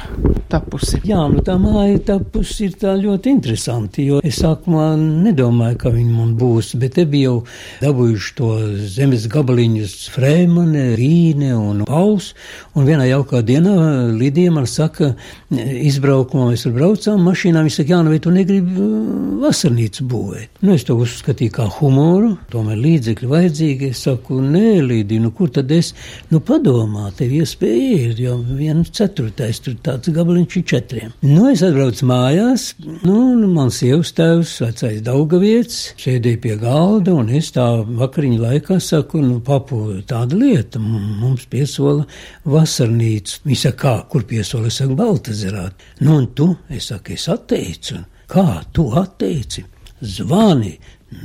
tapusi. 0.51 1.01
Jā, 1.07 1.27
nu, 1.31 1.43
tā 1.45 1.57
māja 1.61 1.99
tapusi 2.13 2.69
ir 2.69 2.77
tā 2.81 2.95
ļoti 2.99 3.35
interesanti, 3.37 4.07
jo 4.11 4.21
es 4.25 4.41
sākumā 4.43 4.93
nedomāju, 4.99 5.81
ka 5.83 5.93
viņi 5.95 6.13
man 6.13 6.35
būs, 6.39 6.75
bet 6.81 6.97
te 6.99 7.07
bija 7.09 7.27
jau 7.27 7.39
dabūjuši 7.83 8.35
to 8.39 8.51
zemes 8.97 9.27
gabaliņus 9.67 10.11
Frēmane, 10.15 10.95
Rīne 10.97 11.55
un 11.57 11.85
Pauls, 11.87 12.35
un 12.77 12.87
vienā 12.87 13.07
jaukā 13.09 13.43
dienā 13.43 14.13
Lidija 14.15 14.53
man 14.53 14.67
saka, 14.67 15.15
izbraukumā 15.51 16.51
mēs 16.53 16.65
tur 16.67 16.75
braucām 16.77 17.25
mašīnā, 17.27 17.63
viņa 17.65 17.75
saka, 17.75 17.93
jā, 17.95 18.01
nu 18.05 18.13
vai 18.13 18.21
tu 18.23 18.31
negribi 18.31 18.77
uh, 18.79 19.41
vasarnīcu 19.43 20.07
būvēt? 20.07 20.63
Nu, 20.63 20.75
es 20.75 20.85
to 20.87 20.97
uzskatīju 21.01 21.55
kā 21.57 21.67
humoru, 21.79 22.37
tomēr 22.53 22.79
līdzekļi 22.79 23.31
vajadzīgi, 23.31 23.91
es 23.91 24.05
saku, 24.07 24.41
nē, 24.43 24.83
Lidija, 24.87 25.25
nu 25.25 25.33
kur 25.35 25.51
tad 25.51 25.71
es, 25.75 25.93
nu 26.31 26.41
padomā, 26.41 27.11
tev 27.17 27.35
iespēja 27.41 28.11
ir, 28.11 28.23
jo 28.23 28.37
viens 28.57 28.91
ceturtais 28.95 29.61
tur 29.65 29.77
tāds 29.83 30.13
gabaliņš 30.15 30.59
ir 30.61 30.67
četriem. 30.73 31.15
Nu, 31.27 31.49
es 31.51 31.65
atbraucu 31.67 32.07
mājās, 32.09 32.69
nu, 33.03 33.19
mans 33.51 33.81
sievas 33.83 34.15
tēvs, 34.17 34.57
vecais 34.63 35.03
Daugavietis, 35.07 35.81
sēdēja 36.01 36.43
pie 36.43 36.57
galda, 36.61 37.15
un 37.17 37.31
es 37.35 37.53
tā 37.55 37.67
vakariņu 37.87 38.41
laikā 38.43 38.79
saku, 38.83 39.23
nu, 39.25 39.41
papu, 39.57 40.01
tāda 40.09 40.37
lieta, 40.37 40.81
mums 40.81 41.47
piesola 41.51 42.05
vasarnīcu. 42.49 43.41
Viņa 43.47 43.63
saka, 43.63 43.79
kā, 43.83 43.95
kur 44.13 44.27
piesola, 44.29 44.71
es 44.71 44.81
saku, 44.81 44.97
Baltazerā. 44.99 45.69
Nu, 46.03 46.19
un 46.21 46.29
tu, 46.37 46.51
es 46.73 46.91
saku, 46.93 47.17
es 47.17 47.29
atteicu. 47.33 48.03
Kā 48.31 48.63
tu 48.75 48.89
atteici? 48.99 49.65
Zvani, 50.03 50.75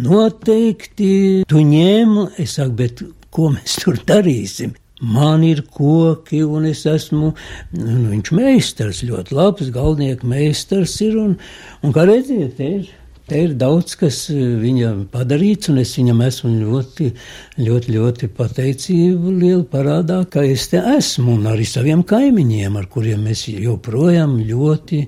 noteikti 0.06 1.44
tu 1.50 1.64
ņēmu, 1.66 2.30
es 2.42 2.56
saku, 2.60 2.78
bet 2.80 3.04
ko 3.34 3.52
mēs 3.56 3.82
tur 3.84 4.00
darīsim? 4.08 4.78
Man 5.02 5.42
ir 5.42 5.64
koki, 5.74 6.44
un 6.46 6.68
es 6.70 6.84
esmu, 6.86 7.32
nu, 7.74 7.94
viņš 8.12 8.32
meistars, 8.38 9.02
ļoti 9.08 9.34
labs 9.34 9.72
galdnieku 9.74 10.30
meistars 10.30 10.94
ir, 11.02 11.18
un, 11.18 11.32
un 11.82 11.96
kā 11.96 12.06
redziet, 12.06 12.54
te 12.60 12.68
ir 12.78 12.92
Te 13.32 13.40
ir 13.46 13.54
daudz, 13.56 13.94
kas 13.96 14.18
e, 14.28 14.36
viņam 14.60 15.06
padarīts, 15.08 15.70
un 15.72 15.78
es 15.80 15.94
viņam 15.96 16.20
esmu 16.26 16.50
ļoti, 16.52 17.06
ļoti, 17.64 17.94
ļoti 17.96 18.28
pateicību 18.36 19.32
lielu 19.38 19.64
parādā, 19.72 20.18
ka 20.28 20.44
es 20.44 20.66
te 20.74 20.82
esmu, 20.98 21.38
un 21.38 21.48
arī 21.48 21.64
saviem 21.64 22.02
kaimiņiem, 22.04 22.76
ar 22.76 22.90
kuriem 22.92 23.24
mēs 23.30 23.46
joprojām 23.54 24.36
ļoti 24.50 25.00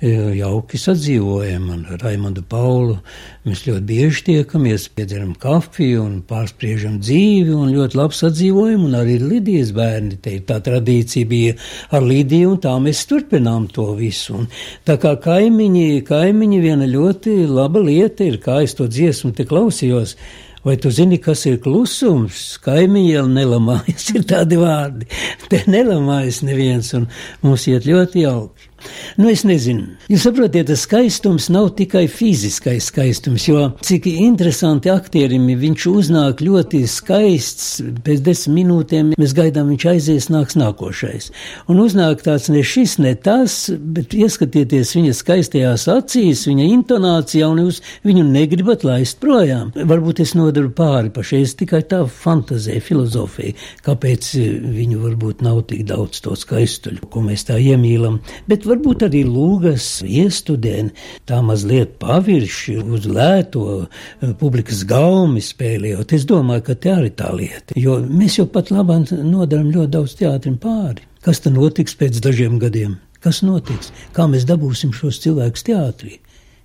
jauki 0.00 0.78
sadzīvojam. 0.80 1.68
Ar 1.74 2.00
Raimondu 2.00 2.42
Paulu 2.48 2.96
mēs 3.44 3.64
ļoti 3.66 3.84
bieži 3.86 4.24
tiekamies, 4.30 4.88
piedzeram 4.96 5.34
kafiju 5.38 6.02
un 6.06 6.18
pārspriežam 6.26 6.98
dzīvi 7.02 7.52
un 7.54 7.72
ļoti 7.74 8.00
labi 8.00 8.18
sadzīvojam. 8.18 8.86
Un 8.88 8.98
arī 9.00 9.18
Lidijas 9.20 9.74
bērni, 9.76 10.20
te 10.22 10.38
tā 10.46 10.60
tradīcija 10.64 11.28
bija 11.28 11.56
ar 11.92 12.04
Lidiju, 12.06 12.54
un 12.54 12.60
tā 12.64 12.76
mēs 12.80 13.04
turpinām 13.10 13.68
to 13.72 13.90
visu. 13.98 14.40
Un 14.40 14.50
tā 14.88 14.96
kā 15.00 15.16
kaimiņi, 15.20 16.04
kaimiņi 16.08 16.60
viena 16.60 16.88
ļoti 16.88 17.42
laba 17.50 17.82
lieta 17.84 18.24
ir, 18.24 18.40
kā 18.40 18.62
es 18.64 18.76
to 18.78 18.88
dziesmu 18.88 19.34
te 19.36 19.48
klausījos. 19.48 20.16
Vai 20.60 20.74
tu 20.76 20.90
zini, 20.92 21.16
kas 21.16 21.46
ir 21.48 21.56
klusums? 21.64 22.58
Kaimiņiem 22.60 23.30
nelamājas, 23.32 24.10
ir 24.16 24.26
tādi 24.28 24.58
vārdi. 24.60 25.08
Te 25.48 25.62
nelamājas 25.72 26.42
neviens, 26.44 26.92
un 26.98 27.08
mums 27.40 27.64
iet 27.70 27.88
ļoti 27.88 28.26
jauki. 28.26 28.69
Nu, 29.18 29.30
es 29.32 29.42
nezinu. 29.48 29.96
Jūs 30.10 30.28
saprotiet, 30.28 30.68
tas 30.70 30.86
skaistums 30.86 31.50
nav 31.52 31.72
tikai 31.78 32.06
fiziskais 32.10 32.90
skaistums, 32.92 33.48
jo 33.48 33.66
cik 33.86 34.06
interesanti 34.12 34.92
aktierim 34.92 35.48
viņš 35.60 35.86
uznāk 35.90 36.44
ļoti 36.44 36.84
skaists, 36.90 37.80
pēc 38.06 38.24
desmit 38.26 38.60
minūtēm 38.60 39.14
mēs 39.18 39.34
gaidām, 39.36 39.70
viņš 39.72 39.86
aizies, 39.92 40.28
nāks 40.32 40.56
nākošais. 40.58 41.30
Un 41.70 41.80
uznāk 41.82 42.24
tāds 42.26 42.48
ne 42.52 42.62
šis, 42.66 42.98
ne 43.02 43.14
tas, 43.14 43.56
bet 43.70 44.14
ieskatieties 44.16 44.92
viņa 44.96 45.14
skaistajās 45.16 45.86
acīs, 45.92 46.46
viņa 46.48 46.68
intonācijā, 46.74 47.48
un 47.50 47.64
jūs 47.64 47.80
viņu 48.06 48.26
negribat 48.28 48.84
laist 48.86 49.20
projām. 49.22 49.72
Varbūt 49.74 50.22
es 50.24 50.34
nodaru 50.38 50.72
pāri 50.76 51.12
pašais 51.14 51.56
tikai 51.60 51.82
tā 51.90 52.02
fantazija, 52.10 52.82
filozofija, 52.84 53.56
kāpēc 53.86 54.32
viņu 54.76 55.00
varbūt 55.04 55.44
nav 55.46 55.62
tik 55.70 55.86
daudz 55.88 56.22
to 56.24 56.36
skaistuļu, 56.38 57.08
ko 57.10 57.24
mēs 57.24 57.46
tā 57.48 57.58
iemīlam. 57.60 58.20
Bet 58.50 58.66
varbūt 58.70 59.04
arī 59.08 59.24
lūgas 59.26 59.88
iestudēni, 60.06 60.94
tā 61.28 61.40
mazliet 61.44 61.98
pavirši 62.02 62.78
uz 62.80 63.08
lēto 63.10 63.66
eh, 63.82 64.32
publikas 64.40 64.84
gaumi 64.88 65.42
spēlējot. 65.44 66.16
Es 66.16 66.26
domāju, 66.30 66.66
ka 66.70 66.78
tā 66.86 66.96
arī 67.00 67.12
tā 67.16 67.30
lieta, 67.36 67.76
jo 67.78 67.98
mēs 68.06 68.40
jau 68.40 68.48
pat 68.50 68.72
labāk 68.74 69.12
nodaram 69.20 69.70
ļoti 69.74 69.94
daudz 69.98 70.16
teātrim 70.22 70.58
pāri. 70.60 71.06
Kas 71.24 71.42
tad 71.44 71.56
notiks 71.58 71.96
pēc 72.00 72.22
dažiem 72.24 72.58
gadiem? 72.62 72.96
Kas 73.20 73.42
notiks? 73.44 73.90
Kā 74.16 74.24
mēs 74.30 74.46
dabūsim 74.48 74.94
šos 74.96 75.20
cilvēkus 75.20 75.66
teātrī? 75.66 76.16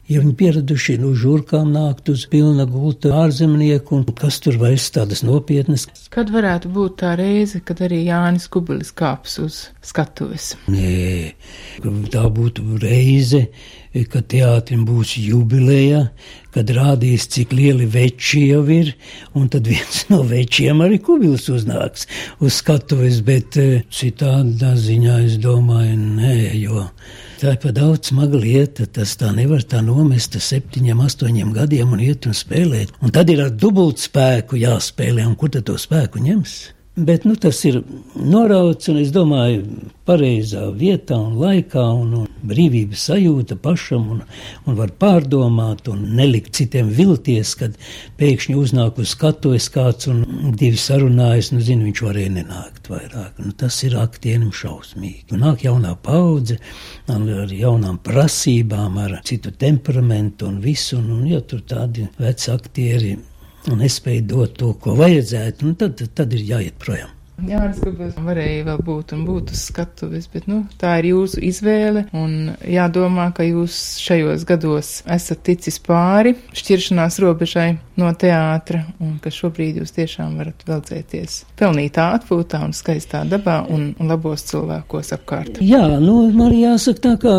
Ja 0.05 0.19
viņi 0.21 0.35
pieraduši 0.37 0.99
no 1.01 1.15
žurkām 1.17 1.71
nākt 1.73 2.11
uz 2.13 2.27
pilna 2.29 2.67
gulta 2.69 3.09
ārzemnieku, 3.23 3.97
un 3.97 4.17
kas 4.19 4.37
tur 4.43 4.59
vairs 4.61 4.85
tādas 4.93 5.23
nopietnas. 5.25 5.87
Kad 6.13 6.29
varētu 6.33 6.69
būt 6.75 6.99
tā 7.01 7.15
reize, 7.17 7.63
kad 7.65 7.81
arī 7.87 8.03
Jānis 8.05 8.45
Kubelis 8.53 8.93
kāps 8.93 9.39
uz 9.41 9.57
skatuves? 9.81 10.51
Nē, 10.69 11.33
tā 12.13 12.27
būtu 12.37 12.77
reize, 12.83 13.47
kad 14.03 14.27
teātrim 14.31 14.83
būs 14.87 15.15
jubileja, 15.23 16.09
kad 16.55 16.71
rādīs, 16.75 17.29
cik 17.31 17.53
lieli 17.55 17.87
veči 17.87 18.45
jau 18.49 18.63
ir, 18.71 18.93
un 19.35 19.47
tad 19.51 19.67
viens 19.71 20.03
no 20.11 20.21
večiem 20.27 20.83
arī 20.83 20.99
Kubelis 21.03 21.47
uznāks 21.51 22.09
uz 22.43 22.59
skatuves, 22.59 23.21
bet 23.25 23.59
eh, 23.61 23.85
citādā 23.91 24.75
ziņā 24.79 25.21
es 25.29 25.39
domāju, 25.43 25.95
nē, 26.19 26.35
jo 26.59 26.89
Tā 27.35 27.51
ir 27.51 27.57
pa 27.59 27.71
daudz 27.75 28.13
smaga 28.13 28.39
lieta. 28.39 28.85
Tas 28.87 29.17
tā 29.19 29.27
nevar 29.35 29.63
tā 29.67 29.81
nomest 29.83 30.37
septiņiem, 30.39 31.01
astoņiem 31.03 31.51
gadiem 31.53 31.91
un 31.91 32.03
iet 32.05 32.29
un 32.29 32.37
spēlēt. 32.37 32.95
Un 33.03 33.11
tad 33.15 33.29
ir 33.29 33.43
ar 33.43 33.51
dubultspēku 33.51 34.61
jāspēlē, 34.61 35.27
un 35.27 35.35
kur 35.35 35.51
tad 35.51 35.67
to 35.67 35.75
spēku 35.81 36.23
ņems? 36.23 36.55
Bet 36.95 37.25
nu, 37.27 37.35
tas 37.35 37.57
ir 37.67 37.81
norauts, 38.15 38.87
un 38.87 39.01
es 39.01 39.09
domāju, 39.11 39.65
pareizā 40.07 40.69
vietā 40.79 41.17
un 41.19 41.33
laikā, 41.41 41.81
un, 41.91 42.13
un 42.21 42.29
brīvības 42.47 43.01
sajūta 43.09 43.57
pašam, 43.59 44.05
un, 44.13 44.21
un 44.63 44.77
var 44.77 44.93
pārdomāt, 45.01 45.89
un 45.91 46.05
nelikt 46.15 46.55
citiem 46.55 46.93
vilties, 46.95 47.51
kad 47.59 47.75
pēkšņi 48.15 48.55
uznāk 48.61 49.03
uz 49.03 49.11
skatuves 49.11 49.67
kāds 49.75 50.07
un 50.07 50.23
divi 50.55 50.79
sarunājas, 50.79 51.51
nu, 51.51 51.59
zinu, 51.67 51.89
viņš 51.89 52.05
varēja 52.07 52.37
nenākt 52.37 52.87
vairāk. 52.93 53.43
Nu, 53.43 53.51
tas 53.59 53.81
ir 53.83 53.99
aktierim 53.99 54.55
šausmīgi. 54.55 55.33
Un 55.35 55.43
nāk 55.49 55.67
jaunā 55.67 55.97
paudze 55.99 56.61
ar 57.11 57.55
jaunām 57.59 57.99
prasībām, 58.07 59.01
ar 59.03 59.19
citu 59.27 59.51
temperamentu 59.51 60.47
un 60.47 60.63
visu, 60.63 61.01
un, 61.03 61.11
un 61.19 61.27
ja 61.27 61.43
tur 61.43 61.67
tādi 61.67 62.07
veci 62.23 62.53
aktieri 62.55 63.17
un 63.71 63.83
nespēja 63.83 64.25
dot 64.31 64.57
to, 64.59 64.73
ko 64.81 64.95
vajadzētu, 64.99 65.67
nu 65.67 65.77
tad, 65.79 66.01
tad 66.15 66.33
ir 66.37 66.47
jāiet 66.53 66.81
projām. 66.81 67.11
Jā, 67.43 67.59
es 67.67 67.81
gribēju, 67.83 68.21
varēja 68.23 68.63
vēl 68.63 68.77
būt 68.87 69.11
un 69.11 69.25
būt 69.27 69.49
uz 69.51 69.65
skatuves, 69.67 70.29
bet, 70.31 70.45
nu, 70.47 70.61
tā 70.79 70.93
ir 71.01 71.09
jūsu 71.09 71.41
izvēle, 71.43 72.05
un 72.15 72.53
jādomā, 72.63 73.27
ka 73.35 73.43
jūs 73.43 73.75
šajos 73.99 74.45
gados 74.47 74.91
esat 75.11 75.41
ticis 75.43 75.77
pāri 75.83 76.37
šķiršanās 76.55 77.19
robežai 77.19 77.67
no 77.99 78.13
teātra, 78.15 78.85
un 79.03 79.17
ka 79.19 79.33
šobrīd 79.35 79.81
jūs 79.81 79.91
tiešām 79.97 80.39
varat 80.39 80.63
veldzēties 80.67 81.41
pelnītā 81.59 82.07
atpūtā 82.21 82.63
un 82.63 82.71
skaistā 82.75 83.25
dabā 83.27 83.61
un, 83.67 83.89
un 83.99 84.15
labos 84.15 84.47
cilvēkos 84.47 85.11
apkārt. 85.19 85.59
Jā, 85.59 85.83
nu, 85.99 86.21
man 86.31 86.55
jāsaka 86.55 87.03
tā, 87.09 87.15
kā 87.27 87.37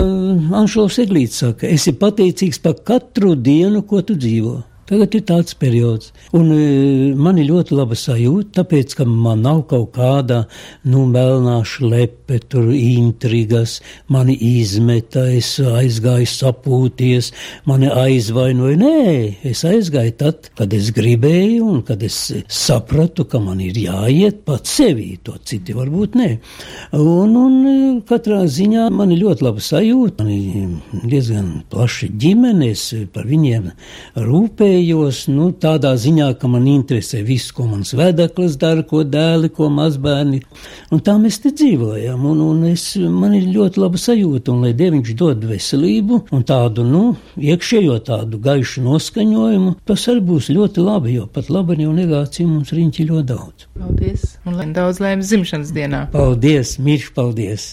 Anšlovs 0.60 1.00
Eglīts 1.06 1.40
saka, 1.40 1.72
esi 1.72 1.96
pateicīgs 1.96 2.60
par 2.60 2.76
katru 2.84 3.32
dienu, 3.32 3.86
ko 3.88 4.04
tu 4.04 4.20
dzīvo. 4.20 4.58
Tagad 4.86 5.16
ir 5.18 5.22
tāds 5.26 5.56
periods, 5.58 6.12
un 6.38 6.52
e, 6.54 6.58
man 7.18 7.40
ir 7.42 7.48
ļoti 7.48 7.74
laba 7.74 7.96
sajūta, 7.98 8.52
tāpēc, 8.60 8.92
ka 9.00 9.06
man 9.08 9.40
nav 9.42 9.64
kaut 9.66 9.88
kāda, 9.96 10.44
nu, 10.86 11.00
melnā 11.10 11.56
šlepe, 11.66 12.38
tur 12.46 12.68
intrigas, 12.70 13.80
mani 14.14 14.36
izmeta, 14.38 15.24
es 15.34 15.56
aizgāju 15.58 16.28
sapūties, 16.30 17.32
mani 17.66 17.90
aizvainoja. 17.90 18.76
Nē, 18.78 19.00
es 19.50 19.64
aizgāju 19.66 20.14
tad, 20.20 20.52
kad 20.54 20.78
es 20.78 20.92
gribēju, 20.94 21.66
un 21.66 21.82
kad 21.88 22.06
es 22.06 22.20
sapratu, 22.46 23.26
ka 23.26 23.42
man 23.42 23.64
ir 23.66 23.82
jāiet 23.88 24.44
pats 24.46 24.78
sevī, 24.78 25.16
to 25.26 25.34
citi 25.42 25.74
varbūt 25.74 26.14
nē. 26.22 26.30
Un, 27.00 27.34
un 27.42 27.58
e, 27.72 27.76
katrā 28.06 28.44
ziņā 28.46 28.86
man 28.94 29.10
ir 29.16 29.24
ļoti 29.24 29.48
laba 29.48 29.66
sajūta, 29.66 30.22
man 30.22 30.30
ir 30.30 31.10
diezgan 31.10 31.50
plaša 31.74 32.14
ģimenes, 32.14 32.86
par 33.10 33.26
viņiem 33.26 33.72
rūpēju 34.22 34.75
vēlējos, 34.76 35.26
nu, 35.32 35.50
tādā 35.56 35.94
ziņā, 35.96 36.36
ka 36.40 36.48
man 36.48 36.66
interesē 36.68 37.22
viss, 37.24 37.52
ko 37.52 37.66
mans 37.66 37.94
vedeklis 37.96 38.56
dara, 38.60 38.82
ko 38.84 39.02
dēli, 39.04 39.48
ko 39.48 39.68
mazbērni. 39.72 40.42
Un 40.92 41.00
tā 41.00 41.16
mēs 41.20 41.40
te 41.40 41.52
dzīvojam, 41.54 42.24
un, 42.28 42.40
un 42.44 42.64
es, 42.70 42.96
man 42.96 43.34
ir 43.34 43.48
ļoti 43.54 43.80
laba 43.80 43.96
sajūta, 44.00 44.52
un 44.52 44.66
lai 44.66 44.74
Dieviņš 44.76 45.14
dod 45.16 45.44
veselību 45.48 46.20
un 46.32 46.44
tādu, 46.46 46.84
nu, 46.84 47.16
iekšējo 47.38 47.98
tādu 48.06 48.40
gaišu 48.42 48.84
noskaņojumu, 48.84 49.76
tas 49.88 50.06
arī 50.12 50.24
būs 50.30 50.52
ļoti 50.52 50.84
labi, 50.84 51.16
jo 51.16 51.26
pat 51.32 51.50
labi 51.50 51.80
jau 51.82 51.96
negāciju 51.96 52.52
mums 52.52 52.76
riņķi 52.76 53.10
ļoti 53.10 53.28
daudz. 53.32 53.68
Paldies! 53.80 54.30
Un 54.46 54.60
lai 54.60 54.70
daudz 54.76 55.00
laimes 55.02 55.32
dzimšanas 55.32 55.74
dienā! 55.76 56.06
Paldies, 56.14 56.76
mīļš, 56.82 57.12
paldies! 57.16 57.70